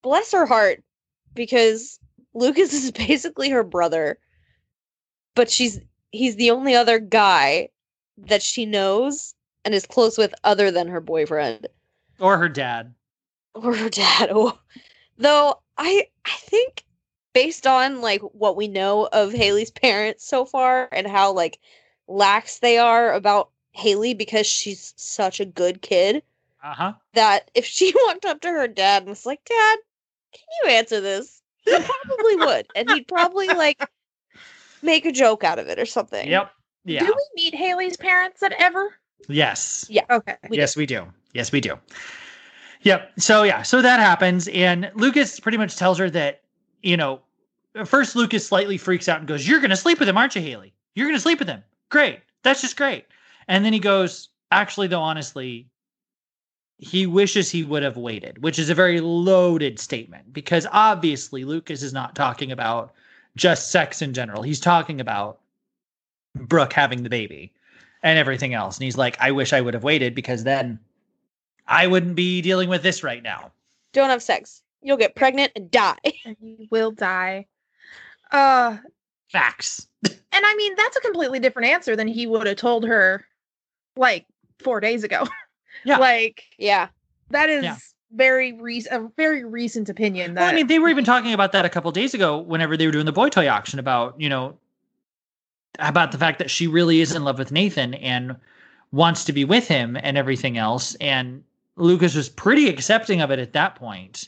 bless 0.01 0.31
her 0.31 0.45
heart 0.45 0.83
because 1.35 1.99
Lucas 2.33 2.73
is 2.73 2.91
basically 3.07 3.49
her 3.49 3.63
brother. 3.63 4.17
But 5.35 5.49
she's 5.51 5.79
he's 6.11 6.35
the 6.37 6.51
only 6.51 6.73
other 6.75 6.99
guy 6.99 7.69
that 8.17 8.41
she 8.41 8.65
knows 8.65 9.35
and 9.65 9.75
is 9.75 9.85
close 9.85 10.17
with 10.17 10.33
other 10.43 10.71
than 10.71 10.87
her 10.87 11.01
boyfriend. 11.01 11.67
or 12.19 12.37
her 12.37 12.49
dad. 12.49 12.93
or 13.53 13.75
her 13.75 13.89
dad. 13.89 14.29
Oh. 14.31 14.57
Though 15.19 15.59
I 15.77 16.07
I 16.28 16.36
think 16.38 16.84
based 17.34 17.65
on 17.65 18.01
like 18.01 18.21
what 18.21 18.55
we 18.55 18.67
know 18.67 19.07
of 19.11 19.32
Haley's 19.32 19.71
parents 19.71 20.25
so 20.28 20.45
far 20.45 20.89
and 20.91 21.07
how 21.07 21.32
like 21.32 21.59
lax 22.07 22.59
they 22.59 22.78
are 22.78 23.13
about 23.13 23.49
Haley 23.71 24.13
because 24.13 24.45
she's 24.47 24.93
such 24.97 25.39
a 25.39 25.45
good 25.45 25.82
kid 25.82 26.23
Uh-huh. 26.63 26.93
that 27.13 27.49
if 27.55 27.65
she 27.65 27.93
walked 28.07 28.25
up 28.25 28.41
to 28.41 28.49
her 28.49 28.67
dad 28.67 29.03
and 29.03 29.09
was 29.09 29.25
like, 29.25 29.43
"Dad, 29.45 29.78
can 30.34 30.45
you 30.63 30.69
answer 30.71 30.99
this?" 31.01 31.41
He 31.63 31.71
probably 31.78 32.36
would, 32.38 32.67
and 32.75 32.89
he'd 32.91 33.07
probably 33.07 33.47
like 33.47 33.88
make 34.82 35.05
a 35.05 35.11
joke 35.11 35.43
out 35.43 35.59
of 35.59 35.67
it 35.67 35.80
or 35.80 35.86
something. 35.86 36.28
Yep. 36.28 36.51
Yeah. 36.86 36.99
Do 37.01 37.13
we 37.15 37.43
meet 37.43 37.53
Haley's 37.55 37.97
parents 37.97 38.41
at 38.41 38.53
ever? 38.53 38.93
Yes. 39.28 39.86
Yeah. 39.89 40.05
Okay. 40.09 40.36
We 40.49 40.57
yes, 40.57 40.75
we 40.78 40.86
do. 40.86 41.07
Yes, 41.34 41.51
we 41.51 41.59
do. 41.61 41.78
Yep. 42.82 43.13
So 43.19 43.43
yeah, 43.43 43.63
so 43.63 43.82
that 43.82 43.99
happens, 43.99 44.47
and 44.49 44.91
Lucas 44.95 45.39
pretty 45.39 45.57
much 45.57 45.75
tells 45.75 45.97
her 45.97 46.09
that 46.11 46.41
you 46.84 46.95
know, 46.95 47.21
first 47.86 48.15
Lucas 48.15 48.47
slightly 48.47 48.78
freaks 48.78 49.09
out 49.09 49.19
and 49.19 49.28
goes, 49.28 49.47
"You're 49.47 49.59
gonna 49.59 49.75
sleep 49.75 49.99
with 49.99 50.07
him, 50.07 50.17
aren't 50.17 50.36
you, 50.36 50.41
Haley? 50.41 50.73
You're 50.95 51.07
gonna 51.07 51.19
sleep 51.19 51.39
with 51.39 51.47
him. 51.47 51.63
Great. 51.89 52.19
That's 52.43 52.61
just 52.61 52.78
great." 52.78 53.05
And 53.47 53.65
then 53.65 53.73
he 53.73 53.80
goes, 53.80 54.30
"Actually, 54.51 54.88
though, 54.88 55.01
honestly." 55.01 55.67
He 56.80 57.07
wishes 57.07 57.49
he 57.49 57.63
would 57.63 57.82
have 57.82 57.97
waited, 57.97 58.43
which 58.43 58.59
is 58.59 58.69
a 58.69 58.75
very 58.75 59.01
loaded 59.01 59.80
statement 59.80 60.32
because 60.32 60.67
obviously 60.71 61.43
Lucas 61.43 61.82
is 61.82 61.91
not 61.91 62.13
talking 62.13 62.51
about 62.51 62.93
just 63.36 63.71
sex 63.71 63.99
in 63.99 64.13
general. 64.13 64.43
He's 64.43 64.59
talking 64.59 65.01
about 65.01 65.39
Brooke 66.36 66.73
having 66.73 67.01
the 67.01 67.09
baby 67.09 67.51
and 68.03 68.19
everything 68.19 68.53
else. 68.53 68.78
And 68.78 68.84
he's 68.84 68.97
like, 68.97 69.17
I 69.19 69.32
wish 69.32 69.53
I 69.53 69.61
would 69.61 69.73
have 69.73 69.84
waited 69.84 70.13
because 70.13 70.43
then 70.43 70.80
I 71.68 71.88
wouldn't 71.88 72.15
be 72.15 72.41
dealing 72.41 72.70
with 72.70 72.84
this 72.84 73.03
right 73.03 73.22
now. 73.24 73.51
Don't 73.93 74.09
have 74.09 74.22
sex. 74.24 74.61
You'll 74.82 74.97
get 74.97 75.15
pregnant 75.15 75.51
and 75.55 75.70
die. 75.72 75.97
And 76.26 76.36
he 76.39 76.68
will 76.72 76.91
die. 76.91 77.45
Uh 78.32 78.78
Facts. 79.30 79.88
and 80.05 80.15
I 80.45 80.55
mean 80.55 80.74
that's 80.78 80.95
a 80.97 81.01
completely 81.01 81.39
different 81.39 81.68
answer 81.70 81.95
than 81.95 82.07
he 82.07 82.28
would 82.28 82.47
have 82.47 82.57
told 82.57 82.86
her 82.86 83.26
like 83.95 84.26
four 84.59 84.80
days 84.80 85.03
ago. 85.03 85.28
Yeah. 85.86 85.97
like 85.99 86.43
yeah. 86.57 86.88
that 87.30 87.49
is 87.49 87.63
Yeah. 87.63 87.78
very 88.11 88.51
recent 88.53 88.95
a 88.95 89.11
very 89.15 89.43
recent 89.43 89.89
opinion 89.89 90.34
that 90.34 90.41
Well, 90.41 90.49
I 90.49 90.55
mean, 90.55 90.68
they 90.68 90.80
were 90.80 90.89
even 90.89 91.05
talking 91.05 91.34
about 91.34 91.51
that 91.51 91.65
a 91.65 91.70
couple 91.70 91.91
days 91.91 92.13
ago 92.15 92.39
whenever 92.39 92.76
they 92.76 92.88
were 92.88 92.91
doing 92.91 93.05
the 93.05 93.11
boy 93.11 93.30
toy 93.30 93.47
auction 93.47 93.78
about, 93.78 94.20
you 94.20 94.28
know, 94.28 94.57
about 95.80 96.11
the 96.11 96.18
fact 96.18 96.39
that 96.39 96.49
she 96.49 96.65
really 96.68 96.99
is 97.01 97.13
in 97.15 97.24
love 97.24 97.38
with 97.38 97.51
Nathan 97.51 97.93
and 97.95 98.36
wants 98.91 99.24
to 99.26 99.34
be 99.34 99.45
with 99.45 99.68
him 99.68 99.95
and 100.01 100.18
everything 100.18 100.57
else. 100.57 100.95
And 100.95 101.43
Lucas 101.78 102.15
was 102.15 102.28
pretty 102.28 102.67
accepting 102.67 103.21
of 103.21 103.32
it 103.32 103.39
at 103.39 103.53
that 103.53 103.75
point. 103.75 104.28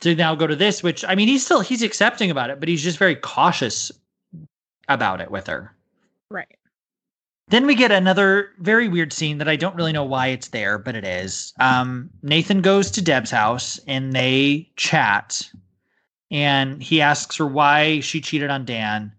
To 0.00 0.14
now 0.14 0.34
go 0.34 0.46
to 0.46 0.56
this, 0.56 0.82
which 0.82 1.04
I 1.06 1.14
mean, 1.14 1.26
he's 1.26 1.42
still 1.44 1.60
he's 1.60 1.82
accepting 1.82 2.30
about 2.30 2.50
it, 2.50 2.60
but 2.60 2.68
he's 2.68 2.82
just 2.82 2.98
very 2.98 3.16
cautious 3.16 3.90
about 4.88 5.22
it 5.22 5.30
with 5.30 5.46
her. 5.46 5.74
right. 6.30 6.46
Then 7.48 7.64
we 7.64 7.76
get 7.76 7.92
another 7.92 8.50
very 8.58 8.88
weird 8.88 9.12
scene 9.12 9.38
that 9.38 9.48
I 9.48 9.54
don't 9.54 9.76
really 9.76 9.92
know 9.92 10.04
why 10.04 10.26
it's 10.26 10.48
there, 10.48 10.78
but 10.78 10.96
it 10.96 11.04
is. 11.04 11.54
Um, 11.60 12.10
Nathan 12.22 12.60
goes 12.60 12.90
to 12.90 13.02
Deb's 13.02 13.30
house 13.30 13.78
and 13.86 14.12
they 14.12 14.68
chat, 14.74 15.48
and 16.32 16.82
he 16.82 17.00
asks 17.00 17.36
her 17.36 17.46
why 17.46 18.00
she 18.00 18.20
cheated 18.20 18.50
on 18.50 18.64
Dan. 18.64 19.12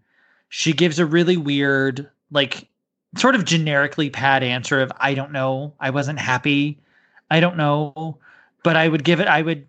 She 0.50 0.74
gives 0.74 0.98
a 0.98 1.06
really 1.06 1.38
weird, 1.38 2.08
like, 2.30 2.68
sort 3.16 3.34
of 3.34 3.46
generically 3.46 4.10
pat 4.10 4.42
answer 4.42 4.80
of, 4.82 4.92
I 4.98 5.14
don't 5.14 5.32
know. 5.32 5.72
I 5.80 5.88
wasn't 5.88 6.18
happy. 6.18 6.78
I 7.30 7.40
don't 7.40 7.56
know. 7.56 8.18
But 8.64 8.76
I 8.76 8.88
would 8.88 9.04
give 9.04 9.20
it, 9.20 9.28
I 9.28 9.42
would, 9.42 9.66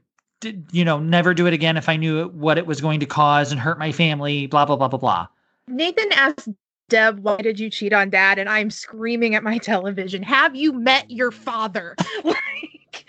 you 0.72 0.84
know, 0.84 1.00
never 1.00 1.34
do 1.34 1.46
it 1.48 1.54
again 1.54 1.78
if 1.78 1.88
I 1.90 1.96
knew 1.96 2.28
what 2.30 2.58
it 2.58 2.66
was 2.66 2.82
going 2.82 3.00
to 3.02 3.06
cause 3.06 3.52
and 3.52 3.60
hurt 3.62 3.78
my 3.78 3.92
family, 3.92 4.48
blah, 4.48 4.66
blah, 4.66 4.76
blah, 4.76 4.88
blah, 4.88 5.00
blah. 5.00 5.28
Nathan 5.68 6.12
asked 6.14 6.50
Deb, 6.90 7.20
why 7.20 7.38
did 7.38 7.60
you 7.60 7.70
cheat 7.70 7.94
on 7.94 8.10
dad? 8.10 8.40
And 8.40 8.50
I'm 8.50 8.72
screaming 8.72 9.36
at 9.36 9.44
my 9.44 9.58
television, 9.60 10.24
have 10.24 10.56
you 10.56 10.74
met 10.74 11.10
your 11.12 11.32
father? 11.32 11.96
like 12.24 13.06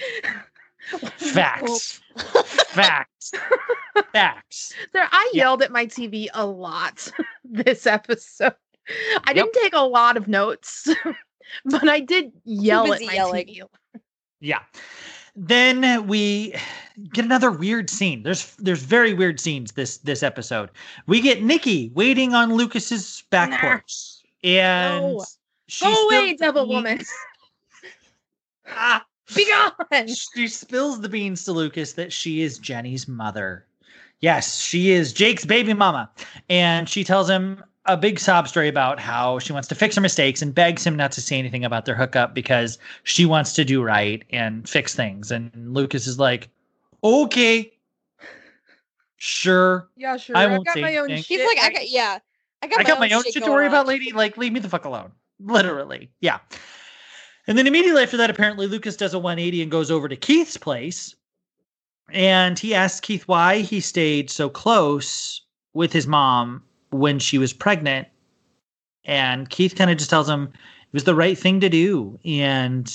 Facts. 1.16 2.00
Facts. 2.16 3.32
Facts. 4.12 4.74
There, 4.92 5.08
I 5.10 5.30
Yeah. 5.32 5.44
yelled 5.44 5.62
at 5.62 5.72
my 5.72 5.86
TV 5.86 6.28
a 6.34 6.44
lot 6.44 7.10
this 7.44 7.86
episode. 7.86 8.54
I 9.24 9.32
didn't 9.32 9.52
take 9.54 9.74
a 9.74 9.80
lot 9.86 10.16
of 10.16 10.26
notes, 10.26 10.88
but 11.64 11.88
I 11.88 12.00
did 12.00 12.32
yell 12.44 12.92
at 12.92 13.02
my 13.02 13.14
yelling. 13.14 13.46
TV. 13.46 13.62
Yeah. 14.40 14.60
then 15.36 16.06
we 16.06 16.54
get 17.12 17.24
another 17.24 17.50
weird 17.50 17.88
scene. 17.90 18.22
There's 18.22 18.54
there's 18.56 18.82
very 18.82 19.14
weird 19.14 19.38
scenes 19.40 19.72
this 19.72 19.98
this 19.98 20.22
episode. 20.22 20.70
We 21.06 21.20
get 21.20 21.42
Nikki 21.42 21.90
waiting 21.94 22.34
on 22.34 22.54
Lucas's 22.54 23.22
back 23.30 23.50
Nah. 23.50 23.60
porch, 23.60 23.94
and 24.42 25.02
No. 25.02 25.24
she 25.68 25.84
Go 25.84 26.08
away, 26.08 26.34
devil 26.34 26.66
woman. 26.68 27.00
Ah, 28.72 29.04
Be 29.34 29.46
gone. 29.50 30.06
she 30.08 30.46
spills 30.48 31.00
the 31.00 31.08
beans 31.08 31.44
to 31.44 31.52
Lucas 31.52 31.94
that 31.94 32.12
she 32.12 32.42
is 32.42 32.58
Jenny's 32.58 33.08
mother. 33.08 33.66
Yes, 34.20 34.58
she 34.60 34.90
is 34.90 35.12
Jake's 35.12 35.44
baby 35.46 35.72
mama, 35.74 36.10
and 36.48 36.88
she 36.88 37.02
tells 37.04 37.28
him 37.28 37.64
a 37.86 37.96
big 37.96 38.18
sob 38.18 38.46
story 38.46 38.68
about 38.68 39.00
how 39.00 39.38
she 39.38 39.52
wants 39.52 39.68
to 39.68 39.74
fix 39.74 39.94
her 39.94 40.00
mistakes 40.00 40.42
and 40.42 40.54
begs 40.54 40.86
him 40.86 40.96
not 40.96 41.12
to 41.12 41.20
say 41.20 41.38
anything 41.38 41.64
about 41.64 41.86
their 41.86 41.94
hookup 41.94 42.34
because 42.34 42.78
she 43.04 43.24
wants 43.24 43.52
to 43.54 43.64
do 43.64 43.82
right 43.82 44.22
and 44.30 44.68
fix 44.68 44.94
things. 44.94 45.30
And 45.30 45.50
Lucas 45.74 46.06
is 46.06 46.18
like, 46.18 46.48
"Okay, 47.02 47.72
sure." 49.16 49.88
Yeah, 49.96 50.16
sure. 50.16 50.36
I 50.36 50.44
I've 50.44 50.50
won't 50.50 50.66
got 50.66 50.74
say 50.74 50.82
my 50.82 50.96
own 50.98 51.10
anything. 51.10 51.38
He's 51.38 51.46
like, 51.46 51.58
I 51.58 51.72
got 51.72 51.88
yeah. 51.88 52.18
I 52.62 52.66
got, 52.66 52.80
I 52.80 52.82
got 52.84 53.00
my 53.00 53.10
own 53.10 53.22
shit 53.22 53.34
shit 53.34 53.44
to 53.44 53.50
worry 53.50 53.66
on." 53.66 53.72
about, 53.72 53.86
lady. 53.86 54.12
Like, 54.12 54.36
leave 54.36 54.52
me 54.52 54.60
the 54.60 54.68
fuck 54.68 54.84
alone. 54.84 55.12
Literally. 55.40 56.10
Yeah. 56.20 56.38
And 57.46 57.56
then 57.56 57.66
immediately 57.66 58.02
after 58.02 58.18
that, 58.18 58.28
apparently 58.28 58.66
Lucas 58.66 58.96
does 58.96 59.14
a 59.14 59.18
180 59.18 59.62
and 59.62 59.70
goes 59.70 59.90
over 59.90 60.08
to 60.08 60.16
Keith's 60.16 60.58
place. 60.58 61.14
And 62.12 62.58
he 62.58 62.74
asks 62.74 63.00
Keith 63.00 63.26
why 63.26 63.60
he 63.60 63.80
stayed 63.80 64.30
so 64.30 64.48
close 64.50 65.40
with 65.72 65.92
his 65.92 66.06
mom 66.06 66.62
when 66.90 67.18
she 67.18 67.38
was 67.38 67.52
pregnant. 67.52 68.08
And 69.04 69.48
Keith 69.48 69.74
kind 69.74 69.90
of 69.90 69.96
just 69.96 70.10
tells 70.10 70.28
him 70.28 70.44
it 70.44 70.92
was 70.92 71.04
the 71.04 71.14
right 71.14 71.38
thing 71.38 71.60
to 71.60 71.68
do. 71.68 72.18
And 72.24 72.92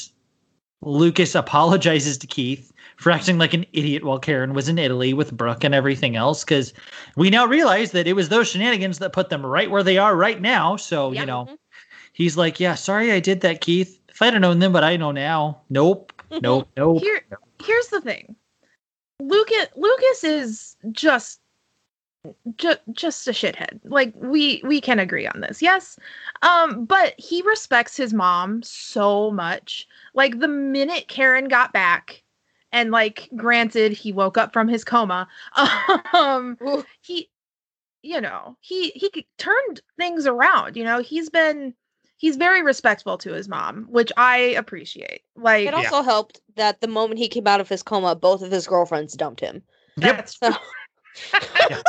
Lucas 0.81 1.35
apologizes 1.35 2.17
to 2.19 2.27
Keith 2.27 2.71
for 2.97 3.11
acting 3.11 3.37
like 3.37 3.53
an 3.53 3.65
idiot 3.73 4.03
while 4.03 4.19
Karen 4.19 4.53
was 4.53 4.69
in 4.69 4.77
Italy 4.77 5.13
with 5.13 5.35
Brooke 5.35 5.63
and 5.63 5.73
everything 5.73 6.15
else. 6.15 6.43
Because 6.43 6.73
we 7.15 7.29
now 7.29 7.45
realize 7.45 7.91
that 7.91 8.07
it 8.07 8.13
was 8.13 8.29
those 8.29 8.49
shenanigans 8.49 8.99
that 8.99 9.13
put 9.13 9.29
them 9.29 9.45
right 9.45 9.71
where 9.71 9.83
they 9.83 9.97
are 9.97 10.15
right 10.15 10.41
now. 10.41 10.75
So, 10.75 11.11
you 11.11 11.25
know, 11.25 11.45
mm-hmm. 11.45 11.55
he's 12.13 12.37
like, 12.37 12.59
yeah, 12.59 12.75
sorry 12.75 13.11
I 13.11 13.19
did 13.19 13.41
that, 13.41 13.61
Keith. 13.61 13.99
If 14.09 14.21
I'd 14.21 14.33
have 14.33 14.41
known 14.41 14.59
then 14.59 14.71
but 14.71 14.83
I 14.83 14.95
know 14.95 15.11
now. 15.11 15.61
Nope. 15.69 16.13
Mm-hmm. 16.31 16.41
Nope. 16.41 16.69
Nope. 16.77 17.01
Here, 17.01 17.21
here's 17.61 17.87
the 17.87 18.01
thing. 18.01 18.35
Lucas 19.21 19.67
Lucas 19.75 20.23
is 20.23 20.75
just 20.91 21.39
just 22.57 22.80
just 22.91 23.28
a 23.28 23.32
shithead. 23.32 23.80
Like 23.84 24.13
we 24.15 24.61
we 24.65 24.82
can 24.82 24.99
agree 24.99 25.28
on 25.28 25.41
this. 25.41 25.61
Yes. 25.61 25.99
Um 26.41 26.86
but 26.86 27.13
he 27.17 27.41
respects 27.43 27.97
his 27.97 28.13
mom 28.13 28.63
so 28.63 29.32
much. 29.32 29.88
Like 30.13 30.39
the 30.39 30.47
minute 30.47 31.07
Karen 31.07 31.47
got 31.47 31.73
back 31.73 32.23
and 32.71 32.91
like 32.91 33.30
granted 33.36 33.91
he 33.93 34.11
woke 34.11 34.38
up 34.38 34.53
from 34.53 34.67
his 34.67 34.84
coma 34.84 35.28
um 36.13 36.57
Ooh. 36.61 36.86
he 37.01 37.30
you 38.05 38.21
know, 38.21 38.55
he 38.61 38.89
he 38.91 39.26
turned 39.39 39.82
things 39.97 40.28
around, 40.28 40.78
you 40.78 40.84
know. 40.84 41.01
He's 41.01 41.30
been 41.30 41.73
he's 42.17 42.36
very 42.36 42.61
respectful 42.61 43.17
to 43.17 43.34
his 43.34 43.49
mom, 43.49 43.88
which 43.89 44.11
I 44.15 44.38
appreciate. 44.38 45.21
Like 45.36 45.67
It 45.67 45.73
also 45.73 46.03
helped 46.03 46.39
that 46.55 46.82
the 46.82 46.88
moment 46.88 47.19
he 47.19 47.28
came 47.28 47.47
out 47.47 47.61
of 47.61 47.67
his 47.67 47.82
coma, 47.82 48.15
both 48.15 48.43
of 48.43 48.51
his 48.51 48.67
girlfriends 48.67 49.13
dumped 49.13 49.41
him. 49.41 49.63
Yep. 49.97 50.17
that's 50.17 50.38
So, 50.39 50.53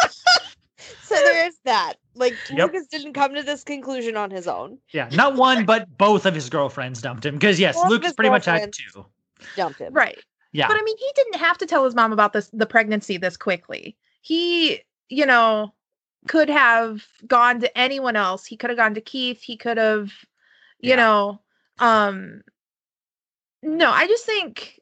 so 1.03 1.15
there 1.15 1.47
is 1.47 1.59
that. 1.65 1.95
Like 2.15 2.35
Yep. 2.51 2.73
Lucas 2.73 2.87
didn't 2.89 3.13
come 3.13 3.35
to 3.35 3.43
this 3.43 3.63
conclusion 3.65 4.17
on 4.17 4.31
his 4.31 4.47
own. 4.49 4.79
Yeah. 4.93 5.09
Not 5.13 5.35
one, 5.37 5.65
but 5.67 5.97
both 5.99 6.25
of 6.27 6.35
his 6.35 6.49
girlfriends 6.49 7.03
dumped 7.03 7.27
him. 7.27 7.35
Because, 7.35 7.61
yes, 7.61 7.75
Both 7.77 7.91
Lucas 7.91 8.13
pretty 8.15 8.31
much 8.31 8.45
had 8.47 8.53
girlfriends. 8.73 8.79
two. 8.79 9.07
Dumped 9.57 9.81
him. 9.81 9.93
right. 9.93 10.19
Yeah. 10.53 10.69
But 10.69 10.79
I 10.79 10.83
mean, 10.83 10.97
he 10.97 11.11
didn't 11.15 11.37
have 11.37 11.59
to 11.59 11.67
tell 11.67 11.85
his 11.85 11.95
mom 11.95 12.13
about 12.13 12.33
this 12.33 12.49
the 12.53 12.65
pregnancy 12.67 13.19
this 13.19 13.37
quickly. 13.37 13.97
He, 14.23 14.81
you 15.11 15.27
know, 15.27 15.75
could 16.29 16.49
have 16.49 17.05
gone 17.27 17.61
to 17.61 17.79
anyone 17.79 18.17
else. 18.17 18.47
He 18.47 18.57
could 18.57 18.71
have 18.71 18.79
gone 18.79 18.95
to 18.95 19.01
Keith. 19.03 19.43
He 19.43 19.57
could 19.59 19.77
have, 19.77 20.11
you 20.81 20.91
Yeah. 20.91 20.97
know, 20.97 21.41
um 21.79 22.43
no, 23.63 23.91
I 23.91 24.07
just 24.07 24.25
think 24.25 24.76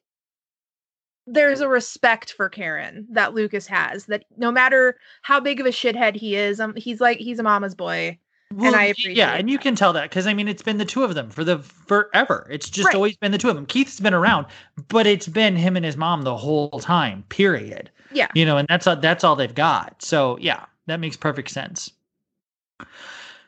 there's 1.26 1.60
a 1.60 1.68
respect 1.68 2.32
for 2.32 2.48
Karen 2.48 3.06
that 3.10 3.34
Lucas 3.34 3.66
has 3.66 4.06
that 4.06 4.24
no 4.36 4.50
matter 4.52 4.96
how 5.22 5.40
big 5.40 5.60
of 5.60 5.66
a 5.66 5.70
shithead 5.70 6.14
he 6.16 6.36
is, 6.36 6.60
um, 6.60 6.74
he's 6.76 7.00
like 7.00 7.18
he's 7.18 7.38
a 7.38 7.42
mama's 7.42 7.74
boy. 7.74 8.18
Well, 8.54 8.74
I 8.74 8.84
appreciate 8.84 9.16
Yeah, 9.16 9.32
and 9.32 9.50
you 9.50 9.58
can 9.58 9.74
tell 9.74 9.92
that 9.94 10.10
because 10.10 10.26
I 10.26 10.34
mean 10.34 10.48
it's 10.48 10.62
been 10.62 10.78
the 10.78 10.84
two 10.84 11.02
of 11.02 11.14
them 11.14 11.30
for 11.30 11.42
the 11.42 11.58
forever. 11.58 12.46
It's 12.50 12.68
just 12.68 12.86
Right. 12.86 12.94
always 12.94 13.16
been 13.16 13.32
the 13.32 13.38
two 13.38 13.48
of 13.48 13.56
them. 13.56 13.66
Keith's 13.66 13.98
been 14.00 14.14
around, 14.14 14.46
but 14.88 15.06
it's 15.06 15.26
been 15.26 15.56
him 15.56 15.76
and 15.76 15.84
his 15.84 15.96
mom 15.96 16.22
the 16.22 16.36
whole 16.36 16.78
time. 16.78 17.24
Period. 17.30 17.90
Yeah. 18.12 18.28
You 18.34 18.44
know, 18.44 18.56
and 18.58 18.68
that's 18.68 18.86
all, 18.86 18.96
that's 18.96 19.24
all 19.24 19.34
they've 19.34 19.54
got. 19.54 20.02
So 20.02 20.38
yeah, 20.40 20.66
that 20.86 21.00
makes 21.00 21.16
perfect 21.16 21.50
sense. 21.50 21.90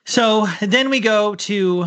So 0.07 0.47
then 0.61 0.89
we 0.91 1.01
go 1.01 1.35
to 1.37 1.87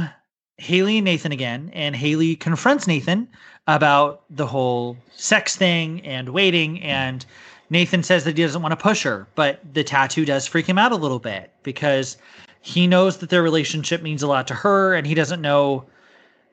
Haley 0.57 0.97
and 0.97 1.05
Nathan 1.05 1.31
again, 1.31 1.71
and 1.73 1.95
Haley 1.95 2.35
confronts 2.35 2.85
Nathan 2.87 3.27
about 3.75 4.23
the 4.29 4.47
whole 4.47 4.97
sex 5.15 5.55
thing 5.55 6.01
and 6.05 6.29
waiting. 6.29 6.81
And 6.81 7.25
Nathan 7.69 8.03
says 8.03 8.23
that 8.23 8.37
he 8.37 8.43
doesn't 8.43 8.61
want 8.61 8.71
to 8.71 8.83
push 8.83 9.03
her, 9.03 9.27
but 9.35 9.59
the 9.73 9.83
tattoo 9.83 10.25
does 10.25 10.47
freak 10.47 10.65
him 10.65 10.77
out 10.77 10.91
a 10.91 10.95
little 10.95 11.19
bit 11.19 11.51
because 11.63 12.17
he 12.61 12.87
knows 12.87 13.17
that 13.17 13.29
their 13.29 13.43
relationship 13.43 14.01
means 14.01 14.23
a 14.23 14.27
lot 14.27 14.47
to 14.47 14.53
her, 14.53 14.93
and 14.95 15.07
he 15.07 15.13
doesn't 15.13 15.41
know 15.41 15.85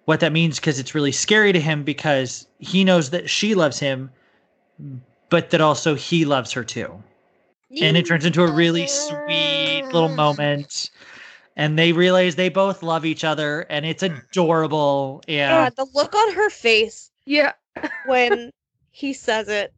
what 0.04 0.20
that 0.20 0.32
means 0.32 0.60
because 0.60 0.78
it's 0.78 0.94
really 0.94 1.10
scary 1.10 1.52
to 1.52 1.60
him 1.60 1.82
because 1.82 2.46
he 2.58 2.84
knows 2.84 3.10
that 3.10 3.28
she 3.28 3.54
loves 3.54 3.78
him, 3.80 4.10
but 5.30 5.50
that 5.50 5.60
also 5.60 5.94
he 5.94 6.24
loves 6.24 6.52
her 6.52 6.62
too 6.62 7.02
and 7.82 7.96
it 7.96 8.06
turns 8.06 8.24
into 8.24 8.42
a 8.42 8.50
really 8.50 8.86
sweet 8.86 9.84
little 9.92 10.08
moment 10.08 10.90
and 11.56 11.78
they 11.78 11.92
realize 11.92 12.36
they 12.36 12.48
both 12.50 12.82
love 12.82 13.04
each 13.04 13.24
other 13.24 13.62
and 13.70 13.84
it's 13.86 14.02
adorable 14.02 15.22
Yeah, 15.26 15.66
and 15.66 15.76
the 15.76 15.86
look 15.94 16.14
on 16.14 16.34
her 16.34 16.50
face 16.50 17.10
Yeah. 17.24 17.52
when 18.06 18.50
he 18.90 19.12
says 19.12 19.48
it. 19.48 19.72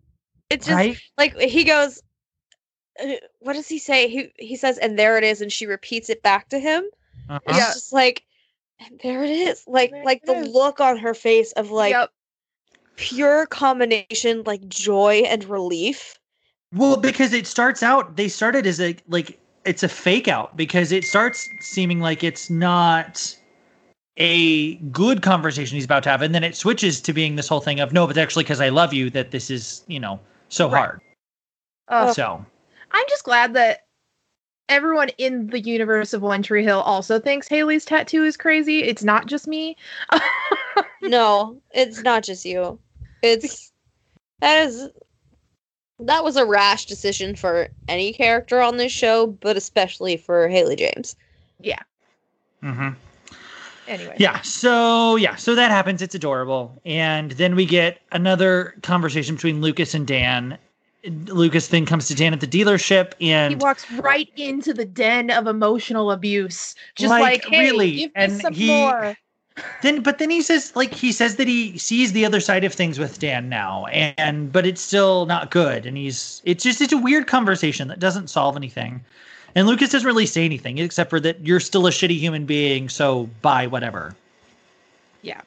It's 0.50 0.66
just 0.66 0.76
right 0.76 0.98
like 1.16 1.36
he 1.38 1.64
goes 1.64 2.02
uh, 3.02 3.12
what 3.40 3.52
does 3.52 3.68
he 3.68 3.78
say? 3.78 4.08
He 4.08 4.32
he 4.38 4.56
says 4.56 4.78
and 4.78 4.98
there 4.98 5.16
it 5.18 5.24
is 5.24 5.40
and 5.40 5.52
she 5.52 5.66
repeats 5.66 6.08
it 6.10 6.22
back 6.22 6.48
to 6.50 6.58
him. 6.58 6.84
Uh-huh. 7.28 7.40
It's 7.46 7.58
Yeah. 7.58 7.66
just 7.66 7.92
like 7.92 8.24
and 8.80 9.00
there 9.02 9.24
it 9.24 9.30
is. 9.30 9.64
Like 9.66 9.90
There 9.90 10.04
like 10.04 10.24
the 10.24 10.34
is. 10.34 10.48
look 10.48 10.80
on 10.80 10.98
her 10.98 11.14
face 11.14 11.52
of 11.52 11.70
like 11.70 11.92
yep. 11.92 12.10
pure 12.96 13.46
combination 13.46 14.42
like 14.46 14.66
joy 14.68 15.22
and 15.26 15.44
relief. 15.44 16.18
well 16.72 16.96
because 16.96 17.32
it 17.32 17.46
starts 17.46 17.82
out 17.82 18.16
they 18.16 18.28
started 18.28 18.66
as 18.66 18.80
a 18.80 18.96
like 19.08 19.38
it's 19.68 19.82
a 19.82 19.88
fake 19.88 20.28
out 20.28 20.56
because 20.56 20.92
it 20.92 21.04
starts 21.04 21.48
seeming 21.60 22.00
like 22.00 22.24
it's 22.24 22.48
not 22.48 23.36
a 24.16 24.74
good 24.76 25.22
conversation 25.22 25.76
he's 25.76 25.84
about 25.84 26.02
to 26.02 26.08
have 26.08 26.22
and 26.22 26.34
then 26.34 26.42
it 26.42 26.56
switches 26.56 27.00
to 27.00 27.12
being 27.12 27.36
this 27.36 27.46
whole 27.46 27.60
thing 27.60 27.78
of 27.78 27.92
no 27.92 28.06
but 28.06 28.10
it's 28.10 28.18
actually 28.18 28.42
because 28.42 28.60
i 28.60 28.68
love 28.68 28.92
you 28.92 29.10
that 29.10 29.30
this 29.30 29.50
is 29.50 29.84
you 29.86 30.00
know 30.00 30.18
so 30.48 30.68
Right. 30.68 30.78
hard 30.78 31.00
Ugh. 31.88 32.14
so 32.14 32.44
I'm 32.90 33.04
just 33.08 33.24
glad 33.24 33.54
that 33.54 33.80
everyone 34.68 35.10
in 35.18 35.48
the 35.48 35.60
universe 35.60 36.12
of 36.12 36.22
One 36.22 36.42
Tree 36.42 36.62
Hill 36.62 36.80
also 36.80 37.18
thinks 37.18 37.48
Haley's 37.48 37.84
tattoo 37.84 38.24
is 38.24 38.36
crazy. 38.36 38.82
It's 38.82 39.04
not 39.04 39.26
just 39.26 39.46
me. 39.46 39.76
No, 41.02 41.60
it's 41.70 42.02
not 42.02 42.24
just 42.24 42.44
you. 42.44 42.78
It's 43.22 43.72
that 44.40 44.66
is 44.66 44.90
that 46.00 46.24
was 46.24 46.36
a 46.36 46.44
rash 46.46 46.86
decision 46.86 47.34
for 47.34 47.68
any 47.88 48.12
character 48.12 48.60
on 48.60 48.76
this 48.76 48.92
show, 48.92 49.26
but 49.26 49.56
especially 49.56 50.16
for 50.16 50.48
Haley 50.48 50.76
James. 50.76 51.16
Yeah. 51.60 51.80
Mm-hmm. 52.62 52.90
anyway. 53.86 54.14
Yeah. 54.18 54.40
So 54.42 55.16
yeah. 55.16 55.36
So 55.36 55.54
that 55.54 55.70
happens. 55.70 56.02
It's 56.02 56.14
adorable, 56.14 56.80
and 56.84 57.32
then 57.32 57.54
we 57.54 57.66
get 57.66 58.00
another 58.12 58.74
conversation 58.82 59.34
between 59.34 59.60
Lucas 59.60 59.94
and 59.94 60.06
Dan. 60.06 60.58
Lucas 61.04 61.68
then 61.68 61.86
comes 61.86 62.08
to 62.08 62.14
Dan 62.14 62.32
at 62.32 62.40
the 62.40 62.46
dealership, 62.46 63.12
and 63.20 63.52
He 63.52 63.56
walks 63.56 63.90
right 63.92 64.28
into 64.36 64.74
the 64.74 64.84
den 64.84 65.30
of 65.30 65.46
emotional 65.46 66.10
abuse. 66.10 66.74
Just 66.96 67.10
Like, 67.10 67.22
like, 67.22 67.44
hey, 67.46 67.70
really, 67.70 67.90
give 67.92 68.08
me 68.08 68.12
and 68.16 68.40
some 68.40 68.52
he- 68.52 68.66
more. 68.66 69.16
Then 69.82 70.02
but 70.02 70.18
then 70.18 70.30
he 70.30 70.42
says 70.42 70.74
like 70.74 70.92
he 70.94 71.12
says 71.12 71.36
that 71.36 71.48
he 71.48 71.76
sees 71.78 72.12
the 72.12 72.24
other 72.24 72.40
side 72.40 72.64
of 72.64 72.72
things 72.72 72.98
with 72.98 73.18
Dan 73.18 73.48
now, 73.48 73.86
and 73.86 74.52
but 74.52 74.66
it's 74.66 74.80
still 74.80 75.26
not 75.26 75.50
good, 75.50 75.86
and 75.86 75.96
he's 75.96 76.42
it's 76.44 76.64
just 76.64 76.80
it's 76.80 76.92
a 76.92 76.98
weird 76.98 77.26
conversation 77.26 77.88
that 77.88 77.98
doesn't 77.98 78.28
solve 78.28 78.56
anything. 78.56 79.00
And 79.54 79.66
Lucas 79.66 79.90
doesn't 79.90 80.06
really 80.06 80.26
say 80.26 80.44
anything 80.44 80.78
except 80.78 81.10
for 81.10 81.20
that 81.20 81.46
you're 81.46 81.60
still 81.60 81.86
a 81.86 81.90
shitty 81.90 82.18
human 82.18 82.44
being, 82.44 82.88
so 82.88 83.28
bye, 83.42 83.66
whatever. 83.66 84.14
Yeah. 85.22 85.40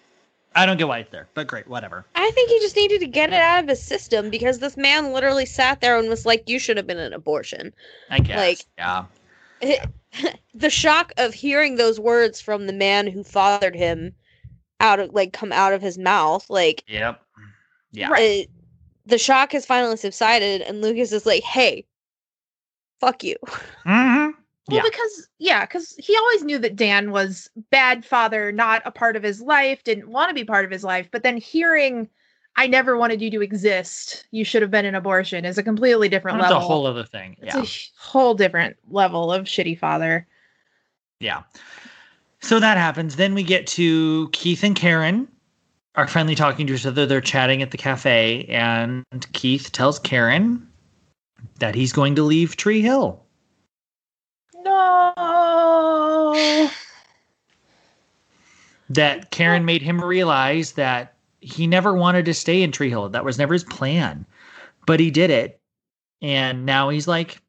I 0.54 0.66
don't 0.66 0.76
get 0.78 0.88
why 0.88 1.00
it's 1.00 1.10
there, 1.12 1.28
but 1.34 1.48
great, 1.48 1.68
whatever. 1.68 2.06
I 2.16 2.30
think 2.32 2.50
he 2.50 2.60
just 2.60 2.76
needed 2.76 3.00
to 3.00 3.08
get 3.08 3.30
it 3.30 3.36
out 3.36 3.64
of 3.64 3.70
his 3.70 3.82
system 3.82 4.30
because 4.30 4.60
this 4.60 4.76
man 4.76 5.14
literally 5.14 5.46
sat 5.46 5.80
there 5.80 5.98
and 5.98 6.10
was 6.10 6.26
like, 6.26 6.50
"You 6.50 6.60
should 6.60 6.76
have 6.76 6.86
been 6.86 6.98
an 7.00 7.14
abortion." 7.14 7.74
I 8.10 8.20
guess. 8.20 8.38
Like- 8.38 8.66
yeah. 8.78 9.06
the 10.54 10.70
shock 10.70 11.12
of 11.18 11.34
hearing 11.34 11.76
those 11.76 12.00
words 12.00 12.42
from 12.42 12.68
the 12.68 12.74
man 12.74 13.08
who 13.08 13.24
fathered 13.24 13.76
him 13.76 14.14
out 14.80 15.00
of 15.00 15.14
like 15.14 15.34
come 15.34 15.52
out 15.52 15.74
of 15.74 15.82
his 15.82 15.98
mouth, 15.98 16.50
like 16.50 16.84
Yep. 16.88 17.22
Yeah. 17.92 18.10
it- 18.18 18.50
the 19.08 19.18
shock 19.18 19.52
has 19.54 19.66
finally 19.66 19.98
subsided, 19.98 20.62
and 20.62 20.82
Lucas 20.82 21.12
is 21.12 21.26
like, 21.26 21.44
"Hey, 21.44 21.86
fuck 23.00 23.24
you." 23.24 23.36
hmm 23.84 24.30
Well, 24.30 24.32
Yeah. 24.70 24.84
because 24.84 25.28
yeah, 25.40 25.66
because 25.66 25.96
he 25.98 26.16
always 26.16 26.44
knew 26.44 26.60
that 26.60 26.76
Dan 26.76 27.12
was 27.12 27.50
bad 27.72 28.06
father, 28.06 28.52
not 28.52 28.84
a 28.86 28.92
part 28.92 29.16
of 29.16 29.24
his 29.24 29.42
life, 29.42 29.84
didn't 29.84 30.08
want 30.08 30.30
to 30.30 30.36
be 30.36 30.46
part 30.46 30.66
of 30.66 30.72
his 30.72 30.84
life. 30.84 31.10
But 31.12 31.24
then 31.24 31.38
hearing, 31.38 32.10
"I 32.56 32.68
never 32.68 32.98
wanted 32.98 33.22
you 33.22 33.32
to 33.32 33.42
exist. 33.42 34.26
You 34.32 34.44
should 34.46 34.62
have 34.62 34.72
been 34.72 34.86
an 34.86 34.96
abortion," 34.96 35.46
is 35.46 35.58
a 35.58 35.64
completely 35.64 36.10
different 36.10 36.38
level. 36.40 36.54
That's 36.56 36.64
a 36.64 36.68
whole 36.68 36.86
other 36.86 37.04
thing. 37.06 37.38
it's 37.42 37.54
Yeah. 37.56 37.60
a 37.62 37.64
h- 37.64 37.92
whole 37.98 38.34
different 38.34 38.78
level 38.90 39.32
of 39.32 39.46
shitty 39.46 39.78
father. 39.80 40.28
Yeah. 41.20 41.44
So 42.42 42.60
that 42.60 42.78
happens. 42.78 43.16
Then 43.18 43.34
we 43.36 43.44
get 43.44 43.68
to 43.68 44.30
Keith 44.32 44.64
and 44.64 44.76
Karen 44.76 45.28
are 45.96 46.08
finally 46.08 46.36
talking 46.36 46.66
to 46.68 46.74
each 46.74 46.86
other. 46.86 47.06
They're 47.06 47.22
chatting 47.22 47.62
at 47.62 47.72
the 47.72 47.78
cafe, 47.78 48.46
and 48.46 49.04
Keith 49.34 49.72
tells 49.72 50.00
Karen 50.00 50.68
that 51.60 51.76
he's 51.76 51.94
going 51.94 52.16
to 52.16 52.24
leave 52.24 52.56
Tree 52.56 52.82
Hill. 52.82 53.24
No. 54.64 55.14
That 58.90 59.32
Karen 59.32 59.64
made 59.66 59.82
him 59.82 60.04
realize 60.04 60.74
that 60.74 61.14
he 61.42 61.68
never 61.68 61.94
wanted 61.94 62.26
to 62.26 62.34
stay 62.34 62.62
in 62.64 62.72
Tree 62.72 62.90
Hill. 62.90 63.10
That 63.10 63.26
was 63.26 63.38
never 63.38 63.54
his 63.54 63.64
plan, 63.64 64.26
but 64.88 65.00
he 65.00 65.12
did 65.12 65.30
it. 65.30 65.60
And 66.22 66.66
now 66.66 66.90
he's 66.90 67.08
like, 67.08 67.42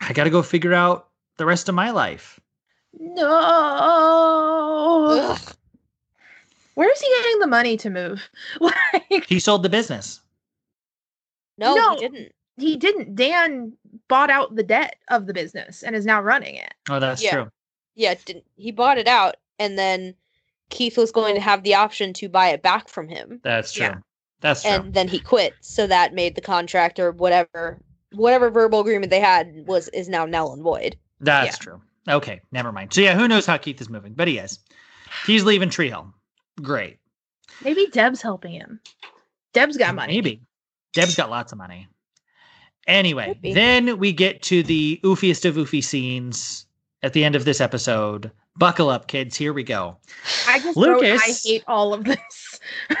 I 0.00 0.12
got 0.12 0.24
to 0.24 0.30
go 0.30 0.42
figure 0.42 0.72
out 0.74 1.08
the 1.36 1.44
rest 1.46 1.68
of 1.68 1.74
my 1.74 1.90
life. 1.90 2.38
No. 2.98 3.26
Ugh. 5.10 5.40
Where 6.74 6.90
is 6.92 7.00
he 7.00 7.08
getting 7.22 7.38
the 7.40 7.46
money 7.46 7.76
to 7.78 7.90
move? 7.90 8.28
Like 8.60 9.26
He 9.26 9.40
sold 9.40 9.62
the 9.62 9.68
business. 9.68 10.20
No, 11.58 11.74
No. 11.74 11.94
he 11.94 12.00
didn't. 12.00 12.32
he 12.58 12.76
didn't. 12.76 13.14
Dan 13.16 13.72
bought 14.08 14.30
out 14.30 14.54
the 14.54 14.62
debt 14.62 14.96
of 15.08 15.26
the 15.26 15.32
business 15.34 15.82
and 15.82 15.96
is 15.96 16.06
now 16.06 16.20
running 16.20 16.54
it. 16.56 16.72
Oh, 16.88 17.00
that's 17.00 17.22
Yeah. 17.22 17.30
true. 17.32 17.50
Yeah, 17.94 18.14
didn't. 18.24 18.44
He 18.56 18.72
bought 18.72 18.98
it 18.98 19.08
out, 19.08 19.36
and 19.58 19.78
then 19.78 20.14
Keith 20.70 20.96
was 20.98 21.12
going 21.12 21.34
to 21.34 21.40
have 21.40 21.62
the 21.62 21.74
option 21.74 22.12
to 22.14 22.28
buy 22.28 22.48
it 22.48 22.62
back 22.62 22.88
from 22.88 23.08
him, 23.08 23.40
That's 23.44 23.72
true. 23.72 23.86
Yeah. 23.86 23.98
That's 24.40 24.62
true. 24.62 24.72
and 24.72 24.92
then 24.94 25.08
he 25.08 25.18
quit. 25.18 25.54
So 25.60 25.86
that 25.86 26.12
made 26.14 26.34
the 26.34 26.40
contract 26.40 26.98
or 26.98 27.12
whatever, 27.12 27.80
whatever 28.12 28.50
verbal 28.50 28.80
agreement 28.80 29.10
they 29.10 29.20
had 29.20 29.64
was 29.66 29.88
is 29.88 30.08
now 30.08 30.26
null 30.26 30.52
and 30.52 30.62
void. 30.62 30.96
That's 31.20 31.56
Yeah. 31.58 31.64
true. 31.64 31.80
Okay, 32.08 32.40
never 32.52 32.70
mind. 32.70 32.92
So 32.92 33.00
yeah, 33.00 33.14
who 33.16 33.26
knows 33.28 33.46
how 33.46 33.56
Keith 33.56 33.80
is 33.80 33.88
moving, 33.88 34.12
but 34.14 34.28
he 34.28 34.38
is. 34.38 34.58
He's 35.26 35.44
leaving 35.44 35.70
Tree 35.70 35.88
Hill. 35.88 36.12
Great. 36.62 36.98
Maybe 37.64 37.86
Deb's 37.86 38.20
helping 38.20 38.52
him. 38.52 38.80
Deb's 39.54 39.76
got 39.76 39.94
money. 39.94 40.14
Maybe. 40.14 40.42
Deb's 40.92 41.14
got 41.14 41.30
lots 41.30 41.52
of 41.52 41.58
money. 41.58 41.88
Anyway, 42.86 43.36
then 43.42 43.98
we 43.98 44.12
get 44.12 44.42
to 44.42 44.62
the 44.62 45.00
oofiest 45.02 45.44
of 45.44 45.56
oofy 45.56 45.82
scenes 45.82 46.66
at 47.02 47.12
the 47.14 47.24
end 47.24 47.34
of 47.34 47.44
this 47.44 47.60
episode. 47.60 48.30
Buckle 48.58 48.88
up, 48.88 49.08
kids. 49.08 49.36
Here 49.36 49.52
we 49.52 49.64
go. 49.64 49.96
I 50.46 50.60
just 50.60 50.76
wrote, 50.76 51.04
I 51.04 51.18
hate 51.44 51.64
all 51.66 51.92
of 51.94 52.04
this. 52.04 52.60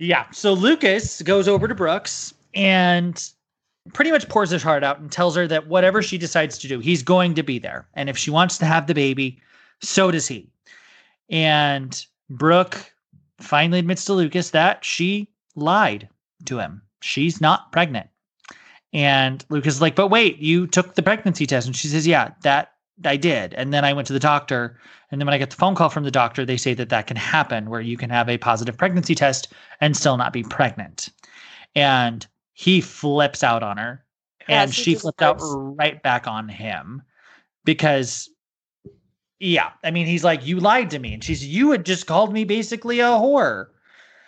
Yeah. 0.00 0.24
So 0.30 0.54
Lucas 0.54 1.20
goes 1.22 1.46
over 1.46 1.68
to 1.68 1.74
Brooke's 1.74 2.32
and 2.54 3.22
pretty 3.92 4.10
much 4.10 4.28
pours 4.30 4.48
his 4.48 4.62
heart 4.62 4.82
out 4.82 4.98
and 4.98 5.12
tells 5.12 5.36
her 5.36 5.46
that 5.46 5.68
whatever 5.68 6.02
she 6.02 6.16
decides 6.16 6.56
to 6.58 6.68
do, 6.68 6.80
he's 6.80 7.02
going 7.02 7.34
to 7.34 7.42
be 7.42 7.58
there. 7.58 7.86
And 7.94 8.08
if 8.08 8.16
she 8.16 8.30
wants 8.30 8.56
to 8.58 8.64
have 8.64 8.86
the 8.86 8.94
baby, 8.94 9.40
so 9.82 10.10
does 10.10 10.26
he. 10.26 10.50
And 11.28 12.02
Brooke 12.30 12.78
finally 13.40 13.78
admits 13.78 14.06
to 14.06 14.14
Lucas 14.14 14.50
that 14.50 14.84
she 14.84 15.28
lied 15.54 16.08
to 16.46 16.58
him. 16.58 16.80
She's 17.02 17.40
not 17.40 17.70
pregnant. 17.70 18.08
And 18.94 19.44
Lucas 19.50 19.74
is 19.74 19.80
like, 19.82 19.96
but 19.96 20.08
wait, 20.08 20.38
you 20.38 20.66
took 20.66 20.94
the 20.94 21.02
pregnancy 21.02 21.46
test. 21.46 21.66
And 21.66 21.76
she 21.76 21.88
says, 21.88 22.06
yeah, 22.06 22.30
that 22.42 22.72
I 23.04 23.16
did. 23.16 23.54
And 23.54 23.72
then 23.72 23.84
I 23.84 23.92
went 23.92 24.06
to 24.08 24.12
the 24.12 24.20
doctor. 24.20 24.78
And 25.10 25.20
then 25.20 25.26
when 25.26 25.34
I 25.34 25.38
get 25.38 25.50
the 25.50 25.56
phone 25.56 25.74
call 25.74 25.88
from 25.88 26.04
the 26.04 26.10
doctor, 26.10 26.44
they 26.44 26.56
say 26.56 26.74
that 26.74 26.88
that 26.90 27.06
can 27.06 27.16
happen 27.16 27.70
where 27.70 27.80
you 27.80 27.96
can 27.96 28.10
have 28.10 28.28
a 28.28 28.38
positive 28.38 28.76
pregnancy 28.76 29.14
test 29.14 29.52
and 29.80 29.96
still 29.96 30.16
not 30.16 30.32
be 30.32 30.42
pregnant. 30.42 31.08
And 31.74 32.26
he 32.52 32.80
flips 32.80 33.42
out 33.42 33.62
on 33.62 33.76
her. 33.76 34.04
And 34.48 34.70
As 34.70 34.74
she 34.74 34.94
flipped 34.94 35.22
out 35.22 35.38
right 35.40 36.02
back 36.02 36.26
on 36.26 36.48
him 36.48 37.02
because, 37.64 38.28
yeah, 39.38 39.70
I 39.84 39.90
mean, 39.90 40.06
he's 40.06 40.24
like, 40.24 40.46
You 40.46 40.60
lied 40.60 40.90
to 40.90 40.98
me. 40.98 41.14
And 41.14 41.22
she's, 41.22 41.46
You 41.46 41.70
had 41.70 41.86
just 41.86 42.06
called 42.06 42.32
me 42.32 42.44
basically 42.44 43.00
a 43.00 43.04
whore. 43.04 43.66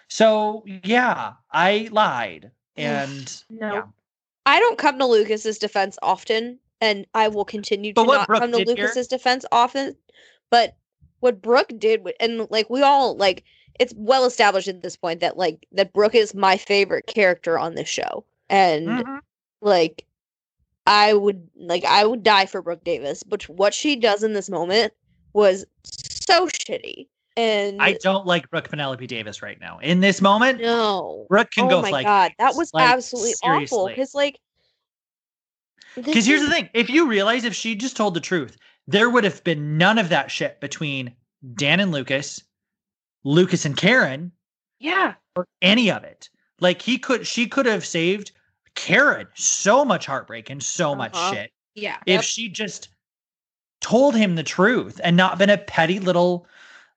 So, 0.09 0.65
yeah, 0.85 1.33
I 1.53 1.89
lied. 1.91 2.51
And 2.77 3.43
No. 3.51 3.75
Yeah. 3.75 3.83
I 4.45 4.59
don't 4.59 4.79
come 4.79 4.99
to 4.99 5.07
Lucas's 5.07 5.59
defense 5.59 5.99
often, 6.03 6.59
and 6.83 7.07
I 7.15 7.29
will 7.29 7.47
continue 7.47 7.95
to 7.95 8.05
not 8.05 8.27
Brooke 8.27 8.41
come 8.41 8.53
to 8.53 8.59
did 8.59 8.69
here- 8.77 8.77
Lucas's 8.87 9.09
defense 9.09 9.47
often. 9.53 9.97
But 10.51 10.75
what 11.21 11.41
Brooke 11.41 11.73
did, 11.79 12.07
and 12.21 12.47
like 12.51 12.69
we 12.69 12.83
all 12.83 13.17
like, 13.17 13.45
it's 13.81 13.95
well 13.97 14.27
established 14.27 14.69
at 14.69 14.83
this 14.83 14.97
point 14.97 15.21
that 15.21 15.39
like 15.39 15.67
that 15.73 15.95
Brooke 15.95 16.15
is 16.17 16.35
my 16.35 16.59
favorite 16.59 17.07
character 17.07 17.59
on 17.59 17.75
this 17.77 17.89
show, 17.89 18.25
and 18.51 18.89
Mhm. 18.89 19.21
like 19.63 20.05
I 20.87 21.15
would 21.15 21.49
like 21.57 21.85
I 21.85 22.05
would 22.05 22.23
die 22.25 22.47
for 22.47 22.61
Brooke 22.61 22.85
Davis, 22.85 23.23
but 23.23 23.49
what 23.49 23.73
she 23.73 23.95
does 23.97 24.23
in 24.25 24.33
this 24.35 24.51
moment 24.51 24.93
was 25.33 25.65
so 25.85 26.49
shitty. 26.49 27.07
And 27.35 27.81
I 27.81 27.95
don't 28.03 28.27
like 28.27 28.51
Brooke 28.51 28.69
Penelope 28.69 29.07
Davis 29.07 29.41
right 29.41 29.59
now. 29.59 29.79
In 29.79 30.01
this 30.01 30.21
moment, 30.21 30.61
no, 30.61 31.25
Brooke 31.31 31.51
can 31.53 31.65
oh 31.65 31.69
go 31.69 31.81
my 31.83 31.91
like 31.91 32.05
god, 32.05 32.33
that 32.39 32.57
was 32.57 32.75
like, 32.75 32.87
absolutely 32.91 33.33
awful. 33.43 33.89
Because 33.89 34.15
like, 34.15 34.39
Because 35.95 36.27
here's 36.27 36.43
the 36.43 36.51
thing: 36.51 36.69
if 36.75 36.89
you 36.91 37.07
realize 37.09 37.45
if 37.45 37.55
she 37.55 37.75
just 37.75 37.97
told 37.97 38.15
the 38.15 38.21
truth, 38.21 38.57
there 38.87 39.11
would 39.11 39.25
have 39.25 39.43
been 39.45 39.77
none 39.79 39.99
of 39.99 40.09
that 40.11 40.31
shit 40.31 40.61
between 40.61 41.15
Dan 41.55 41.81
and 41.81 41.93
Lucas, 41.93 42.43
Lucas 43.25 43.65
and 43.65 43.77
Karen, 43.77 44.33
Yeah. 44.79 45.15
or 45.37 45.47
any 45.61 45.91
of 45.91 46.05
it. 46.05 46.29
Like 46.61 46.81
he 46.83 46.99
could, 46.99 47.27
she 47.27 47.47
could 47.47 47.67
have 47.67 47.85
saved 47.85 48.33
Karen 48.75 49.27
so 49.35 49.85
much 49.85 50.07
heartbreak 50.07 50.49
and 50.51 50.63
so 50.63 50.95
much 50.95 51.15
Uh-huh. 51.15 51.33
shit 51.35 51.53
Yeah. 51.75 51.97
if 52.07 52.15
Yep. 52.17 52.25
she 52.25 52.49
just 52.49 52.89
told 53.81 54.15
him 54.15 54.37
the 54.37 54.43
truth 54.45 55.01
and 55.03 55.17
not 55.17 55.39
been 55.39 55.51
a 55.51 55.59
petty 55.59 55.99
little 55.99 56.47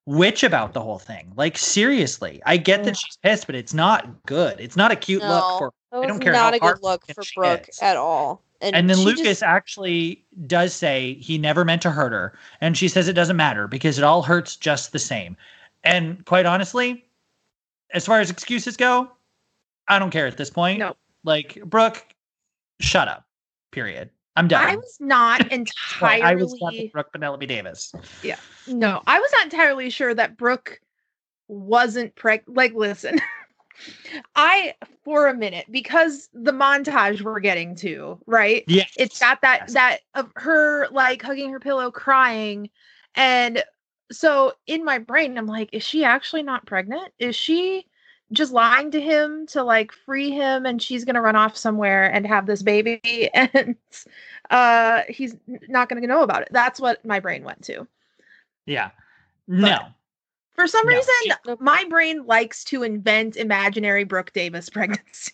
witch 0.06 0.43
about 0.43 0.74
the 0.74 0.82
whole 0.82 1.00
thing. 1.00 1.34
Like 1.36 1.58
seriously, 1.58 2.41
I 2.46 2.58
get 2.58 2.84
that 2.84 2.93
Mm. 2.93 3.00
she's 3.04 3.18
pissed, 3.18 3.48
but 3.48 3.56
it's 3.56 3.74
not 3.74 4.24
good. 4.28 4.60
It's 4.60 4.76
not 4.76 4.91
a 4.91 4.96
cute 4.96 5.24
look 5.24 5.43
for 5.58 5.74
I 5.91 6.06
don't 6.06 6.20
care 6.20 6.34
not 6.34 6.54
how 6.54 6.70
a 6.70 6.74
good 6.74 6.84
look 6.84 7.04
for 7.08 7.24
Brooke 7.36 7.70
is. 7.70 7.80
at 7.82 7.98
all. 7.98 8.43
And, 8.66 8.76
And 8.76 8.89
then 8.89 8.97
Lucas 8.97 9.24
just- 9.24 9.43
actually 9.43 10.24
does 10.47 10.74
say 10.74 11.13
he 11.16 11.38
never 11.38 11.63
meant 11.63 11.82
to 11.84 11.91
hurt 11.91 12.11
her. 12.13 12.38
And 12.61 12.76
she 12.76 12.88
says 12.88 13.07
it 13.07 13.13
doesn't 13.13 13.38
matter 13.38 13.68
because 13.68 13.97
it 13.97 14.03
all 14.03 14.24
hurts 14.24 14.55
just 14.55 14.91
the 14.91 14.99
same. 14.99 15.38
And 15.84 16.26
quite 16.26 16.45
honestly, 16.47 17.05
as 17.93 18.05
far 18.05 18.20
as 18.20 18.32
excuses 18.32 18.76
go, 18.76 19.11
I 19.88 19.99
don't 19.99 20.09
care 20.09 20.26
at 20.26 20.38
this 20.38 20.49
point. 20.49 20.80
No. 20.80 20.95
Like, 21.24 21.61
Brooke, 21.63 22.03
shut 22.80 23.07
up. 23.07 23.26
Period. 23.72 24.09
I'm 24.36 24.47
done. 24.47 24.66
I 24.68 24.76
was 24.76 24.97
not 24.99 25.51
entirely 25.51 26.24
I 26.24 26.36
was 26.36 26.57
with 26.59 26.91
Brooke 26.91 27.11
Penelope 27.11 27.45
Davis. 27.45 27.93
Yeah. 28.24 28.38
No, 28.68 29.01
I 29.05 29.20
was 29.20 29.32
not 29.34 29.43
entirely 29.45 29.89
sure 29.91 30.13
that 30.16 30.38
Brooke 30.38 30.82
wasn't 31.47 32.16
preg 32.16 32.41
like 32.47 32.74
listen. 32.74 33.22
I 34.36 34.76
for 35.03 35.28
a 35.28 35.34
minute 35.34 35.65
because 35.69 36.30
the 36.34 36.51
montage 36.51 37.21
we're 37.21 37.39
getting 37.39 37.76
to, 37.78 38.19
right? 38.26 38.63
Yeah. 38.67 38.86
It's 38.97 39.19
got 39.19 39.41
that 39.41 39.61
Yes. 39.61 39.73
that 39.73 39.99
of 40.13 40.32
her 40.36 40.88
like 40.89 41.21
hugging 41.21 41.51
her 41.51 41.59
pillow 41.59 41.91
crying 41.91 42.69
and 43.15 43.63
so 44.11 44.53
in 44.67 44.84
my 44.86 44.97
brain 44.99 45.38
I'm 45.38 45.47
like 45.47 45.69
is 45.73 45.84
she 45.84 46.03
actually 46.03 46.43
not 46.43 46.65
pregnant? 46.65 47.11
Is 47.19 47.36
she 47.36 47.86
just 48.32 48.51
lying 48.51 48.91
to 48.91 48.99
him 49.01 49.45
to 49.47 49.63
like 49.63 49.91
free 49.91 50.32
him 50.32 50.65
and 50.65 50.82
she's 50.82 51.05
going 51.05 51.15
to 51.15 51.21
run 51.21 51.36
off 51.36 51.55
somewhere 51.55 52.11
and 52.11 52.26
have 52.26 52.47
this 52.47 52.63
baby 52.63 53.30
and 53.34 53.76
uh 54.49 55.01
he's 55.07 55.36
not 55.67 55.89
going 55.89 56.01
to 56.01 56.07
know 56.07 56.23
about 56.23 56.41
it. 56.41 56.49
That's 56.51 56.80
what 56.80 57.05
my 57.05 57.19
brain 57.19 57.43
went 57.43 57.63
to. 57.65 57.88
Yeah. 58.65 58.91
No. 59.47 59.80
For 60.56 60.68
some 60.68 60.88
No, 60.88 60.95
reason, 60.95 61.14
Nope. 61.45 61.62
my 61.62 61.84
brain 61.89 62.26
likes 62.26 62.64
to 62.66 62.84
invent 62.84 63.36
imaginary 63.36 64.03
Brooke 64.06 64.32
Davis 64.34 64.70
pregnancies. 64.72 65.34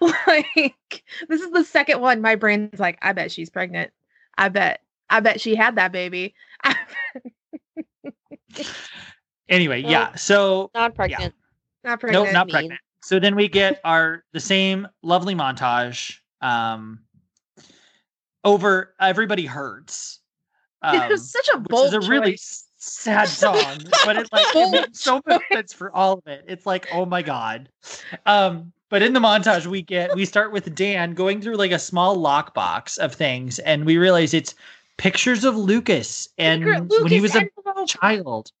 like 0.00 1.02
this 1.28 1.40
is 1.40 1.50
the 1.50 1.64
second 1.64 2.00
one. 2.00 2.20
My 2.20 2.34
brain's 2.36 2.78
like, 2.78 2.98
I 3.02 3.12
bet 3.12 3.32
she's 3.32 3.50
pregnant. 3.50 3.90
I 4.38 4.48
bet. 4.48 4.80
I 5.10 5.20
bet 5.20 5.40
she 5.40 5.54
had 5.56 5.76
that 5.76 5.92
baby. 5.92 6.34
Anyway, 9.48 9.80
Nope. 9.82 9.90
yeah. 9.92 10.14
So 10.16 10.70
not 10.74 10.94
pregnant. 10.96 11.32
not 11.84 11.90
nope, 11.92 12.00
pregnant. 12.00 12.32
not 12.32 12.46
mean. 12.48 12.52
pregnant. 12.54 12.80
So 13.02 13.20
then 13.20 13.36
we 13.36 13.46
get 13.48 13.80
our 13.84 14.24
the 14.32 14.40
same 14.40 14.88
lovely 15.02 15.34
montage. 15.36 16.16
Um 16.40 17.00
over 18.44 18.94
everybody 19.00 19.46
hurts. 19.46 20.18
it 20.82 20.86
Um, 21.02 21.08
was 21.08 21.30
such 21.30 21.48
a 21.54 21.58
which 21.58 21.68
bold 21.68 21.86
is 21.86 21.92
a 21.94 22.00
really 22.10 22.32
choice. 22.32 22.65
Sad 22.86 23.28
song, 23.28 23.78
but 24.04 24.16
it 24.16 24.28
like 24.32 24.46
it 24.54 24.70
makes 24.70 25.00
so 25.00 25.20
much 25.26 25.42
sense 25.52 25.72
for 25.72 25.94
all 25.94 26.14
of 26.14 26.26
it. 26.26 26.44
It's 26.46 26.66
like, 26.66 26.86
oh 26.92 27.06
my 27.06 27.22
god. 27.22 27.68
Um, 28.26 28.72
but 28.88 29.02
in 29.02 29.12
the 29.12 29.20
montage, 29.20 29.66
we 29.66 29.82
get 29.82 30.14
we 30.14 30.24
start 30.24 30.52
with 30.52 30.74
Dan 30.74 31.14
going 31.14 31.40
through 31.40 31.56
like 31.56 31.72
a 31.72 31.78
small 31.78 32.16
lockbox 32.16 32.98
of 32.98 33.14
things, 33.14 33.58
and 33.60 33.84
we 33.84 33.98
realize 33.98 34.32
it's 34.34 34.54
pictures 34.96 35.44
of 35.44 35.56
Lucas 35.56 36.28
and 36.38 36.62
Secret 36.64 37.02
when 37.02 37.12
he 37.12 37.20
was 37.20 37.34
a 37.34 37.42
envelope. 37.42 37.88
child 37.88 38.52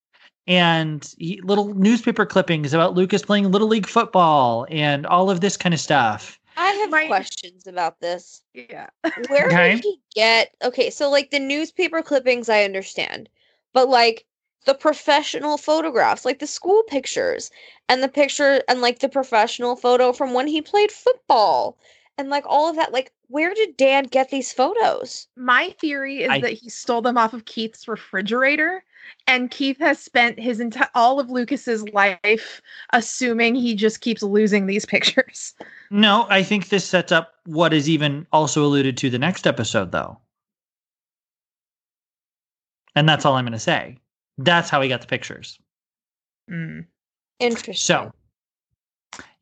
and 0.48 1.14
he, 1.18 1.40
little 1.42 1.74
newspaper 1.74 2.24
clippings 2.26 2.72
about 2.74 2.94
Lucas 2.94 3.22
playing 3.22 3.50
little 3.50 3.68
league 3.68 3.86
football 3.86 4.66
and 4.70 5.06
all 5.06 5.30
of 5.30 5.40
this 5.40 5.56
kind 5.56 5.74
of 5.74 5.80
stuff. 5.80 6.38
I 6.58 6.68
have 6.70 6.90
My- 6.90 7.06
questions 7.06 7.66
about 7.66 8.00
this. 8.00 8.42
Yeah. 8.54 8.88
Where 9.28 9.46
Okay. 9.48 9.74
did 9.76 9.84
he 9.84 10.00
get? 10.14 10.54
Okay, 10.62 10.88
so 10.90 11.10
like 11.10 11.30
the 11.30 11.38
newspaper 11.40 12.00
clippings, 12.02 12.48
I 12.48 12.64
understand, 12.64 13.28
but 13.72 13.88
like 13.88 14.24
the 14.66 14.74
professional 14.74 15.56
photographs, 15.56 16.24
like 16.24 16.40
the 16.40 16.46
school 16.46 16.82
pictures, 16.88 17.50
and 17.88 18.02
the 18.02 18.08
picture, 18.08 18.62
and 18.68 18.80
like 18.80 18.98
the 18.98 19.08
professional 19.08 19.76
photo 19.76 20.12
from 20.12 20.34
when 20.34 20.46
he 20.48 20.60
played 20.60 20.90
football, 20.90 21.78
and 22.18 22.30
like 22.30 22.44
all 22.46 22.68
of 22.68 22.76
that. 22.76 22.92
Like, 22.92 23.12
where 23.28 23.54
did 23.54 23.76
Dan 23.76 24.04
get 24.04 24.30
these 24.30 24.52
photos? 24.52 25.28
My 25.36 25.74
theory 25.80 26.22
is 26.22 26.30
I- 26.30 26.40
that 26.40 26.52
he 26.52 26.68
stole 26.68 27.02
them 27.02 27.16
off 27.16 27.32
of 27.32 27.44
Keith's 27.44 27.86
refrigerator, 27.86 28.82
and 29.28 29.50
Keith 29.52 29.78
has 29.78 30.00
spent 30.00 30.40
his 30.40 30.58
entire 30.58 30.88
all 30.94 31.20
of 31.20 31.30
Lucas's 31.30 31.88
life 31.90 32.60
assuming 32.92 33.54
he 33.54 33.74
just 33.76 34.00
keeps 34.00 34.22
losing 34.22 34.66
these 34.66 34.84
pictures. 34.84 35.54
No, 35.90 36.26
I 36.28 36.42
think 36.42 36.68
this 36.68 36.84
sets 36.84 37.12
up 37.12 37.34
what 37.44 37.72
is 37.72 37.88
even 37.88 38.26
also 38.32 38.64
alluded 38.64 38.96
to 38.96 39.10
the 39.10 39.18
next 39.18 39.46
episode, 39.46 39.92
though. 39.92 40.18
And 42.96 43.08
that's 43.08 43.24
all 43.24 43.34
I'm 43.34 43.44
going 43.44 43.52
to 43.52 43.58
say. 43.58 43.98
That's 44.38 44.68
how 44.68 44.80
he 44.80 44.88
got 44.88 45.00
the 45.02 45.06
pictures. 45.06 45.58
Mm. 46.50 46.86
Interesting. 47.38 47.74
So, 47.74 48.12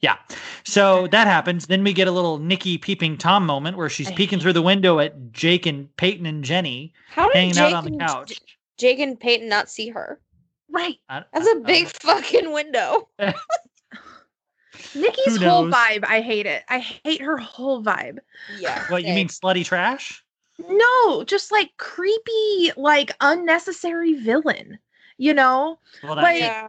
yeah. 0.00 0.16
So 0.64 1.06
that 1.08 1.26
happens. 1.26 1.66
Then 1.66 1.82
we 1.84 1.92
get 1.92 2.08
a 2.08 2.10
little 2.10 2.38
Nikki 2.38 2.76
peeping 2.78 3.16
Tom 3.16 3.46
moment 3.46 3.76
where 3.76 3.88
she's 3.88 4.10
peeking 4.12 4.40
through 4.40 4.52
the 4.52 4.62
window 4.62 4.98
at 4.98 5.32
Jake 5.32 5.66
and 5.66 5.94
Peyton 5.96 6.26
and 6.26 6.44
Jenny 6.44 6.92
how 7.08 7.26
did 7.28 7.36
hanging 7.36 7.54
Jake 7.54 7.62
out 7.62 7.72
on 7.72 7.84
the 7.84 7.90
and, 7.92 8.00
couch. 8.00 8.40
Jake 8.76 8.98
and 8.98 9.18
Peyton 9.18 9.48
not 9.48 9.70
see 9.70 9.88
her? 9.88 10.20
Right. 10.70 10.98
I- 11.08 11.24
That's 11.32 11.46
I- 11.48 11.58
a 11.58 11.60
big 11.60 11.86
fucking 11.88 12.52
window. 12.52 13.08
Nikki's 14.94 15.36
whole 15.42 15.68
vibe, 15.68 16.04
I 16.04 16.20
hate 16.20 16.46
it. 16.46 16.64
I 16.68 16.78
hate 16.78 17.20
her 17.20 17.36
whole 17.36 17.82
vibe. 17.82 18.18
Yeah. 18.58 18.84
What 18.88 19.04
you 19.04 19.14
mean, 19.14 19.28
slutty 19.28 19.64
trash? 19.64 20.23
No, 20.58 21.24
just 21.24 21.50
like 21.52 21.70
creepy, 21.78 22.72
like 22.76 23.12
unnecessary 23.20 24.14
villain. 24.14 24.78
You 25.18 25.34
know? 25.34 25.78
Well, 26.02 26.16
Like- 26.16 26.40
that's 26.40 26.40
Yeah. 26.40 26.68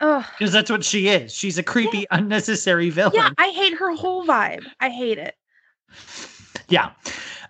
Ugh. 0.00 0.24
because 0.38 0.52
that's 0.52 0.70
what 0.70 0.84
she 0.84 1.08
is. 1.08 1.32
She's 1.34 1.56
a 1.56 1.62
creepy, 1.62 2.06
unnecessary 2.10 2.90
villain. 2.90 3.14
Yeah, 3.14 3.30
I 3.38 3.48
hate 3.48 3.72
her 3.74 3.94
whole 3.94 4.26
vibe. 4.26 4.64
I 4.78 4.90
hate 4.90 5.16
it. 5.18 5.34
Yeah. 6.68 6.90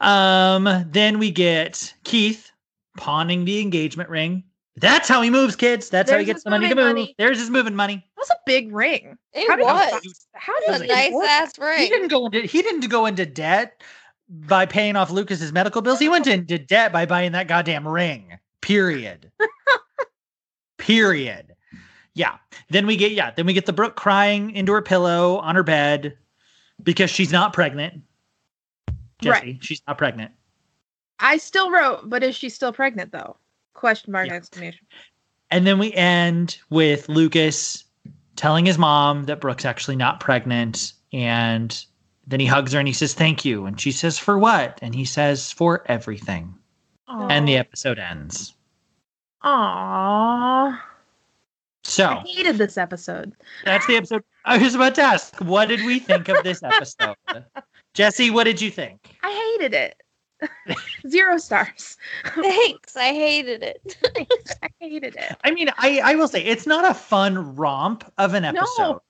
Um, 0.00 0.84
then 0.90 1.18
we 1.18 1.30
get 1.30 1.92
Keith 2.04 2.52
pawning 2.98 3.44
the 3.46 3.60
engagement 3.60 4.10
ring. 4.10 4.44
That's 4.76 5.08
how 5.08 5.22
he 5.22 5.30
moves, 5.30 5.56
kids. 5.56 5.88
That's 5.88 6.10
how 6.10 6.18
he 6.18 6.24
gets 6.26 6.44
the 6.44 6.50
money 6.50 6.68
to 6.68 6.74
move. 6.74 6.84
money. 6.86 7.14
The's 7.18 7.38
his 7.38 7.48
moving 7.50 7.74
money. 7.74 7.96
That 8.14 8.20
was 8.20 8.30
a 8.30 8.36
big 8.44 8.72
ring. 8.74 9.16
It 9.32 9.48
How 9.48 9.56
did 9.56 9.64
was. 9.64 10.04
You, 10.04 10.12
how 10.34 10.60
did 10.60 10.82
a 10.82 10.86
nice 10.86 11.08
afford 11.08 11.26
ass 11.28 11.52
He 11.56 11.62
ring. 11.64 11.88
didn't 11.88 12.08
go 12.08 12.26
into 12.26 12.42
he 12.42 12.60
didn't 12.62 12.88
go 12.90 13.06
into 13.06 13.24
debt 13.24 13.82
by 14.28 14.66
paying 14.66 14.96
off 14.96 15.10
Lucas's 15.10 15.52
medical 15.52 15.82
bills. 15.82 15.98
He 15.98 16.08
went 16.08 16.26
into 16.26 16.58
debt 16.58 16.92
by 16.92 17.06
buying 17.06 17.32
that 17.32 17.48
goddamn 17.48 17.86
ring. 17.86 18.38
Period. 18.60 19.30
Period. 20.78 21.54
Yeah. 22.14 22.36
Then 22.70 22.86
we 22.86 22.96
get 22.96 23.12
yeah. 23.12 23.30
Then 23.30 23.46
we 23.46 23.52
get 23.52 23.66
the 23.66 23.72
Brooke 23.72 23.96
crying 23.96 24.50
into 24.52 24.72
her 24.72 24.82
pillow 24.82 25.36
on 25.38 25.54
her 25.54 25.62
bed 25.62 26.16
because 26.82 27.10
she's 27.10 27.32
not 27.32 27.52
pregnant. 27.52 28.02
Jessi, 29.22 29.30
Right. 29.30 29.58
she's 29.64 29.82
not 29.86 29.96
pregnant. 29.98 30.32
I 31.20 31.38
still 31.38 31.70
wrote, 31.70 32.08
but 32.10 32.22
is 32.22 32.36
she 32.36 32.48
still 32.50 32.72
pregnant 32.72 33.12
though? 33.12 33.36
Question 33.74 34.12
mark 34.12 34.26
Yeah. 34.28 34.34
exclamation. 34.34 34.86
And 35.50 35.66
then 35.66 35.78
we 35.78 35.92
end 35.94 36.58
with 36.70 37.08
Lucas 37.08 37.84
telling 38.34 38.66
his 38.66 38.76
mom 38.76 39.24
that 39.24 39.40
Brooke's 39.40 39.64
actually 39.64 39.96
not 39.96 40.20
pregnant. 40.20 40.92
And 41.12 41.84
then 42.26 42.40
he 42.40 42.46
hugs 42.46 42.72
her 42.72 42.78
and 42.78 42.88
he 42.88 42.94
says, 42.94 43.14
Thank 43.14 43.44
you. 43.44 43.66
And 43.66 43.80
she 43.80 43.92
says, 43.92 44.18
For 44.18 44.38
what? 44.38 44.78
And 44.82 44.94
he 44.94 45.04
says, 45.04 45.52
For 45.52 45.84
everything. 45.86 46.54
And 47.08 47.46
the 47.48 47.56
episode 47.56 47.98
ends. 47.98 48.54
Aww. 49.44 50.78
So 51.84 52.06
I 52.06 52.24
hated 52.26 52.58
this 52.58 52.76
episode. 52.76 53.32
that's 53.64 53.86
the 53.86 53.96
episode. 53.96 54.24
I 54.44 54.58
was 54.58 54.74
about 54.74 54.96
to 54.96 55.02
ask, 55.02 55.36
what 55.40 55.68
did 55.68 55.84
we 55.84 56.00
think 56.00 56.28
of 56.28 56.42
this 56.42 56.62
episode? 56.62 57.14
Jessi, 57.94 58.32
what 58.32 58.44
did 58.44 58.60
you 58.60 58.70
think? 58.70 59.16
I 59.22 59.56
hated 59.58 59.74
it. 59.74 60.02
Zero 61.08 61.38
stars. 61.38 61.96
Thanks. 62.34 62.96
I 62.96 63.14
hated 63.14 63.62
it. 63.62 63.96
I 64.62 64.68
hated 64.80 65.16
it. 65.16 65.36
I 65.44 65.52
mean, 65.52 65.70
I, 65.78 66.00
I 66.04 66.14
will 66.16 66.28
say 66.28 66.44
it's 66.44 66.66
not 66.66 66.84
a 66.88 66.92
fun 66.92 67.54
romp 67.56 68.12
of 68.18 68.34
an 68.34 68.42
No. 68.54 69.00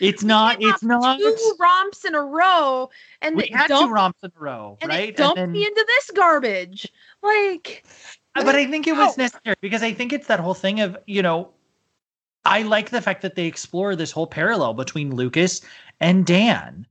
It's 0.00 0.22
not, 0.24 0.56
it's 0.60 0.82
not. 0.82 1.18
two 1.18 1.56
romps 1.60 2.04
in 2.04 2.14
a 2.14 2.22
row, 2.22 2.88
and 3.22 3.36
We 3.36 3.50
had 3.52 3.68
two 3.68 3.88
romps 3.88 4.22
in 4.22 4.32
a 4.36 4.40
row, 4.40 4.78
and 4.80 4.88
right? 4.88 5.14
dumped 5.16 5.36
then- 5.36 5.52
me 5.52 5.64
into 5.66 5.84
this 5.86 6.10
garbage. 6.12 6.88
Like, 7.22 7.84
Uh, 8.34 8.44
but 8.44 8.56
I 8.56 8.66
think 8.66 8.86
it 8.86 8.96
was 8.96 9.18
necessary 9.18 9.56
because 9.60 9.82
I 9.82 9.92
think 9.92 10.12
it's 10.12 10.26
that 10.28 10.40
whole 10.40 10.54
thing 10.54 10.80
of, 10.80 10.96
you 11.06 11.22
know, 11.22 11.50
I 12.46 12.62
like 12.62 12.90
the 12.90 13.02
fact 13.02 13.20
that 13.22 13.34
they 13.34 13.46
explore 13.46 13.94
this 13.94 14.10
whole 14.10 14.26
parallel 14.26 14.72
between 14.74 15.14
Lucas 15.14 15.60
and 16.00 16.24
Dan 16.24 16.86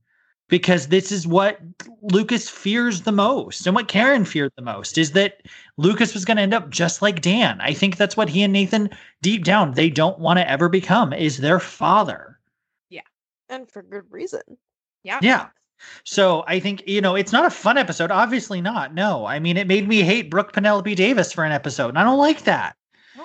because 0.46 0.88
this 0.88 1.10
is 1.10 1.26
what 1.26 1.60
Lucas 2.02 2.48
fears 2.48 3.02
the 3.02 3.12
most 3.12 3.66
and 3.66 3.74
what 3.74 3.88
Karen 3.88 4.24
feared 4.24 4.52
the 4.56 4.62
most 4.62 4.98
is 4.98 5.12
that 5.12 5.42
Lucas 5.76 6.12
was 6.14 6.24
going 6.24 6.36
to 6.36 6.42
end 6.42 6.54
up 6.54 6.70
just 6.70 7.02
like 7.02 7.20
Dan. 7.22 7.60
I 7.60 7.72
think 7.72 7.96
that's 7.96 8.16
what 8.16 8.28
he 8.28 8.42
and 8.42 8.52
Nathan 8.52 8.90
deep 9.22 9.44
down 9.44 9.72
they 9.74 9.90
don't 9.90 10.18
want 10.18 10.38
to 10.38 10.48
ever 10.48 10.68
become 10.68 11.12
is 11.12 11.38
their 11.38 11.58
father. 11.60 12.38
And 13.50 13.70
for 13.70 13.82
good 13.82 14.04
reason. 14.10 14.40
yeah, 15.02 15.18
Yeah. 15.22 15.48
So 16.04 16.44
I 16.46 16.60
think, 16.60 16.82
you 16.86 17.00
know, 17.00 17.14
it's 17.16 17.32
not 17.32 17.46
a 17.46 17.50
fun 17.50 17.78
episode. 17.78 18.10
Obviously 18.10 18.60
not. 18.60 18.92
No. 18.94 19.24
I 19.26 19.38
mean, 19.38 19.56
it 19.56 19.66
made 19.66 19.88
me 19.88 20.02
hate 20.02 20.30
Brooke 20.30 20.52
Penelope 20.52 20.94
Davis 20.94 21.32
for 21.32 21.42
an 21.44 21.52
episode. 21.52 21.88
And 21.88 21.98
I 21.98 22.04
don't 22.04 22.18
like 22.18 22.44
that. 22.44 22.76
No. 23.16 23.24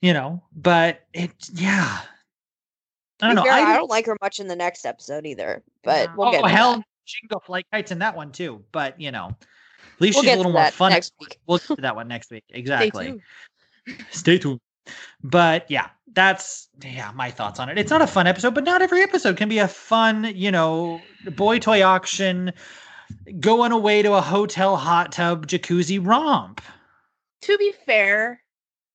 You 0.00 0.12
know, 0.14 0.42
but 0.56 1.02
it, 1.12 1.30
yeah. 1.52 2.00
I 3.20 3.26
don't 3.26 3.34
know. 3.36 3.42
To 3.42 3.48
be 3.48 3.50
fair, 3.50 3.66
I, 3.66 3.72
I, 3.74 3.76
don't 3.76 3.90
like 3.90 4.06
her 4.06 4.16
much 4.22 4.40
in 4.40 4.48
the 4.48 4.56
next 4.56 4.86
episode 4.86 5.26
either. 5.26 5.62
But 5.84 6.08
Yeah. 6.08 6.14
we'll 6.16 6.30
get 6.32 6.42
oh, 6.42 6.48
to 6.48 6.52
hell, 6.54 6.76
that. 6.76 6.84
she 7.04 7.20
can 7.20 7.28
go 7.28 7.38
fly 7.44 7.62
kites 7.70 7.90
in 7.92 7.98
that 7.98 8.16
one 8.16 8.32
too. 8.32 8.64
But, 8.72 8.98
you 9.00 9.10
know, 9.10 9.26
at 9.28 10.00
least 10.00 10.16
We'll 10.16 10.22
she's 10.22 10.30
get 10.30 10.34
a 10.36 10.38
little 10.38 10.52
to 10.52 10.58
more 10.58 10.70
fun. 10.70 10.92
next 10.92 11.12
week. 11.20 11.38
We'll 11.46 11.58
get 11.58 11.66
to 11.76 11.82
that 11.82 11.96
one 11.96 12.08
next 12.08 12.30
week. 12.30 12.44
Stay 12.48 12.58
Exactly. 12.60 13.06
tuned. 13.86 14.00
Stay 14.10 14.38
tuned. 14.38 14.60
But 15.22 15.70
yeah, 15.70 15.88
that's 16.12 16.68
yeah, 16.82 17.10
my 17.14 17.30
thoughts 17.30 17.60
on 17.60 17.68
it. 17.68 17.78
It's 17.78 17.90
not 17.90 18.02
a 18.02 18.06
fun 18.06 18.26
episode, 18.26 18.54
but 18.54 18.64
not 18.64 18.82
every 18.82 19.02
episode 19.02 19.36
can 19.36 19.48
be 19.48 19.58
a 19.58 19.68
fun, 19.68 20.32
you 20.34 20.50
know, 20.50 21.00
boy 21.36 21.58
toy 21.58 21.82
auction, 21.82 22.52
going 23.40 23.72
away 23.72 24.02
to 24.02 24.14
a 24.14 24.20
hotel 24.20 24.76
hot 24.76 25.12
tub 25.12 25.46
jacuzzi 25.46 26.04
romp. 26.04 26.60
To 27.42 27.56
be 27.58 27.72
fair, 27.86 28.42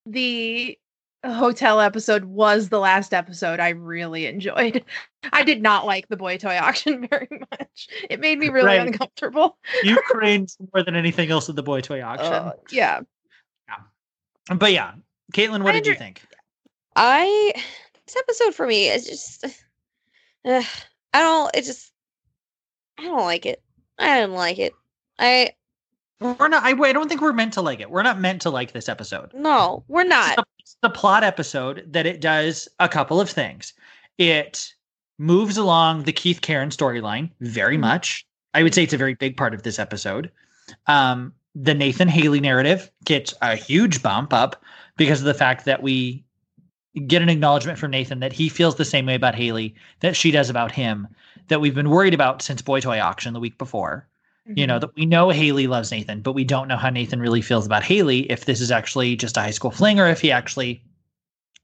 the 0.06 0.78
hotel 1.26 1.80
episode 1.80 2.26
was 2.26 2.68
the 2.68 2.80
last 2.80 3.14
episode 3.14 3.62
I 3.62 3.70
really 3.70 4.26
enjoyed. 4.26 4.84
I 5.32 5.44
did 5.44 5.62
not 5.62 5.86
like 5.86 6.10
the 6.10 6.18
boy 6.18 6.36
toy 6.38 6.58
auction 6.58 7.08
very 7.10 7.30
much. 7.32 7.88
It 8.10 8.20
made 8.20 8.38
me 8.38 8.50
really 8.50 8.66
Right. 8.66 8.82
uncomfortable. 8.88 9.58
You 9.84 9.96
cringed 10.08 10.58
more 10.74 10.84
than 10.84 10.98
anything 10.98 11.32
else 11.32 11.48
at 11.48 11.56
the 11.56 11.64
boy 11.64 11.80
toy 11.80 12.02
auction. 12.04 12.34
Uh, 12.34 12.52
yeah. 12.72 13.00
but 14.54 14.74
yeah, 14.74 14.96
Caitlin, 15.34 15.64
what 15.64 15.72
did 15.74 15.86
you 15.88 15.96
think? 15.96 16.22
I 16.96 17.54
this 18.06 18.16
episode 18.18 18.54
for 18.54 18.68
me 18.68 18.88
is 18.90 19.06
just 19.06 19.46
uh, 20.46 20.62
I 21.14 21.20
don't 21.20 21.56
it 21.56 21.64
just 21.64 21.92
I 23.00 23.04
don't 23.04 23.24
like 23.26 23.46
it. 23.46 23.62
I 23.98 24.20
didn't 24.22 24.36
like 24.36 24.60
it. 24.60 24.74
I 25.20 25.52
We're 26.20 26.48
not. 26.48 26.64
I, 26.64 26.72
I 26.72 26.94
don't 26.94 27.10
think 27.10 27.22
we're 27.22 27.34
meant 27.34 27.54
to 27.54 27.62
like 27.62 27.80
it. 27.80 27.90
We're 27.90 28.04
not 28.04 28.20
meant 28.20 28.42
to 28.44 28.50
like 28.50 28.72
this 28.74 28.90
episode. 28.90 29.32
no, 29.34 29.84
we're 29.88 30.02
It's 30.02 30.10
not. 30.10 30.36
the, 30.36 30.44
it's 30.60 30.78
the 30.82 30.90
plot 30.90 31.24
episode 31.24 31.84
that 31.92 32.06
it 32.06 32.22
does 32.22 32.68
a 32.80 32.88
couple 32.90 33.20
of 33.20 33.30
things. 33.30 33.74
It 34.18 34.74
moves 35.18 35.58
along 35.58 36.04
the 36.04 36.12
Keith 36.14 36.42
Karen 36.42 36.70
storyline 36.70 37.30
very 37.40 37.78
Mhm. 37.78 37.82
much. 37.82 38.26
I 38.54 38.62
would 38.64 38.74
say 38.76 38.84
it's 38.84 38.94
a 38.94 38.98
very 38.98 39.16
big 39.16 39.36
part 39.38 39.54
of 39.56 39.64
this 39.64 39.80
episode. 39.80 40.32
Um, 40.88 41.34
the 41.56 41.74
Nathan 41.74 42.08
Haley 42.08 42.40
narrative 42.40 42.92
gets 43.06 43.34
a 43.42 43.56
huge 43.56 44.02
bump 44.04 44.34
up 44.34 44.64
because 44.98 45.20
of 45.20 45.26
the 45.26 45.34
fact 45.34 45.66
that 45.66 45.82
we 45.82 46.24
get 47.08 47.22
an 47.22 47.30
acknowledgement 47.30 47.80
from 47.80 47.92
Nathan 47.92 48.20
that 48.20 48.34
he 48.34 48.50
feels 48.50 48.76
the 48.76 48.86
same 48.86 49.06
way 49.06 49.16
about 49.16 49.36
Haley 49.36 49.74
that 50.02 50.16
she 50.16 50.30
does 50.32 50.50
about 50.50 50.72
him, 50.72 51.08
that 51.48 51.60
we've 51.60 51.74
been 51.74 51.90
worried 51.90 52.14
about 52.14 52.42
since 52.42 52.62
Boy 52.62 52.80
Toy 52.80 53.00
Auction 53.00 53.34
the 53.34 53.40
week 53.40 53.58
before. 53.58 54.08
You 54.46 54.68
know, 54.68 54.74
mm-hmm. 54.74 54.82
that 54.82 54.96
we 54.96 55.06
know 55.06 55.30
Haley 55.30 55.68
loves 55.68 55.90
Nathan, 55.90 56.20
but 56.20 56.34
we 56.34 56.44
don't 56.44 56.68
know 56.68 56.76
how 56.76 56.90
Nathan 56.90 57.22
really 57.22 57.42
feels 57.42 57.66
about 57.66 57.82
Haley, 57.82 58.30
if 58.30 58.44
this 58.44 58.60
is 58.60 58.72
actually 58.72 59.16
just 59.16 59.38
a 59.38 59.40
high 59.40 59.52
school 59.52 59.72
fling 59.72 60.02
or 60.02 60.08
if 60.08 60.20
he 60.20 60.34
actually 60.34 60.84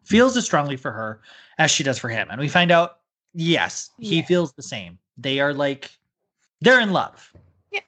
feels 0.05 0.37
as 0.37 0.45
strongly 0.45 0.77
for 0.77 0.91
her 0.91 1.19
as 1.57 1.69
she 1.69 1.83
does 1.83 1.99
for 1.99 2.07
him. 2.07 2.29
And 2.31 2.39
we 2.39 2.47
find 2.47 2.71
out, 2.71 2.99
yes, 3.33 3.89
he 3.99 4.19
Yeah. 4.19 4.25
feels 4.25 4.53
the 4.53 4.63
same. 4.63 4.97
They 5.17 5.41
are 5.41 5.53
like, 5.53 5.91
they're 6.61 6.79
in 6.79 6.91
love. 6.91 7.33
Yeah. 7.69 7.81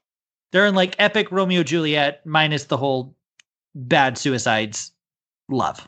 They're 0.52 0.68
in 0.68 0.76
like 0.76 0.98
epic 1.00 1.32
Romeo 1.32 1.64
Juliet 1.64 2.26
minus 2.26 2.66
the 2.66 2.76
whole 2.76 3.16
bad 3.74 4.18
suicides 4.18 4.92
love. 5.50 5.88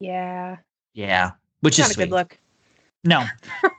Yeah. 0.00 0.56
Yeah. 0.94 1.32
Which 1.60 1.78
Not 1.78 1.86
is 1.86 1.90
a 1.90 1.94
sweet. 1.94 2.04
good 2.06 2.14
look. 2.14 2.38
No. 3.04 3.24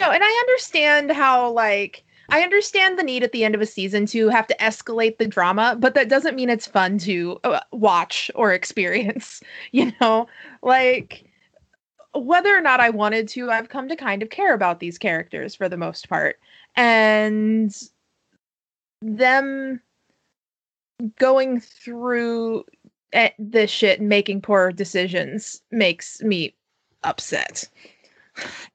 No, 0.00 0.10
and 0.10 0.24
I 0.24 0.40
understand 0.46 1.12
how 1.12 1.50
like 1.50 2.02
I 2.28 2.42
understand 2.42 2.98
the 2.98 3.02
need 3.02 3.22
at 3.22 3.32
the 3.32 3.44
end 3.44 3.54
of 3.54 3.60
a 3.60 3.66
season 3.66 4.06
to 4.06 4.28
have 4.28 4.46
to 4.48 4.56
escalate 4.56 5.18
the 5.18 5.26
drama, 5.26 5.76
but 5.78 5.94
that 5.94 6.08
doesn't 6.08 6.34
mean 6.34 6.50
it's 6.50 6.66
fun 6.66 6.98
to 6.98 7.38
uh, 7.44 7.60
watch 7.70 8.30
or 8.34 8.52
experience, 8.54 9.40
you 9.72 9.92
know? 10.00 10.26
Like 10.62 11.24
whether 12.14 12.56
or 12.56 12.60
not 12.60 12.80
I 12.80 12.90
wanted 12.90 13.28
to, 13.28 13.50
I've 13.50 13.68
come 13.68 13.88
to 13.88 13.96
kind 13.96 14.22
of 14.22 14.30
care 14.30 14.54
about 14.54 14.80
these 14.80 14.98
characters 14.98 15.54
for 15.54 15.68
the 15.68 15.76
most 15.76 16.08
part. 16.08 16.38
And 16.76 17.74
them 19.02 19.80
going 21.18 21.60
through 21.60 22.64
eh, 23.14 23.30
this 23.38 23.70
shit 23.70 24.00
and 24.00 24.08
making 24.08 24.42
poor 24.42 24.70
decisions 24.72 25.62
makes 25.70 26.20
me 26.20 26.54
upset. 27.04 27.64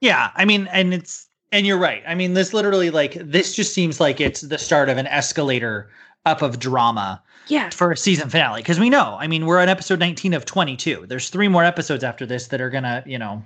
Yeah, 0.01 0.31
I 0.35 0.45
mean, 0.45 0.67
and 0.71 0.93
it's 0.93 1.27
and 1.51 1.65
you're 1.67 1.77
right. 1.77 2.03
I 2.07 2.15
mean, 2.15 2.33
this 2.33 2.53
literally 2.53 2.89
like 2.89 3.13
this 3.13 3.53
just 3.55 3.73
seems 3.73 3.99
like 3.99 4.19
it's 4.21 4.41
the 4.41 4.57
start 4.57 4.89
of 4.89 4.97
an 4.97 5.07
escalator 5.07 5.89
up 6.25 6.41
of 6.41 6.59
drama 6.59 7.21
Yeah. 7.47 7.69
for 7.71 7.91
a 7.91 7.97
season 7.97 8.29
finale 8.29 8.61
because 8.61 8.79
we 8.79 8.89
know. 8.89 9.17
I 9.19 9.27
mean, 9.27 9.45
we're 9.45 9.59
on 9.59 9.67
episode 9.69 9.99
19 9.99 10.33
of 10.33 10.45
22. 10.45 11.05
There's 11.07 11.29
three 11.29 11.47
more 11.47 11.63
episodes 11.63 12.03
after 12.03 12.25
this 12.25 12.47
that 12.47 12.61
are 12.61 12.69
gonna, 12.69 13.03
you 13.05 13.17
know, 13.17 13.43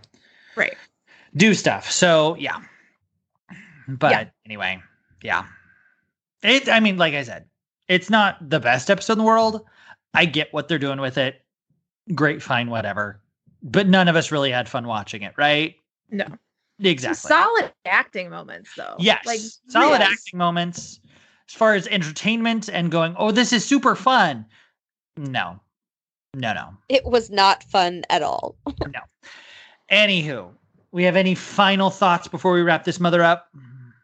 Right. 0.56 0.76
do 1.36 1.54
stuff. 1.54 1.90
So 1.92 2.36
yeah. 2.36 2.60
But 3.88 4.12
Yeah. 4.12 4.26
anyway, 4.46 4.82
yeah. 5.24 5.46
It. 6.42 6.68
I 6.70 6.80
mean, 6.80 6.98
like 6.98 7.14
I 7.14 7.24
said, 7.24 7.46
it's 7.88 8.10
not 8.10 8.50
the 8.50 8.60
best 8.60 8.90
episode 8.90 9.14
in 9.14 9.20
the 9.20 9.24
world. 9.26 9.66
I 10.14 10.26
get 10.26 10.54
what 10.54 10.68
they're 10.68 10.80
doing 10.80 11.02
with 11.02 11.18
it. 11.18 11.42
Great, 12.14 12.42
fine, 12.42 12.70
whatever. 12.70 13.22
But 13.62 13.88
none 13.88 14.08
of 14.08 14.16
us 14.16 14.32
really 14.32 14.52
had 14.52 14.68
fun 14.68 14.88
watching 14.88 15.22
it, 15.22 15.34
right? 15.38 15.76
No. 16.12 16.26
Exactly. 16.80 17.16
Some 17.16 17.30
solid 17.30 17.72
acting 17.86 18.30
moments 18.30 18.72
though. 18.76 18.96
Yes. 19.00 19.26
Like 19.26 19.40
solid 19.70 20.00
yes. 20.00 20.12
acting 20.12 20.38
moments. 20.38 21.00
As 21.50 21.56
far 21.56 21.76
as 21.76 21.88
entertainment 21.88 22.70
and 22.70 22.92
going, 22.92 23.16
oh, 23.18 23.32
this 23.32 23.54
is 23.54 23.66
super 23.66 23.96
fun. 23.96 24.46
No. 25.18 25.60
No, 26.34 26.54
no. 26.54 26.70
It 26.90 27.06
was 27.06 27.30
not 27.30 27.64
fun 27.64 28.04
at 28.10 28.22
all. 28.22 28.56
No. 28.88 29.00
Anywho, 29.92 30.50
we 30.92 31.04
have 31.04 31.16
any 31.16 31.36
final 31.36 31.90
thoughts 31.90 32.28
before 32.28 32.54
we 32.54 32.62
wrap 32.62 32.84
this 32.84 33.00
mother 33.00 33.22
up? 33.22 33.50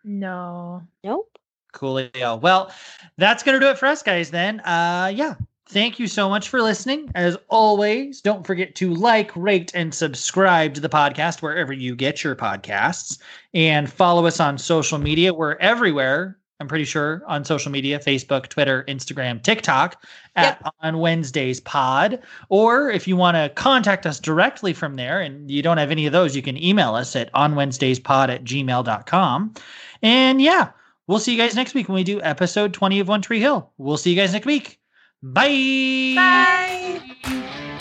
No. 0.03 0.83
Nope. 1.03 1.37
Coolio. 1.73 2.39
Well, 2.39 2.71
that's 3.17 3.43
gonna 3.43 3.59
do 3.59 3.69
it 3.69 3.77
for 3.77 3.87
us, 3.87 4.03
guys. 4.03 4.31
Then, 4.31 4.59
uh, 4.61 5.11
yeah. 5.13 5.35
Thank 5.69 5.99
you 5.99 6.07
so 6.07 6.27
much 6.27 6.49
for 6.49 6.63
listening. 6.63 7.11
As 7.13 7.37
always, 7.47 8.21
don't 8.21 8.45
forget 8.45 8.73
to 8.77 8.91
like, 8.91 9.31
rate, 9.35 9.71
and 9.75 9.93
subscribe 9.93 10.73
to 10.73 10.81
the 10.81 10.89
podcast 10.89 11.43
wherever 11.43 11.71
you 11.71 11.95
get 11.95 12.23
your 12.23 12.35
podcasts, 12.35 13.19
and 13.53 13.87
follow 13.87 14.25
us 14.25 14.39
on 14.39 14.57
social 14.57 14.97
media. 14.97 15.31
We're 15.31 15.57
everywhere. 15.57 16.39
I'm 16.59 16.67
pretty 16.67 16.85
sure 16.85 17.21
on 17.27 17.45
social 17.45 17.71
media: 17.71 17.99
Facebook, 17.99 18.47
Twitter, 18.47 18.83
Instagram, 18.87 19.43
TikTok. 19.43 20.03
At 20.35 20.59
on 20.81 20.97
Wednesdays 20.97 21.59
Pod, 21.59 22.19
or 22.49 22.89
if 22.89 23.07
you 23.07 23.15
want 23.15 23.35
to 23.35 23.49
contact 23.49 24.07
us 24.07 24.19
directly 24.19 24.73
from 24.73 24.95
there, 24.95 25.21
and 25.21 25.51
you 25.51 25.61
don't 25.61 25.77
have 25.77 25.91
any 25.91 26.07
of 26.07 26.13
those, 26.13 26.35
you 26.35 26.41
can 26.41 26.57
email 26.57 26.95
us 26.95 27.15
at 27.15 27.29
on 27.35 27.53
Wednesdays 27.53 27.99
Pod 27.99 28.31
at 28.31 28.43
gmail.com. 28.43 29.53
And 30.01 30.41
yeah, 30.41 30.71
We'll 31.05 31.19
see 31.19 31.31
you 31.31 31.39
guys 31.39 31.55
next 31.55 31.73
week 31.73 31.89
when 31.89 31.95
we 31.95 32.03
do 32.03 32.21
episode 32.21 32.71
20 32.71 32.99
of 32.99 33.07
One 33.07 33.23
Tree 33.23 33.39
Hill. 33.39 33.71
We'll 33.79 33.97
see 33.97 34.11
you 34.11 34.15
guys 34.15 34.31
next 34.31 34.45
week. 34.45 34.78
Bye. 35.21 36.15
Bye. 36.15 37.79